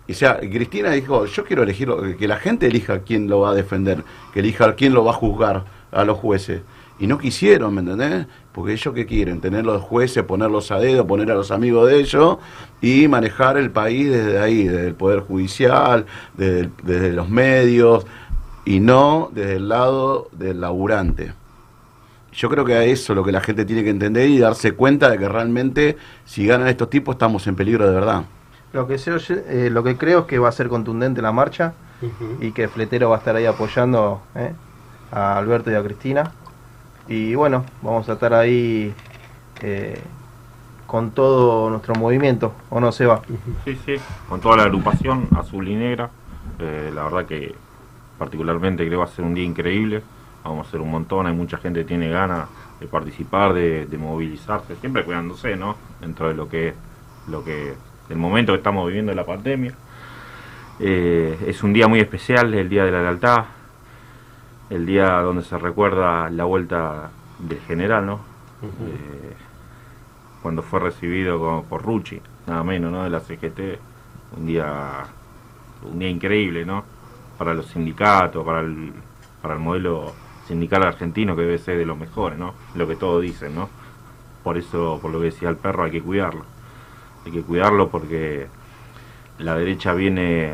[0.10, 3.54] O sea, Cristina dijo, yo quiero elegir, que la gente elija quién lo va a
[3.54, 6.62] defender, que elija quién lo va a juzgar a los jueces.
[6.98, 8.28] y no quisieron, ¿me entendés?
[8.54, 12.00] Porque ellos qué quieren, tener los jueces, ponerlos a dedo, poner a los amigos de
[12.00, 12.38] ellos
[12.82, 16.06] y manejar el país desde ahí, desde el Poder Judicial,
[16.38, 18.06] desde los medios
[18.66, 21.34] y no desde el lado del laburante.
[22.32, 24.72] Yo creo que a eso es lo que la gente tiene que entender y darse
[24.72, 28.24] cuenta de que realmente si ganan estos tipos estamos en peligro de verdad.
[28.72, 29.12] Lo que, sé,
[29.48, 31.74] eh, lo que creo es que va a ser contundente la marcha
[32.42, 34.52] y que Fletero va a estar ahí apoyando eh,
[35.12, 36.32] a Alberto y a Cristina.
[37.08, 38.94] Y bueno, vamos a estar ahí
[39.62, 40.02] eh,
[40.88, 43.22] con todo nuestro movimiento, ¿o no se va?
[43.66, 43.96] Sí, sí,
[44.30, 46.10] con toda la agrupación azul y negra.
[46.60, 47.56] Eh, la verdad que
[48.18, 50.02] particularmente creo que va a ser un día increíble.
[50.44, 52.48] Vamos a hacer un montón, hay mucha gente que tiene ganas
[52.80, 55.76] de participar, de, de movilizarse, siempre cuidándose, ¿no?
[56.02, 56.74] Dentro de lo que es
[57.28, 57.74] lo que
[58.10, 59.74] el momento que estamos viviendo de la pandemia.
[60.80, 63.46] Eh, es un día muy especial, el día de la lealtad,
[64.70, 67.10] el día donde se recuerda la vuelta
[67.40, 68.20] del general, ¿no?
[68.88, 69.34] Eh,
[70.42, 73.04] cuando fue recibido con- por Rucci, nada menos, ¿no?
[73.04, 73.80] De la CGT,
[74.38, 75.04] un día,
[75.90, 76.84] un día increíble, ¿no?
[77.44, 78.94] Para los sindicatos, para el,
[79.42, 80.14] para el modelo
[80.48, 82.54] sindical argentino que debe ser de los mejores, ¿no?
[82.76, 83.70] Lo que todos dicen, ¿no?
[84.44, 86.46] Por eso, por lo que decía el perro, hay que cuidarlo.
[87.26, 88.48] Hay que cuidarlo porque
[89.40, 90.54] la derecha viene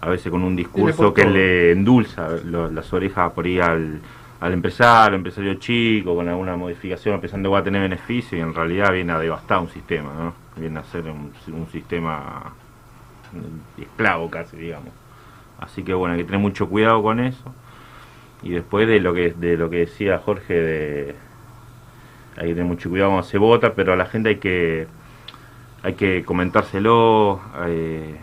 [0.00, 4.00] a veces con un discurso que le endulza lo- las orejas por ahí al,
[4.40, 8.54] al empresario, empresario chico, con alguna modificación, pensando que va a tener beneficio y en
[8.54, 10.34] realidad viene a devastar un sistema, ¿no?
[10.56, 12.56] Viene a ser un, un sistema
[13.32, 14.92] mm, esclavo casi, digamos.
[15.62, 17.54] Así que bueno, hay que tener mucho cuidado con eso.
[18.42, 21.16] Y después de lo que de lo que decía Jorge de
[22.36, 24.86] hay que tener mucho cuidado cuando se vota, pero a la gente hay que
[25.82, 28.16] hay que comentárselo, eh,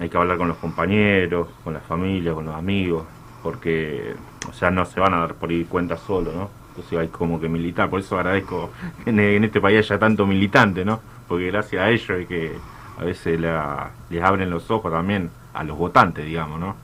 [0.00, 3.04] hay que hablar con los compañeros, con la familia, con los amigos,
[3.42, 4.14] porque,
[4.48, 6.50] o sea, no se van a dar por ahí cuenta solo, ¿no?
[6.70, 8.70] Entonces hay como que militar, por eso agradezco
[9.04, 11.00] que en, en este país haya tanto militante, ¿no?
[11.28, 12.52] Porque gracias a ellos es que
[12.98, 16.76] a veces la- les abren los ojos también a los votantes, digamos, ¿no?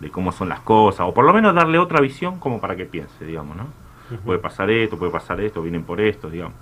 [0.00, 2.84] De cómo son las cosas, o por lo menos darle otra visión como para que
[2.84, 3.66] piense, digamos, ¿no?
[4.24, 6.54] Puede pasar esto, puede pasar esto, vienen por esto, digamos.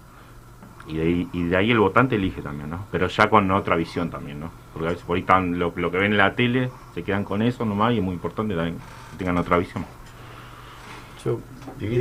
[0.87, 2.85] Y de, ahí, y de ahí el votante elige también, ¿no?
[2.91, 4.51] Pero ya con otra visión también, ¿no?
[4.75, 7.25] Porque a veces por ahí están lo, lo que ven en la tele, se quedan
[7.25, 8.77] con eso nomás y es muy importante también
[9.13, 9.87] que tengan otra visión.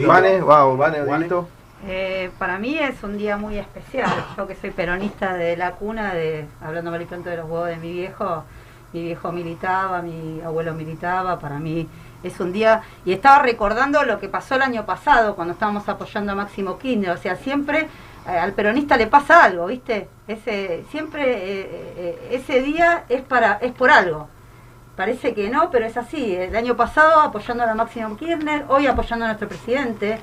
[0.06, 1.28] Vane, wow, Vane.
[1.86, 4.10] Eh, para mí es un día muy especial.
[4.36, 7.68] Yo que soy peronista de la cuna, de hablando mal y pronto de los huevos
[7.68, 8.44] de mi viejo,
[8.98, 11.88] mi viejo militaba, mi abuelo militaba, para mí
[12.24, 12.82] es un día...
[13.06, 17.12] Y estaba recordando lo que pasó el año pasado cuando estábamos apoyando a Máximo Kirchner.
[17.12, 17.88] O sea, siempre
[18.28, 20.08] eh, al peronista le pasa algo, ¿viste?
[20.28, 24.28] Ese, siempre eh, eh, ese día es, para, es por algo.
[24.96, 26.36] Parece que no, pero es así.
[26.36, 30.20] El año pasado apoyando a la Máximo Kirchner, hoy apoyando a nuestro presidente.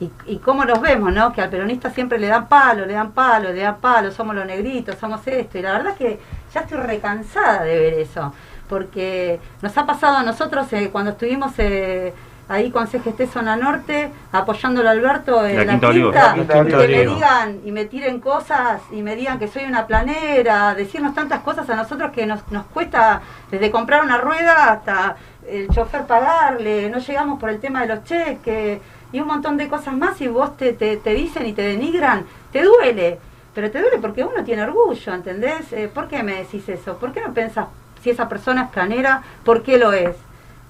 [0.00, 1.32] Y, y cómo nos vemos, ¿no?
[1.32, 4.46] Que al peronista siempre le dan palo, le dan palo, le dan palo, somos los
[4.46, 5.58] negritos, somos esto.
[5.58, 6.18] Y la verdad que
[6.52, 8.32] ya estoy recansada de ver eso.
[8.68, 12.14] Porque nos ha pasado a nosotros eh, cuando estuvimos eh,
[12.48, 16.86] ahí con CGT Zona Norte, apoyándolo a Alberto en La la, Quinta quinta, que me
[16.86, 21.68] digan y me tiren cosas y me digan que soy una planera, decirnos tantas cosas
[21.68, 23.20] a nosotros que nos, nos cuesta
[23.50, 25.16] desde comprar una rueda hasta
[25.46, 28.80] el chofer pagarle, no llegamos por el tema de los cheques
[29.12, 32.62] y un montón de cosas más y vos te, te, dicen y te denigran, te
[32.62, 33.18] duele,
[33.54, 35.72] pero te duele porque uno tiene orgullo, ¿entendés?
[35.72, 36.96] Eh, ¿Por qué me decís eso?
[36.98, 37.66] ¿Por qué no pensás
[38.02, 40.16] si esa persona es planera, por qué lo es?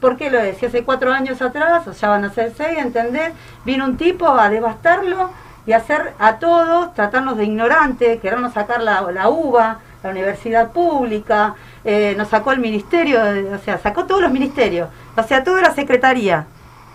[0.01, 0.57] ¿Por qué lo es?
[0.59, 3.33] Si hace cuatro años atrás, o ya van a ser seis, ¿entendés?
[3.65, 5.31] Vino un tipo a devastarlo
[5.67, 11.55] y hacer a todos, tratarnos de ignorantes, querernos sacar la, la uva, la universidad pública,
[11.85, 13.21] eh, nos sacó el ministerio,
[13.55, 16.47] o sea, sacó todos los ministerios, o sea, toda la secretaría,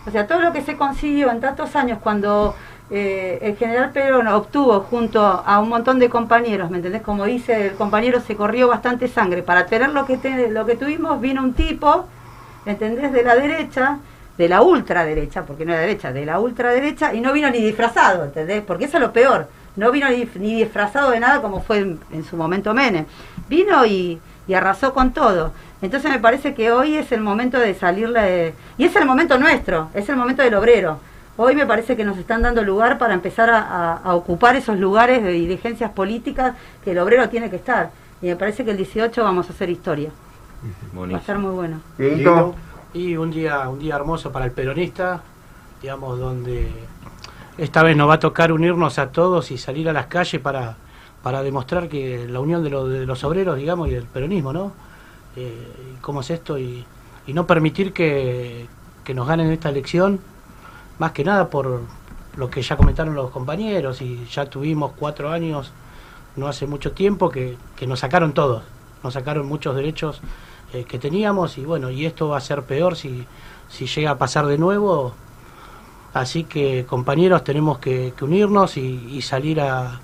[0.07, 2.55] o sea, todo lo que se consiguió en tantos años cuando
[2.91, 7.01] eh, el general Perón obtuvo junto a un montón de compañeros, ¿me entendés?
[7.01, 9.41] Como dice el compañero, se corrió bastante sangre.
[9.41, 12.05] Para tener lo que, te- lo que tuvimos, vino un tipo,
[12.65, 13.11] ¿entendés?
[13.11, 13.97] De la derecha,
[14.37, 18.25] de la ultraderecha, porque no era derecha, de la ultraderecha, y no vino ni disfrazado,
[18.25, 18.61] ¿entendés?
[18.61, 19.47] Porque eso es lo peor.
[19.75, 20.25] No vino ni,
[20.55, 23.05] disfrazado de nada como fue en, su momento Menem.
[23.49, 24.19] Vino y
[24.53, 25.51] arrasó con todo.
[25.81, 28.53] Entonces me parece que hoy es el momento de salirle de...
[28.77, 30.99] Y es el momento nuestro, es el momento del obrero.
[31.37, 34.79] Hoy me parece que nos están dando lugar para empezar a, a- a ocupar esos
[34.79, 37.91] lugares de dirigencias políticas que el obrero tiene que estar.
[38.21, 40.09] Y me parece que el 18 vamos a hacer historia.
[41.13, 41.81] Va a ser muy bueno.
[42.93, 45.21] Y un día, un día hermoso para el peronista,
[45.81, 46.71] digamos, donde
[47.57, 50.77] esta vez nos va a tocar unirnos a todos y salir a las calles para,
[51.21, 54.71] para demostrar que la unión de, lo- de los obreros, digamos, y del peronismo, ¿no?
[55.35, 56.85] Eh, cómo es esto y,
[57.27, 58.67] y no permitir que,
[59.03, 60.19] que nos ganen esta elección
[60.97, 61.81] más que nada por
[62.37, 65.71] lo que ya comentaron los compañeros y ya tuvimos cuatro años,
[66.35, 68.63] no hace mucho tiempo, que, que nos sacaron todos,
[69.03, 70.21] nos sacaron muchos derechos
[70.73, 73.25] eh, que teníamos y bueno, y esto va a ser peor si,
[73.69, 75.13] si llega a pasar de nuevo.
[76.13, 79.99] Así que compañeros tenemos que, que unirnos y, y salir a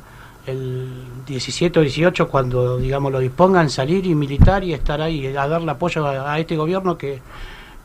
[0.47, 0.89] el
[1.27, 5.71] 17 o 18 cuando digamos lo dispongan, salir y militar y estar ahí a darle
[5.71, 7.21] apoyo a, a este gobierno que,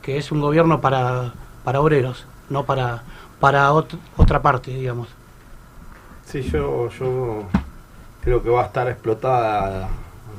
[0.03, 1.33] que es un gobierno para,
[1.65, 3.03] para obreros, no para,
[3.41, 5.09] para ot- otra parte, digamos.
[6.25, 7.43] Sí, yo, yo
[8.23, 9.89] creo que va a estar explotada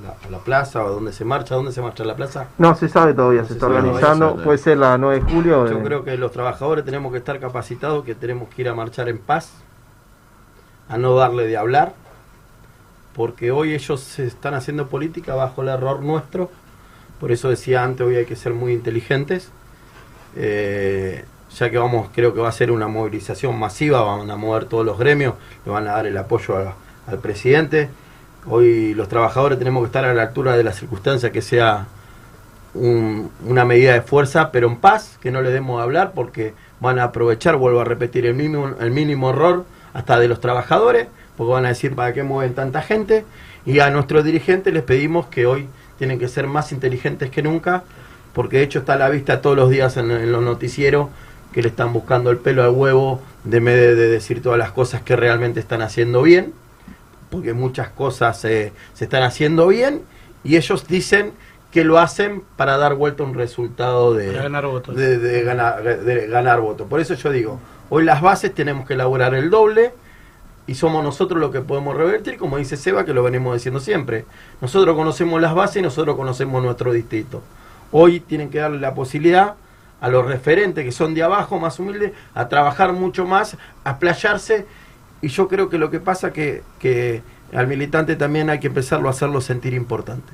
[0.03, 2.47] la, la plaza o donde se marcha, ¿dónde se marcha la plaza?
[2.57, 4.35] No se sabe todavía, No se se está sabe organizando.
[4.43, 5.67] Puede ser la 9 de julio.
[5.67, 8.73] Yo eh, creo que los trabajadores tenemos que estar capacitados, que tenemos que ir a
[8.75, 9.51] marchar en paz,
[10.89, 11.93] a no darle de hablar,
[13.17, 16.49] porque hoy ellos se están haciendo política bajo el error nuestro,
[17.19, 19.49] por eso decía antes, hoy hay que ser muy inteligentes,
[20.35, 21.25] eh,
[21.57, 24.85] ya que vamos, creo que va a ser una movilización masiva, van a mover todos
[24.85, 25.33] los gremios,
[25.65, 26.55] le van a dar el apoyo
[27.07, 27.89] al presidente,
[28.45, 31.87] hoy los trabajadores tenemos que estar a la altura de las circunstancias que sea
[32.75, 36.53] un- una medida de fuerza, pero en paz, que no le demos a hablar porque
[36.79, 41.07] van a aprovechar, vuelvo a repetir, el mínimo, el mínimo error hasta de los trabajadores,
[41.37, 43.23] porque van a decir para qué mueven tanta gente,
[43.65, 47.83] y a nuestros dirigentes les pedimos que hoy tienen que ser más inteligentes que nunca,
[48.33, 51.09] porque de hecho está a la vista todos los días en, en los noticieros
[51.51, 55.01] que le están buscando el pelo al huevo de de, de decir todas las cosas
[55.01, 56.53] que realmente están haciendo bien,
[57.29, 60.01] porque muchas cosas eh, se están haciendo bien,
[60.43, 61.31] y ellos dicen
[61.71, 64.95] que lo hacen para dar vuelta un resultado de, Para ganar votos.
[64.95, 66.87] de, de ganar, de ganar votos.
[66.87, 67.59] Por eso yo digo,
[67.89, 69.91] hoy las bases tenemos que elaborar el doble
[70.67, 74.25] y somos nosotros los que podemos revertir, como dice Seba, que lo venimos diciendo siempre.
[74.61, 77.41] Nosotros conocemos las bases y nosotros conocemos nuestro distrito.
[77.91, 79.55] Hoy tienen que darle la posibilidad
[80.01, 84.65] a los referentes que son de abajo, más humildes, a trabajar mucho más, a playarse.
[85.21, 87.23] Y yo creo que lo que pasa que, que
[87.53, 90.33] al militante también hay que empezarlo a hacerlo sentir importante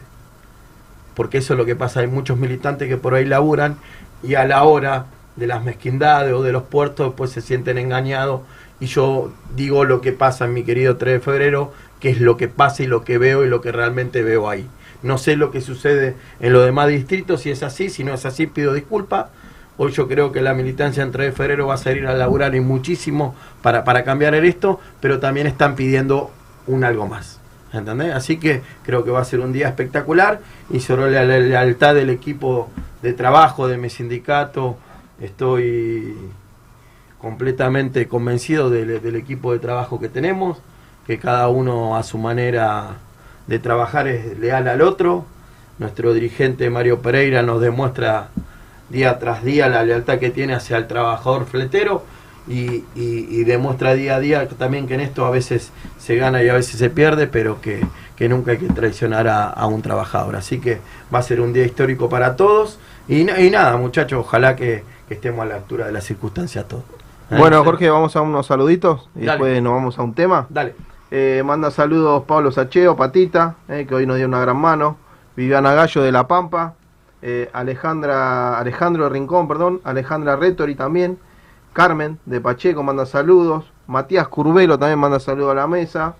[1.15, 3.77] porque eso es lo que pasa, hay muchos militantes que por ahí laburan
[4.23, 5.05] y a la hora
[5.35, 8.41] de las mezquindades o de los puertos pues se sienten engañados
[8.83, 12.35] y yo digo lo que pasa en mi querido 3 de febrero, que es lo
[12.35, 14.67] que pasa y lo que veo y lo que realmente veo ahí.
[15.03, 18.25] No sé lo que sucede en los demás distritos, si es así, si no es
[18.25, 19.27] así pido disculpas.
[19.77, 22.55] Hoy yo creo que la militancia en 3 de febrero va a salir a laburar
[22.55, 26.29] y muchísimo para, para cambiar esto, pero también están pidiendo
[26.67, 27.39] un algo más.
[27.71, 28.13] ¿Entendés?
[28.13, 32.09] Así que creo que va a ser un día espectacular y sobre la lealtad del
[32.09, 32.69] equipo
[33.01, 34.75] de trabajo de mi sindicato
[35.21, 36.15] estoy
[37.23, 40.57] completamente convencido del, equipo de trabajo que tenemos,
[41.07, 42.97] que cada uno a su manera
[43.47, 45.23] de trabajar es leal al otro.
[45.79, 48.27] Nuestro dirigente Mario Pereira nos demuestra
[48.89, 52.03] día tras día la lealtad que tiene hacia el trabajador fletero
[52.45, 52.83] y,
[53.45, 56.77] demuestra día a día también que en esto a veces se gana y a veces
[56.77, 57.87] se pierde, pero que,
[58.27, 60.35] nunca hay que traicionar a, un trabajador.
[60.35, 60.79] Así que
[61.13, 65.43] va a ser un día histórico para todos y nada, muchachos, ojalá que, que estemos
[65.43, 67.02] a la altura de las circunstancias todos.
[67.37, 69.31] Bueno, Jorge, vamos a unos saluditos y Dale.
[69.31, 70.47] después nos vamos a un tema.
[70.49, 70.75] Dale.
[71.11, 74.97] Eh, manda saludos Pablo Sacheo, Patita, eh, que hoy nos dio una gran mano.
[75.35, 76.73] Viviana Gallo de La Pampa.
[77.21, 79.79] eh, Alejandra, Alejandro Rincón, perdón.
[79.83, 81.17] Alejandra Retori también.
[81.71, 83.71] Carmen de Pacheco manda saludos.
[83.87, 86.15] Matías Curvelo también manda saludos a la mesa.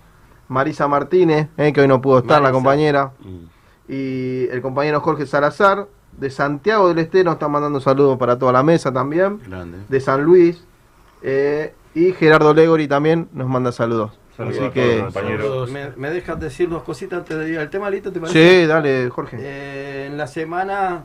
[0.48, 3.12] Marisa Martínez, que hoy no pudo estar, la compañera.
[3.88, 8.62] Y el compañero Jorge Salazar de Santiago del Estero está mandando saludos para toda la
[8.62, 9.40] mesa también.
[9.46, 9.78] Grande.
[9.88, 10.64] De San Luis.
[11.24, 14.12] Eh, y Gerardo Legori también nos manda saludos.
[14.36, 14.96] Saludos Así todos que.
[14.96, 15.70] los compañeros.
[15.70, 18.12] ¿Me, me dejas decir dos cositas antes de ir al tema, ¿listo?
[18.12, 18.62] ¿Te parece?
[18.62, 19.38] Sí, dale, Jorge.
[19.40, 21.04] Eh, en la semana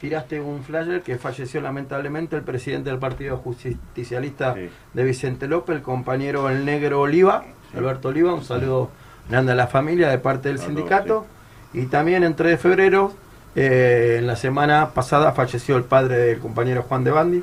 [0.00, 4.54] tiraste un flyer que falleció lamentablemente el presidente del Partido Justicialista
[4.94, 7.44] de Vicente López, el compañero el negro Oliva,
[7.76, 8.90] Alberto Oliva, un saludo
[9.28, 11.26] grande a la familia de parte del sindicato.
[11.74, 13.12] Y también en 3 de febrero,
[13.54, 17.42] eh, en la semana pasada, falleció el padre del compañero Juan de Bandi,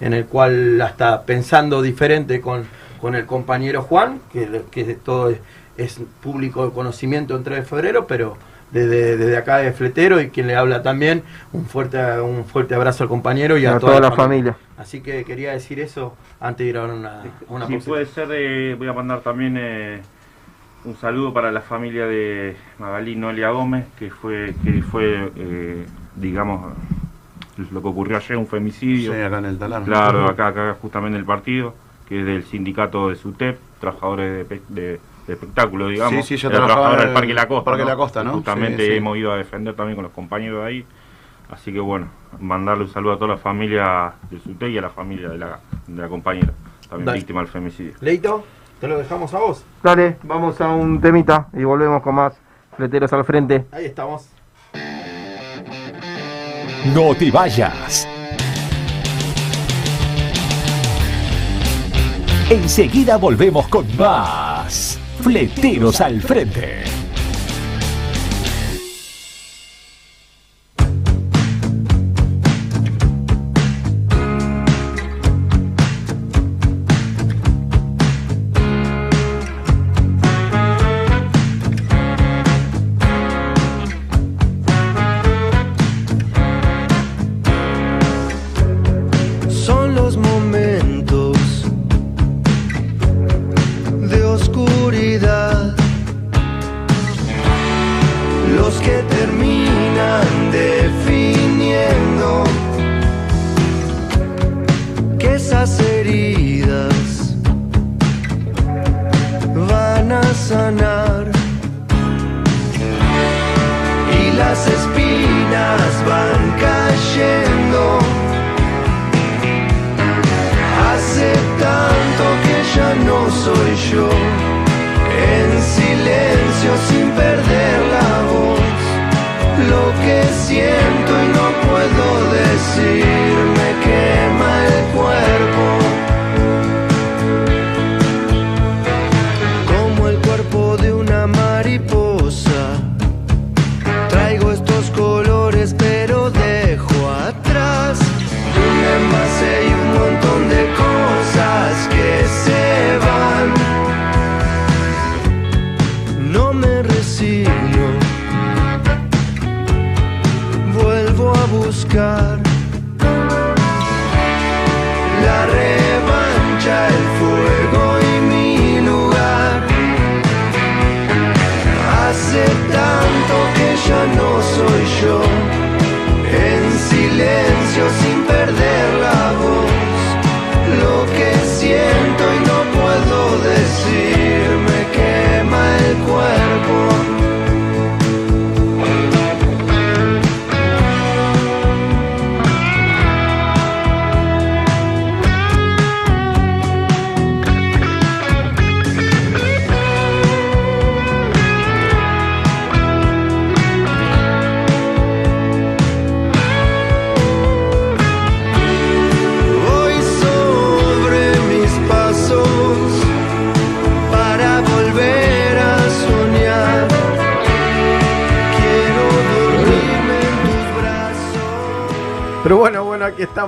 [0.00, 2.64] en el cual hasta pensando diferente con,
[3.00, 5.38] con el compañero Juan, que, que todo es,
[5.76, 8.36] es público de conocimiento en 3 de febrero, pero
[8.70, 11.22] desde, desde acá de Fletero y quien le habla también,
[11.52, 14.56] un fuerte, un fuerte abrazo al compañero y a, A toda la familia.
[14.76, 18.74] Así que quería decir eso antes de ir a una, una Si puede ser, eh,
[18.74, 20.02] voy a mandar también eh,
[20.84, 26.74] un saludo para la familia de Magalí Noelia Gómez, que fue, que fue eh, digamos,
[27.72, 29.12] lo que ocurrió ayer, un femicidio.
[29.12, 29.82] Sí, acá en el talar.
[29.84, 31.74] Claro, acá, acá justamente en el partido,
[32.08, 36.24] que es del sindicato de SUTEP, trabajadores de, pe- de- de espectáculo, digamos.
[36.26, 37.64] Sí, sí, yo trabajaba trabajador en del Parque La el Costa.
[37.64, 37.88] Parque ¿no?
[37.90, 38.32] La Costa, ¿no?
[38.32, 38.96] Justamente Sí, sí.
[38.96, 40.86] hemos ido a defender también con los compañeros de ahí.
[41.50, 42.08] Así que bueno,
[42.40, 45.60] mandarle un saludo a toda la familia de Sute y a la familia de la,
[45.86, 46.52] de la compañera,
[46.88, 47.18] también Dale.
[47.18, 47.92] víctima del femicidio.
[48.00, 48.44] Leito,
[48.80, 49.64] te lo dejamos a vos.
[49.82, 52.38] Dale, vamos a un temita y volvemos con más
[52.76, 53.64] fleteros al frente.
[53.72, 54.28] Ahí estamos.
[56.84, 58.06] No te vayas.
[62.50, 64.98] Enseguida volvemos con más.
[65.20, 66.84] Fleteros al frente.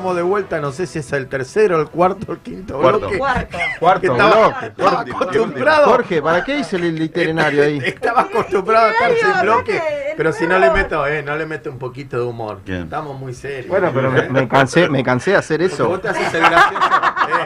[0.00, 0.60] Estamos de vuelta.
[0.60, 3.00] No sé si es el tercero, el cuarto, el quinto Cuarto.
[3.00, 3.18] bloque.
[3.18, 3.58] Cuarto.
[3.78, 5.86] Cuarto estaba, bloque, estaba cuarto, acostumbrado.
[5.90, 7.78] Jorge, ¿para qué hice el literario ahí?
[7.84, 9.82] Estaba acostumbrado a estar sin bloque.
[10.16, 12.60] Pero si no le meto, eh, no le meto un poquito de humor.
[12.64, 12.82] Bien.
[12.82, 13.68] Estamos muy serios.
[13.68, 14.28] Bueno, pero me, ¿eh?
[14.30, 15.88] me cansé, me cansé de hacer Porque eso.
[15.88, 16.84] vos te haces el gracioso.
[17.28, 17.44] eh,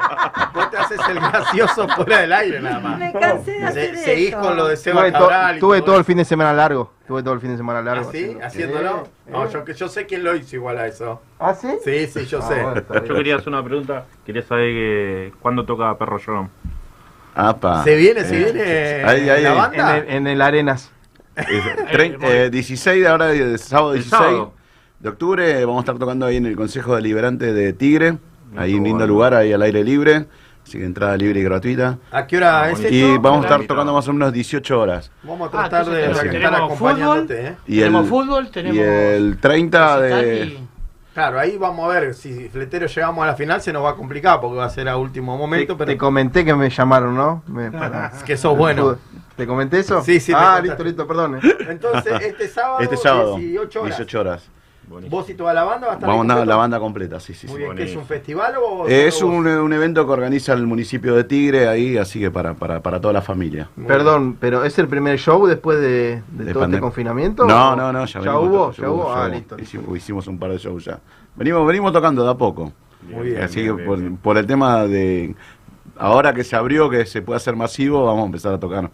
[0.55, 2.99] vos te haces el gracioso fuera del aire nada más.
[2.99, 4.41] Me cansé de hacer Se- seguís eso.
[4.41, 6.07] con lo de Seba Tuve, to- tuve todo el eso.
[6.07, 6.93] fin de semana largo.
[7.07, 8.09] Tuve todo el fin de semana largo.
[8.09, 8.37] ¿Ah, sí?
[8.43, 9.09] ¿Haciéndolo?
[9.27, 11.21] No, yo, que- yo sé quién lo hizo igual a eso.
[11.39, 11.69] ¿Ah, sí?
[11.85, 12.63] Sí, sí, yo Ah, sé.
[12.63, 12.83] bueno.
[13.07, 16.51] Yo quería hacer una pregunta, quería saber que, cuándo toca Perro Llorón.
[17.35, 17.83] Apa.
[17.83, 18.63] ¿Se viene, se Eh, viene
[19.05, 19.57] ahí, ahí, la ahí.
[19.57, 19.97] banda?
[19.99, 20.91] En el, en el Arenas.
[21.37, 24.53] Eh, trein- eh, 16 de ahora, de sábado El 16 sábado.
[25.01, 28.19] de octubre, vamos a estar tocando ahí en el Consejo Deliberante de Tigre,
[28.57, 29.13] ahí un lindo bueno.
[29.13, 30.27] lugar, ahí al aire libre,
[30.63, 31.99] así que entrada libre y gratuita.
[32.13, 33.21] ¿A qué hora es Y esto?
[33.21, 35.11] vamos a estar tocando más o menos 18 horas.
[35.25, 37.55] Vamos a Ah, tratar de entonces estar tenemos acompañándote, ¿eh?
[37.67, 40.45] Y tenemos el, fútbol, tenemos y el 30 recital de...
[40.47, 40.69] y-
[41.15, 43.95] Claro, ahí vamos a ver si Fletero llegamos a la final se nos va a
[43.95, 47.15] complicar porque va a ser a último Te, momento, te pero comenté que me llamaron,
[47.15, 47.45] ¿no?
[47.47, 48.99] Me- para- es que sos bueno.
[49.37, 50.03] ¿Te comenté eso?
[50.03, 51.37] Sí, sí, Ah, listo, listo, perdón.
[51.37, 51.41] eh.
[51.69, 53.97] Entonces, este sábado, Este sábado, 18 horas.
[53.99, 54.51] 18 horas.
[54.87, 55.17] Buenísimo.
[55.17, 57.47] ¿Vos y toda la banda va a estar Vamos a la banda completa, sí, sí.
[57.47, 57.63] Muy sí.
[57.63, 61.25] bien, ¿qué es un festival o Es un, un evento que organiza el municipio de
[61.25, 63.71] Tigre ahí, así que para, para, para toda la familia.
[63.77, 67.47] Muy Perdón, pero ¿es el primer show después de, de De todo este confinamiento?
[67.47, 68.73] No, ¿O- no, no, ya, ¿Ya venimos hubo?
[68.73, 69.15] ¿Ya hubo?
[69.15, 69.57] Ah, listo.
[69.59, 71.01] Hicimos, hicimos un par de shows ya.
[71.35, 72.71] Venimos, venimos tocando de a poco.
[73.11, 73.43] Muy bien.
[73.43, 74.17] Así bien, que bien, por, bien.
[74.19, 75.35] por el tema de
[75.97, 78.91] ahora que se abrió, que se puede hacer masivo, vamos a empezar a tocar.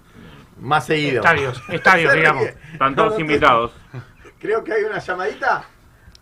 [0.60, 1.22] Más seguido.
[1.22, 2.44] Estadios, estadios, digamos.
[2.72, 3.72] Están todos invitados.
[4.38, 5.64] Creo que hay una llamadita.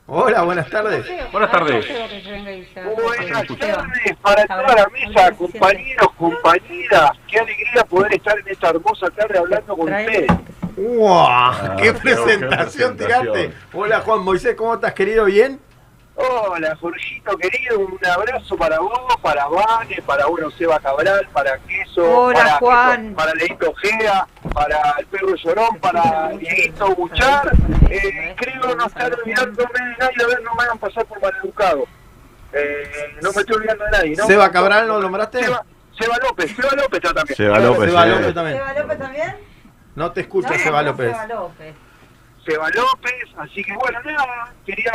[0.06, 1.05] Hola, buenas tardes.
[1.32, 1.86] Buenas tardes.
[2.97, 7.10] Buenas tardes para toda la mesa, compañeros, compañeras.
[7.31, 10.31] Qué alegría poder estar en esta hermosa tarde hablando con ustedes.
[10.77, 11.77] ¡Wow!
[11.77, 12.97] ¡Qué qué presentación presentación.
[12.97, 13.52] tiraste!
[13.73, 15.24] Hola Juan Moisés, ¿cómo estás querido?
[15.27, 15.60] ¿Bien?
[16.20, 22.02] Hola, Jorgito querido, un abrazo para vos, para Vane, para bueno Seba Cabral, para Queso,
[22.02, 23.14] Hola, para, Juan.
[23.14, 27.52] Para Leito Ojeda, para el perro Llorón, para Dieguito Buchar.
[27.88, 31.84] Eh, creo no estar olvidándome de nadie, a ver, no me hagan pasar por maleducado.
[32.52, 34.26] Eh, no me estoy olvidando de nadie, ¿no?
[34.26, 35.44] ¿Seba Cabral lo nombraste?
[35.44, 35.64] Seba,
[35.96, 37.36] Seba López, Seba López está también.
[37.36, 38.10] Seba López, Seba sí.
[38.10, 38.56] López también.
[38.56, 39.36] ¿Seba López también?
[39.94, 41.12] No te escucha No, Seba López.
[41.12, 41.74] Seba López.
[42.48, 44.92] Seba López, así que bueno, nada, quería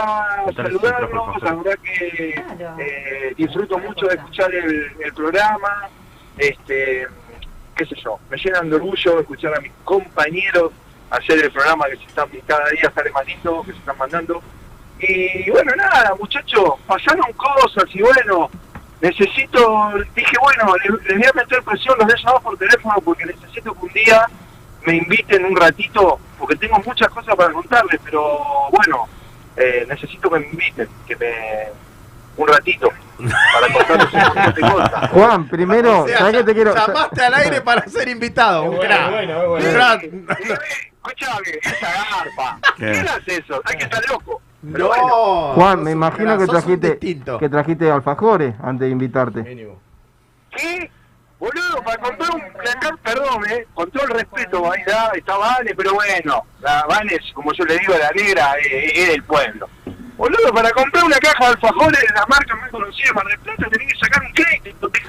[0.56, 2.36] saludarlos, la verdad que
[2.80, 5.88] eh, disfruto mucho de escuchar el, el programa,
[6.38, 7.08] este,
[7.76, 10.72] qué sé yo, me llenan de orgullo escuchar a mis compañeros
[11.12, 14.42] hacer el programa que se están cada día sale más lindo, que se están mandando.
[15.00, 18.50] Y bueno, nada, muchachos, pasaron cosas y bueno,
[19.00, 22.96] necesito, dije, bueno, le- les voy a meter presión, los voy a llamar por teléfono
[23.06, 24.26] porque necesito que un día
[24.88, 28.38] me inviten un ratito, porque tengo muchas cosas para contarles, pero
[28.70, 29.08] bueno,
[29.56, 31.34] eh, necesito que me inviten, que me
[32.36, 35.10] un ratito para contarles un cosas.
[35.12, 36.76] Juan, primero, O sea, ¿sabes qué te quiero?
[36.76, 38.64] Llamaste al aire para ser invitado.
[38.64, 39.24] un crack.
[39.32, 40.04] Un crack.
[40.04, 42.60] Escuchame, esa garpa.
[42.78, 42.92] ¿Qué?
[42.92, 43.62] ¿Qué es eso?
[43.64, 44.42] Hay que estar loco.
[44.64, 49.44] No, Juan, sos me imagino que trajiste, que trajiste alfajores antes de invitarte.
[50.52, 50.92] ¿Qué?
[51.40, 52.53] Boludo, para comprar un
[53.50, 57.54] eh, con todo el respeto, ahí da, está Vane, pero bueno, la Vane es, como
[57.54, 59.70] yo le digo, la negra, eh, es del pueblo.
[60.16, 63.40] Boludo, para comprar una caja de alfajores de la marca más conocida de Mar del
[63.40, 65.00] Plata tenés que sacar un crédito, te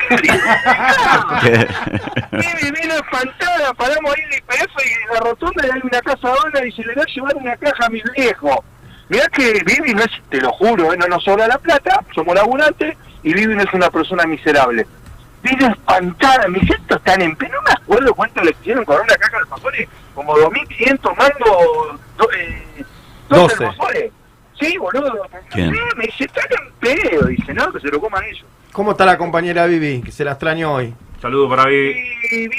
[2.33, 6.01] Vivi vino espantada, paramos ahí en el IPF y en la rotonda y hay una
[6.01, 8.65] casa dona y se le va a llevar una caja a mi viejo.
[9.11, 12.35] Mirá que Vivi no es, te lo juro, eh, no nos sobra la plata, somos
[12.35, 14.87] laburantes y Vivi no es una persona miserable.
[15.45, 19.37] Vino espantada, mis estos están en no me acuerdo cuánto le hicieron con una caja
[19.37, 22.85] de alfajores, como 2.500 mangos, do, eh,
[23.29, 23.65] 12 12.
[23.67, 24.13] alfajores.
[24.59, 25.29] Sí, boludo.
[25.51, 25.71] ¿Quién?
[25.97, 28.47] Me dice, están en pedo, dice, no, que se lo coman ellos.
[28.73, 30.01] ¿Cómo está la compañera Vivi?
[30.01, 30.95] Que se la extrañó hoy.
[31.21, 32.09] Saludos para Vivi.
[32.31, 32.51] Y bien,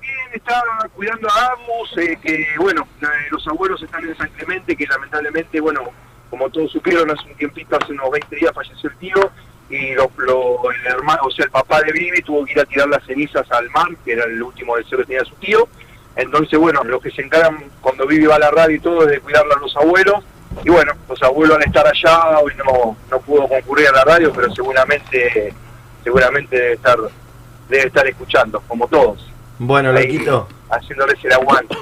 [0.00, 2.88] bien, estaba cuidando a ambos, eh, que bueno,
[3.30, 5.90] los abuelos están en San Clemente, que lamentablemente, bueno,
[6.30, 9.30] como todos supieron, hace un tiempito, hace unos 20 días falleció el tío,
[9.70, 12.64] y lo, lo- el hermano, o sea, el papá de Vivi tuvo que ir a
[12.64, 15.68] tirar las cenizas al mar, que era el último deseo que tenía su tío.
[16.16, 19.10] Entonces, bueno, los que se encargan cuando Vivi va a la radio y todo es
[19.10, 20.24] de cuidarla a los abuelos.
[20.64, 24.32] Y bueno, los abuelos al estar allá hoy no, no pudo concurrir a la radio,
[24.34, 25.54] pero seguramente
[26.02, 26.96] seguramente debe estar
[27.68, 29.30] debe estar escuchando, como todos.
[29.60, 30.48] Bueno, Ahí, loquito.
[30.70, 31.76] Haciéndoles el aguante.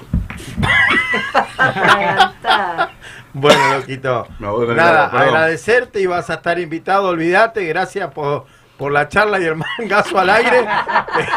[3.32, 4.26] Bueno, loquito.
[4.38, 7.64] Me voy Nada, agradecerte y vas a estar invitado, olvídate.
[7.66, 8.46] Gracias por,
[8.76, 10.66] por la charla y el mangazo al aire.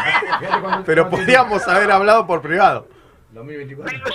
[0.86, 2.88] Pero podríamos haber hablado por privado.
[3.34, 3.46] Pero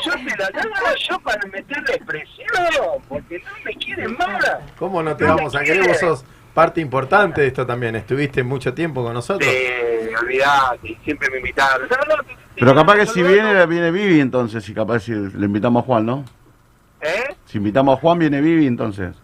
[0.05, 4.45] yo te la daba yo para meterle presión, porque no me quieren más.
[4.77, 5.87] ¿Cómo no te vamos a querer?
[5.87, 7.95] Vos sos parte importante de esto también.
[7.95, 9.49] Estuviste mucho tiempo con nosotros.
[10.21, 11.87] Olvidate, siempre me invitaron.
[11.89, 12.23] No, no,
[12.55, 16.05] Pero capaz que si viene, viene Vivi entonces, y capaz si le invitamos a Juan,
[16.05, 16.25] ¿no?
[17.07, 17.35] ¿Eh?
[17.45, 19.15] Si invitamos a Juan, viene Vivi entonces.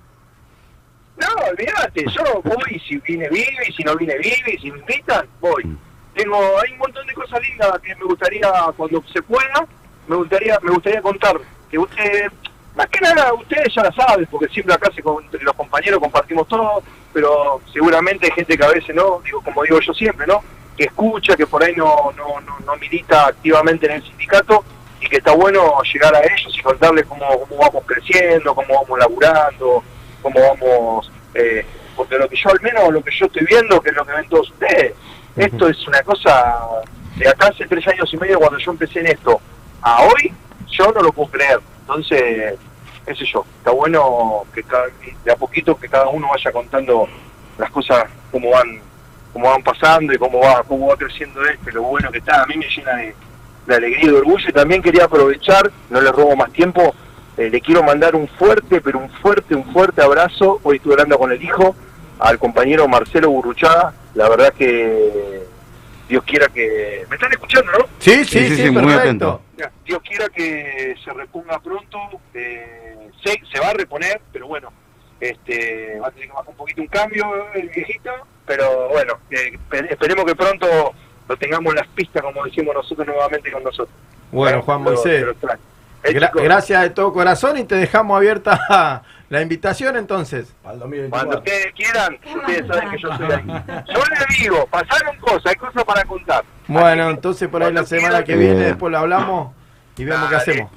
[1.17, 5.77] No, olvídate, yo voy si viene Vivi, si no viene Vivi, si me invitan, voy.
[6.15, 9.67] Tengo, hay un montón de cosas lindas que me gustaría, cuando se pueda,
[10.07, 11.37] me gustaría, me gustaría contar.
[11.69, 12.31] Que usted,
[12.75, 16.47] más que nada, ustedes ya la saben, porque siempre acá se, entre los compañeros compartimos
[16.47, 16.81] todo,
[17.11, 20.41] pero seguramente hay gente que a veces no, digo, como digo yo siempre, ¿no?
[20.77, 24.63] Que escucha, que por ahí no, no, no, no milita activamente en el sindicato
[25.03, 28.99] y que está bueno llegar a ellos y contarles cómo, cómo vamos creciendo, cómo vamos
[28.99, 29.83] laburando,
[30.21, 31.65] cómo vamos, eh,
[31.95, 34.13] porque lo que yo al menos, lo que yo estoy viendo, que es lo que
[34.13, 34.93] ven todos ustedes,
[35.35, 36.55] esto es una cosa
[37.17, 39.41] de acá hace tres años y medio cuando yo empecé en esto,
[39.81, 40.33] a hoy,
[40.69, 41.59] yo no lo puedo creer.
[41.81, 42.55] Entonces,
[43.05, 44.87] qué sé yo, está bueno que cada-
[45.25, 47.07] de a poquito que cada uno vaya contando
[47.57, 48.79] las cosas cómo van
[49.33, 52.45] cómo van pasando y cómo va cómo va creciendo esto, lo bueno que está, a
[52.45, 53.13] mí me llena de,
[53.67, 54.49] de alegría y de orgullo.
[54.49, 56.93] Y también quería aprovechar, no le robo más tiempo,
[57.37, 60.59] eh, le quiero mandar un fuerte, pero un fuerte, un fuerte abrazo.
[60.63, 61.75] Hoy estuve hablando con el hijo,
[62.19, 63.93] al compañero Marcelo Burruchaga.
[64.15, 65.43] La verdad que
[66.07, 67.05] Dios quiera que...
[67.09, 67.85] ¿Me están escuchando, no?
[67.99, 68.99] Sí, sí, sí, muy perfecto.
[68.99, 69.41] atento.
[69.85, 71.97] Dios quiera que se reponga pronto.
[72.33, 74.71] eh, se, se va a reponer, pero bueno,
[75.19, 78.11] este va a tener que bajar un poquito un cambio el viejito,
[78.45, 80.93] pero bueno, eh, espe- esperemos que pronto
[81.27, 83.89] lo tengamos en las pistas, como decimos nosotros nuevamente con nosotros.
[84.31, 85.25] Bueno, Juan Lo- Moisés.
[86.05, 90.53] Eh, Gra- chicos, gracias de todo corazón y te dejamos abierta la invitación entonces.
[91.09, 93.43] Cuando ustedes quieran, ustedes saben que yo soy ahí.
[93.87, 96.43] Yo les digo, pasaron cosas, hay cosas para contar.
[96.67, 98.67] Bueno, entonces por ahí la semana que viene Bien.
[98.67, 99.53] después lo hablamos
[99.97, 100.71] y vemos qué hacemos.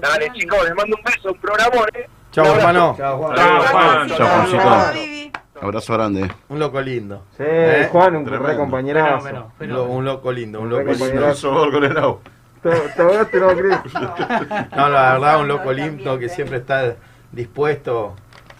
[0.00, 2.08] Dale, chicos, les mando un beso, un programón, ¿eh?
[2.32, 2.94] Chao, hermano.
[2.98, 3.36] Chao, Juan.
[3.36, 4.08] Chao, Juan.
[4.08, 6.30] Chao, Abrazo grande.
[6.48, 7.24] Un loco lindo.
[7.36, 7.88] Sí, ¿Eh?
[7.90, 9.52] Juan, un re compañerazo.
[9.58, 11.70] Pero, Un, lo- un loco lindo, un loco lindo.
[11.72, 12.18] con el agua.
[12.62, 13.38] ¿Te te acordaste,
[14.76, 16.96] no, la verdad, un loco lindo que siempre está
[17.30, 18.14] dispuesto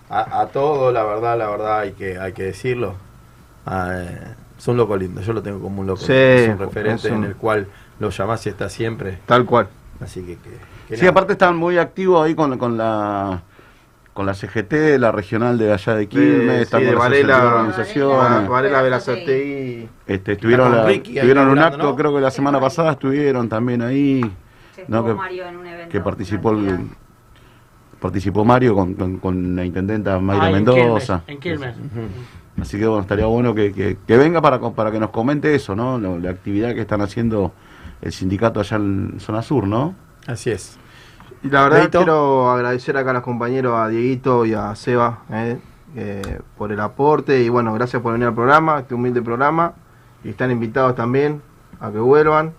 [0.08, 2.94] a, a todo, la verdad, la verdad, hay que, hay que decirlo.
[3.66, 6.42] Ah, eh, es un loco lindo, yo lo tengo como un loco Sí, lindo.
[6.42, 7.66] Es un referente es un- en el cual
[7.98, 9.18] lo llamás y está siempre.
[9.26, 9.68] Tal cual.
[10.00, 10.36] Así que.
[10.36, 11.10] que- que Sí, nada.
[11.10, 13.42] aparte están muy activos ahí con, con la
[14.18, 18.48] con la CGT, la regional de allá de Quilmes, sí, están de Varela, organizaciones.
[18.48, 19.88] Varela Velazategui.
[20.08, 21.94] Este, estuvieron la- Ricky tuvieron un acto, ¿no?
[21.94, 24.20] creo que la semana pasada estuvieron también ahí,
[24.88, 24.98] ¿no?
[24.98, 25.92] Estuvo que, Mario en un evento.
[25.92, 26.88] que participó el,
[28.00, 31.22] participó Mario con, con, con la intendenta Mayra Ah, en Mendoza.
[31.24, 31.76] Quilmes, En Quilmes.
[32.60, 35.76] Así que bueno, estaría bueno que, que- que venga para, para que nos comente eso,
[35.76, 35.96] ¿no?
[35.96, 37.52] Lo- la actividad que están haciendo
[38.02, 39.94] el sindicato allá en zona sur, ¿no?
[40.26, 40.76] Así es.
[41.42, 41.98] Y la verdad Deito.
[41.98, 45.58] quiero agradecer acá a los compañeros, a Dieguito y a Seba, eh,
[45.96, 49.74] eh, por el aporte y bueno, gracias por venir al programa, este humilde programa.
[50.24, 51.40] Y están invitados también
[51.80, 52.52] a que vuelvan.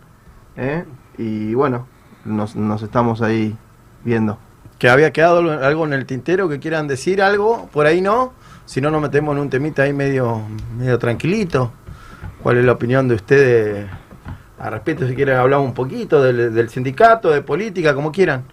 [0.55, 0.85] eh,
[1.17, 1.85] y bueno,
[2.23, 3.55] nos, nos estamos ahí
[4.05, 4.37] viendo.
[4.77, 8.31] Que había quedado algo- en el tintero que quieran decir algo, por ahí no.
[8.65, 10.41] Si no, nos metemos en un temita ahí medio,
[10.77, 11.71] medio tranquilito.
[12.41, 13.89] ¿Cuál es la opinión de ustedes
[14.57, 15.05] al respecto?
[15.07, 18.43] Si quieren hablar un poquito del, del sindicato, de política, como quieran.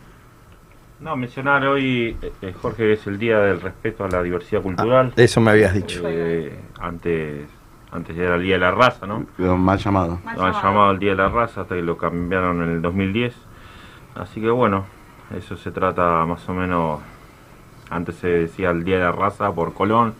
[1.01, 5.12] No, mencionar hoy, eh, Jorge, es el Día del Respeto a la Diversidad Cultural.
[5.16, 6.01] Eso me habías dicho.
[6.06, 7.47] Eh, antes,
[7.93, 9.27] antes era el Día de la Raza, ¿no?
[9.36, 10.18] Pero mal llamado.
[10.36, 13.35] Lo han llamado el Día de la Raza hasta que lo cambiaron en el 2010.
[14.14, 14.86] Así que bueno,
[15.36, 17.01] eso se trata más o menos.
[17.90, 20.14] Antes se decía el Día de la Raza por Colón,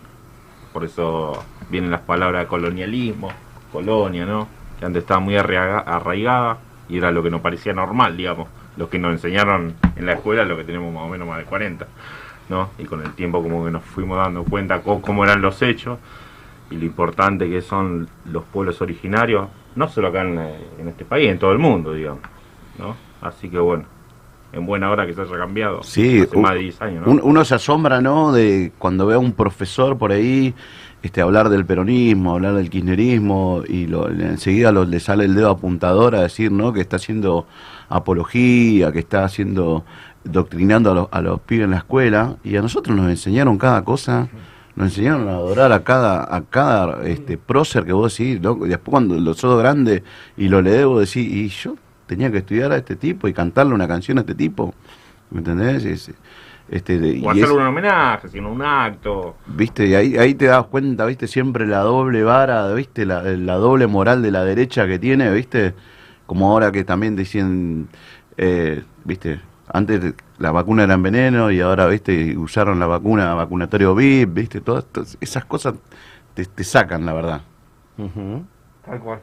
[0.75, 3.31] por eso vienen las palabras colonialismo,
[3.73, 4.47] colonia, ¿no?
[4.79, 6.59] Que antes estaba muy arraiga- arraigada
[6.89, 8.47] y era lo que nos parecía normal, digamos.
[8.77, 11.45] Lo que nos enseñaron en la escuela, lo que tenemos más o menos más de
[11.45, 11.87] 40,
[12.49, 12.71] ¿no?
[12.79, 15.99] Y con el tiempo como que nos fuimos dando cuenta co- cómo eran los hechos
[16.71, 21.05] y lo importante que son los pueblos originarios, no solo acá en, eh, en este
[21.05, 22.21] país, en todo el mundo, digamos,
[22.79, 22.97] ¿no?
[23.23, 23.85] Así que bueno,
[24.53, 25.83] en buena hora que se haya cambiado.
[25.83, 27.13] Sí, hace más de 10 años, ¿no?
[27.13, 28.33] un- uno se asombra, ¿no?
[28.33, 30.55] De cuando ve a un profesor por ahí
[31.03, 35.51] este, hablar del peronismo, hablar del kirchnerismo, y lo- enseguida lo- le sale el dedo
[35.51, 36.73] apuntador a decir, ¿no?
[36.73, 37.47] Que está haciendo
[37.89, 39.85] apología, que está haciendo,
[40.25, 43.83] doctrinando a los, a los pibes en la escuela, y a nosotros nos enseñaron cada
[43.85, 44.29] cosa.
[44.75, 48.39] Nos enseñaron a adorar a cada, a cada este, prócer que vos decís, y
[48.69, 50.03] después cuando lo sos grande
[50.37, 51.77] y lo lees, vos decís, y yo
[52.07, 54.75] tenía que estudiar a este tipo y cantarle una canción a este tipo,
[55.31, 55.83] ¿me entendés?
[55.85, 56.13] Es-
[56.69, 59.37] este, de- o y hacerle es- un homenaje, sino un acto.
[59.47, 63.55] Viste, y ahí, ahí te das cuenta, viste, siempre la doble vara, viste, la, la
[63.55, 65.75] doble moral de la derecha que tiene, viste,
[66.27, 67.89] como ahora que también decían,
[68.37, 73.95] eh, viste, antes la vacuna era en veneno y ahora, viste, usaron la vacuna vacunatorio
[73.95, 75.75] VIP, viste, todas todas esas cosas
[76.35, 77.41] te, te sacan, la verdad.
[78.85, 79.21] Tal cual.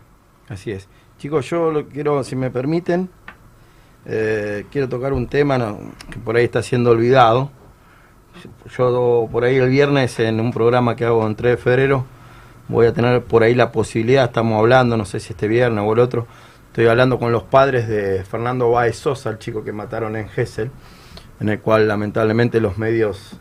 [0.49, 0.87] Así es.
[1.17, 3.09] Chicos, yo lo quiero, si me permiten,
[4.05, 7.51] eh, quiero tocar un tema no, que por ahí está siendo olvidado.
[8.77, 12.05] Yo por ahí el viernes en un programa que hago en 3 de febrero
[12.67, 15.93] voy a tener por ahí la posibilidad, estamos hablando, no sé si este viernes o
[15.93, 16.27] el otro,
[16.73, 20.71] estoy hablando con los padres de Fernando Báez Sosa, el chico que mataron en Gessel,
[21.39, 23.37] en el cual lamentablemente los medios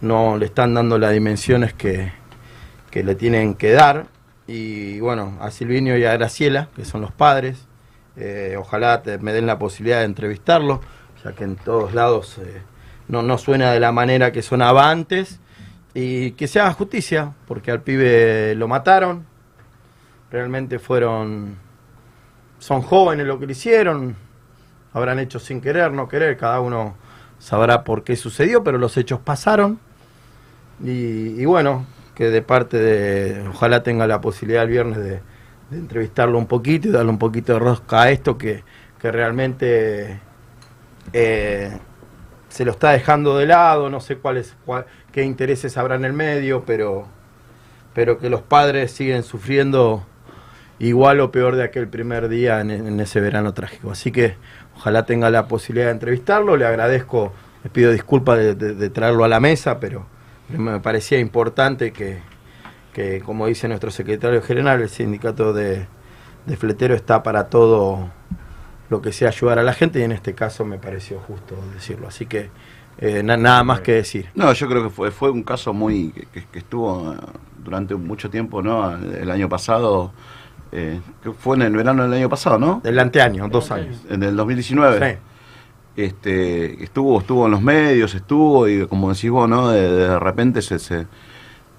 [0.00, 2.10] no le están dando las dimensiones que,
[2.90, 4.06] que le tienen que dar.
[4.48, 7.64] Y bueno, a Silvinio y a Graciela, que son los padres,
[8.16, 10.80] eh, ojalá me den la posibilidad de entrevistarlo,
[11.22, 12.60] ya que en todos lados eh,
[13.06, 15.38] no, no suena de la manera que sonaba antes.
[15.94, 19.26] Y que se haga justicia, porque al pibe lo mataron.
[20.32, 21.62] Realmente fueron.
[22.58, 24.16] Son jóvenes lo que le hicieron.
[24.92, 26.36] Habrán hecho sin querer, no querer.
[26.36, 26.94] Cada uno
[27.38, 29.78] sabrá por qué sucedió, pero los hechos pasaron.
[30.82, 33.48] Y, bueno, que de parte de.
[33.48, 35.20] Ojalá tenga la posibilidad el viernes de,
[35.70, 38.64] de entrevistarlo un poquito y darle un poquito de rosca a esto que,
[39.00, 40.20] que realmente
[41.12, 41.78] eh,
[42.48, 43.90] se lo está dejando de lado.
[43.90, 47.06] No sé cuáles cuál- qué intereses habrá en el medio, pero,
[47.94, 50.04] pero que los padres siguen sufriendo
[50.78, 53.90] igual o peor de aquel primer día en, ese verano trágico.
[53.90, 54.36] Así que
[54.76, 56.56] ojalá tenga la posibilidad de entrevistarlo.
[56.56, 57.32] Le agradezco,
[57.62, 60.06] le pido disculpas de, traerlo a la mesa, pero
[60.48, 62.18] me parecía importante que,
[62.92, 65.86] que, como dice nuestro secretario general, el sindicato de,
[66.46, 68.10] de fletero está para todo
[68.90, 72.08] lo que sea ayudar a la gente y en este caso me pareció justo decirlo.
[72.08, 72.50] Así que
[72.98, 74.28] eh, na- nada más que decir.
[74.34, 77.16] No, yo creo que fue, fue un caso muy que, que- que estuvo eh,
[77.64, 78.94] durante mucho tiempo, ¿no?
[78.96, 80.12] El año pasado
[80.74, 82.80] eh, que fue en el verano del año pasado, ¿no?
[82.82, 84.04] Del anteaño, dos años.
[84.10, 85.18] En el 2019.
[85.96, 89.68] Este, estuvo, estuvo en los medios, estuvo, y como decís vos, ¿no?
[89.70, 91.06] De, de repente se, se,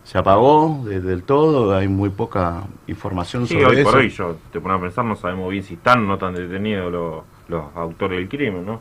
[0.05, 3.89] se apagó de- del todo, hay muy poca información Sí, sobre hoy eso.
[3.91, 6.33] por hoy yo te pongo a pensar, no sabemos bien si están o no están
[6.33, 8.79] detenidos los, los autores del crimen, ¿no?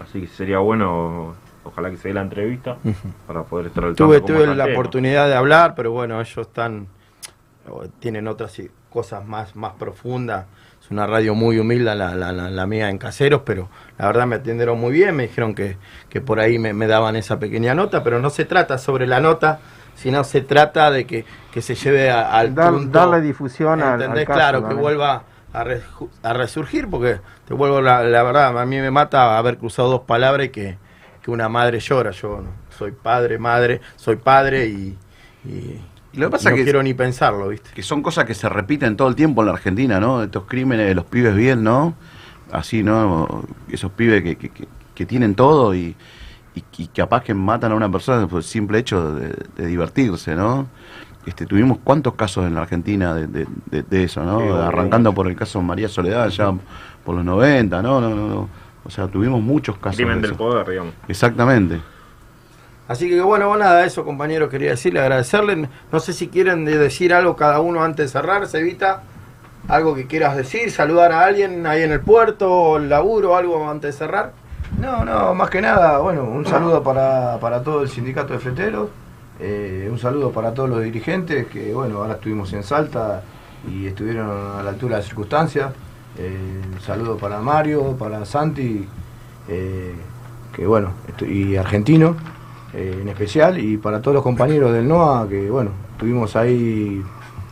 [0.00, 1.34] Así que sería bueno,
[1.64, 2.76] ojalá que se dé la entrevista
[3.26, 6.86] para poder estar al tanto Tuve, tuve la oportunidad de hablar, pero bueno, ellos están,
[7.98, 8.52] tienen otras
[8.96, 10.46] cosas más, más profundas.
[10.82, 13.68] Es una radio muy humilde la, la, la, la mía en Caseros, pero
[13.98, 15.76] la verdad me atendieron muy bien, me dijeron que,
[16.08, 19.20] que por ahí me, me daban esa pequeña nota, pero no se trata sobre la
[19.20, 19.58] nota,
[19.96, 24.00] sino se trata de que, que se lleve a- al Dar- punto, darle difusión al-
[24.00, 24.20] ¿entendés?
[24.20, 28.76] al caso, claro, que vuelva a, resurgir, porque te vuelvo la, la verdad, a mí
[28.80, 30.78] me mata haber cruzado dos palabras que,
[31.20, 32.12] que una madre llora.
[32.12, 34.96] Yo no, soy padre, madre, soy padre Y
[36.16, 37.70] lo que pasa no que- quiero ni pensarlo, ¿viste?
[37.74, 40.22] Que son cosas que se repiten todo el tiempo en la Argentina, ¿no?
[40.22, 41.94] Estos crímenes de los pibes bien, ¿no?
[42.52, 43.44] Así, ¿no?
[43.70, 44.50] Esos pibes que, que,
[44.94, 45.94] que- tienen todo y,
[46.54, 50.34] y, y capaz que matan a una persona por el simple hecho de, de divertirse,
[50.34, 50.66] ¿no?
[51.26, 54.40] Este, tuvimos cuántos casos en la Argentina de, de- de- de eso, ¿no?
[54.40, 54.46] Sí.
[54.48, 56.52] Arrancando por el caso María Soledad, ya
[57.04, 58.00] por los 90, ¿no?
[58.00, 58.48] no, no, no.
[58.84, 59.96] O sea, tuvimos muchos casos.
[59.96, 60.38] Crimen de del eso.
[60.38, 60.94] poder, digamos.
[61.08, 61.80] Exactamente.
[62.88, 65.68] Así que bueno, nada, eso compañeros quería decirle, agradecerle.
[65.90, 69.02] No sé si quieren de- decir algo cada uno antes de cerrar, Evita
[69.68, 73.68] algo que quieras decir, saludar a alguien ahí en el puerto, o el laburo, algo
[73.68, 74.32] antes de cerrar.
[74.80, 78.88] No, no, más que nada, bueno, un saludo para, para todo el sindicato de fleteros,
[79.40, 83.22] eh, un saludo para todos los dirigentes que, bueno, ahora estuvimos en Salta
[83.68, 85.72] y estuvieron a la altura de las circunstancias.
[86.18, 88.86] Eh, un saludo para Mario, para Santi,
[89.48, 89.94] eh,
[90.54, 90.92] que bueno,
[91.28, 92.16] y Argentino
[92.74, 97.02] eh, en especial, y para todos los compañeros del NOA que, bueno, estuvimos ahí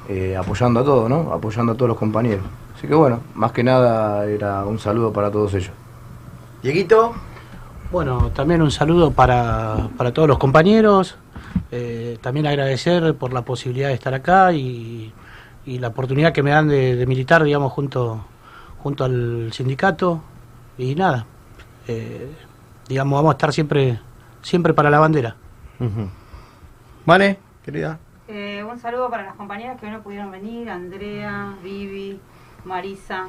[0.08, 1.32] eh, apoyando a todos, ¿no?
[1.32, 2.44] Apoyando a todos los compañeros.
[2.76, 5.72] Así que bueno, más que nada era un saludo para todos ellos.
[6.62, 7.12] Dieguito.
[7.92, 11.16] Bueno, también un saludo para, para todos los compañeros.
[11.70, 15.12] eh, también agradecer por la posibilidad de estar acá y,
[15.66, 18.24] y la oportunidad que me dan de, de militar, digamos, junto,
[18.82, 20.20] junto al sindicato.
[20.78, 21.26] Y nada,
[21.88, 22.30] eh,
[22.88, 23.98] digamos, vamos a estar siempre,
[24.44, 25.34] siempre para la bandera.
[27.04, 27.98] Vale, querida.
[28.28, 32.20] Eh, un saludo para las compañeras que hoy no pudieron venir, Andrea, Vivi,
[32.64, 33.26] Marisa.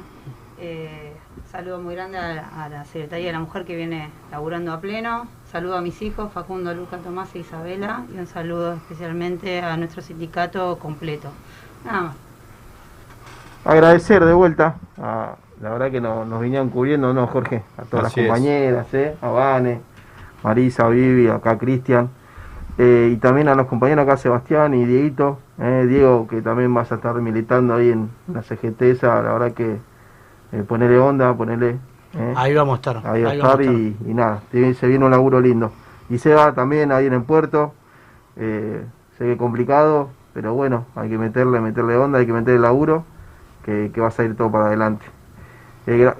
[0.58, 1.12] Eh,
[1.50, 4.80] saludo muy grande a, la- a la Secretaría de la Mujer que viene laburando a
[4.80, 5.26] pleno.
[5.52, 8.04] Saludo a mis hijos, Facundo, Lucas, Tomás e Isabela.
[8.14, 11.28] Y un saludo especialmente a nuestro sindicato completo.
[11.84, 12.16] Nada más.
[13.66, 17.62] Agradecer de vuelta, a- la verdad que no- nos vinieron cubriendo, ¿no, Jorge?
[17.76, 18.32] A todas Así las es.
[18.32, 19.16] compañeras, ¿eh?
[19.20, 19.80] A Vane,
[20.42, 22.08] Marisa, Vivi, acá Cristian.
[22.78, 25.38] Eh, y también a los compañeros acá, Sebastián y Dieguito.
[25.58, 29.52] eh, Diego, que también vas a estar militando ahí en la CGT esa, la verdad
[29.52, 29.78] que
[30.52, 31.78] eh, ponerle onda, ponerle...
[32.14, 32.96] eh, Ahí vamos a estar.
[33.10, 35.72] Ahí va a vamos estar y, y nada, se viene un laburo lindo.
[36.10, 37.72] Y Seba también ahí en el puerto,
[38.36, 38.84] sé
[39.18, 43.04] que complicado, pero bueno, hay que meterle, meterle onda, hay que meterle laburo,
[43.64, 45.04] que, que va a salir todo para adelante.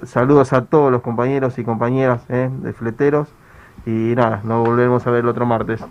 [0.03, 3.27] Saludos a todos los compañeros y compañeras eh, de fleteros
[3.87, 5.81] y nada, nos volvemos a ver el otro martes.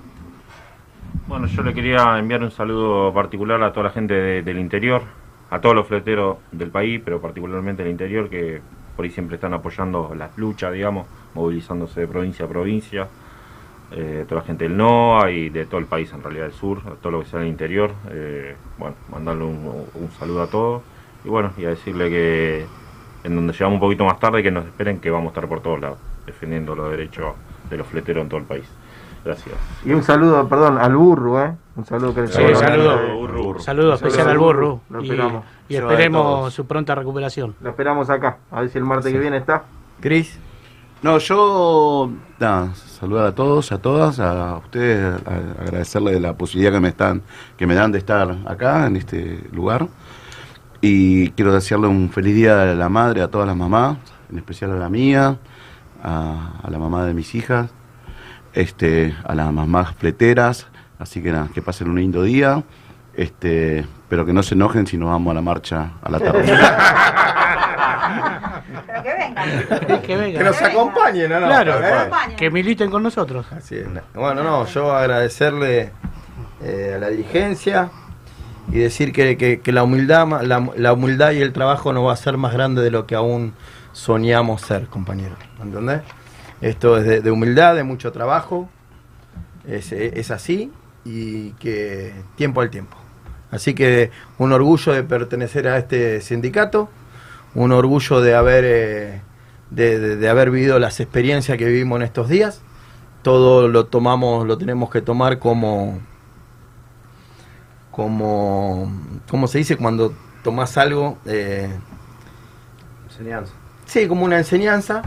[1.26, 5.02] Bueno, yo le quería enviar un saludo particular a toda la gente de- del interior,
[5.50, 8.60] a todos los fleteros del país, pero particularmente del interior, que
[8.94, 13.08] por ahí siempre están apoyando las luchas, digamos, movilizándose de provincia a provincia.
[13.92, 16.78] Eh, toda la gente del NOA y de todo el país, en realidad del sur,
[16.86, 17.92] a todo lo que sea el interior.
[18.10, 20.82] Eh, bueno, mandarle un, un saludo a todos
[21.24, 22.66] y bueno, y a decirle que
[23.24, 25.60] en donde llegamos un poquito más tarde, que nos esperen que vamos a estar por
[25.60, 27.34] todos lados, defendiendo los derechos
[27.70, 28.64] de los fleteros en todo el país.
[29.24, 29.56] Gracias.
[29.84, 31.56] Y un saludo, perdón, al burro, ¿eh?
[31.74, 32.54] Un saludo que le Sí, saludo.
[32.56, 33.60] saludo, burro.
[33.60, 34.80] saludo especial al burro.
[34.88, 35.44] Lo Y, esperamos.
[35.68, 37.54] y de esperemos su pronta recuperación.
[37.60, 39.64] Lo esperamos acá, a ver si el martes que viene está.
[40.00, 40.38] Cris.
[41.02, 46.80] No, yo nada, saludar a todos, a todas, a ustedes, a- agradecerles la posibilidad que
[46.80, 47.22] me están,
[47.56, 49.88] que me dan de estar acá en este lugar.
[50.80, 53.98] Y quiero desearle un feliz día a la madre, a todas las mamás,
[54.30, 55.36] en especial a la mía,
[56.06, 57.68] a, a la mamá de mis hijas,
[58.54, 60.66] este, a las mamás fleteras,
[60.98, 62.62] así que nada, que pasen un lindo día,
[63.14, 66.44] este, pero que no se enojen si nos vamos a la marcha a la tarde.
[68.86, 70.02] Pero que vengan.
[70.02, 70.38] que venga.
[70.38, 71.38] Que nos acompañen, ¿no?
[71.38, 72.10] Claro, ¿Eh?
[72.36, 73.46] que militen con nosotros.
[73.52, 73.86] Así es.
[74.14, 75.92] Bueno, no, yo agradecerle
[76.62, 77.90] eh, a la dirigencia
[78.72, 82.02] y decir que, que- que la, humildad, ma- la, la humildad y el trabajo no
[82.04, 83.54] va a ser más grande de lo que aún
[83.96, 85.38] soñamos ser, compañeros.
[85.60, 86.02] ¿Entendés?
[86.60, 88.68] Esto es de, de humildad, de mucho trabajo.
[89.66, 90.70] Es, así
[91.04, 92.96] y que tiempo al tiempo.
[93.50, 96.88] Así que un orgullo de pertenecer a este sindicato,
[97.54, 99.20] un orgullo de haber, eh,
[99.70, 102.60] de haber vivido las experiencias que vivimos en estos días.
[103.22, 105.98] Todo lo tomamos, lo tenemos que tomar como,
[107.90, 108.92] como,
[109.28, 109.76] ¿cómo se dice?
[109.76, 110.12] Cuando
[110.44, 111.70] tomás algo, eh,
[113.08, 113.52] Enseñanza.
[113.86, 115.02] Sí, como una enseñanza,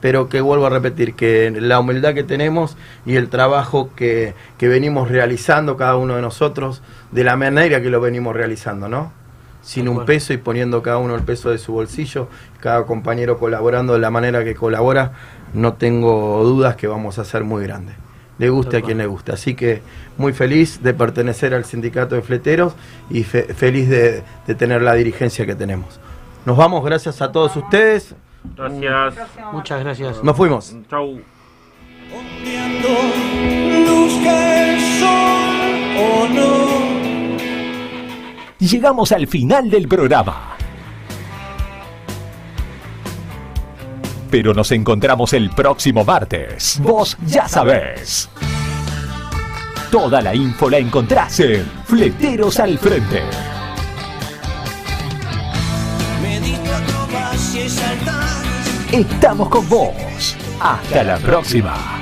[0.00, 2.76] pero que vuelvo a repetir, que la humildad que tenemos
[3.06, 7.90] y el trabajo que, que venimos realizando cada uno de nosotros, de la manera que
[7.90, 9.12] lo venimos realizando, ¿no?
[9.62, 12.28] Sin un peso y poniendo cada uno el peso de su bolsillo,
[12.60, 15.12] cada compañero colaborando de la manera que colabora,
[15.52, 17.96] no tengo dudas que vamos a ser muy grandes.
[18.38, 19.32] Le guste a quien le guste.
[19.32, 19.82] Así que
[20.16, 22.74] muy feliz de pertenecer al sindicato de fleteros
[23.10, 25.98] y fe- feliz de, de tener la dirigencia que tenemos.
[26.48, 28.14] Nos vamos, gracias a todos ustedes.
[28.56, 29.28] Gracias.
[29.52, 30.24] Muchas gracias.
[30.24, 30.74] Nos fuimos.
[30.88, 31.20] Chau.
[38.58, 40.56] Llegamos al final del programa.
[44.30, 46.80] Pero nos encontramos el próximo martes.
[46.82, 48.30] Vos ya sabés.
[49.90, 53.57] Toda la info la encontrás en Fleteros al Frente.
[58.92, 60.36] Estamos con vos.
[60.60, 61.98] Hasta la próxima.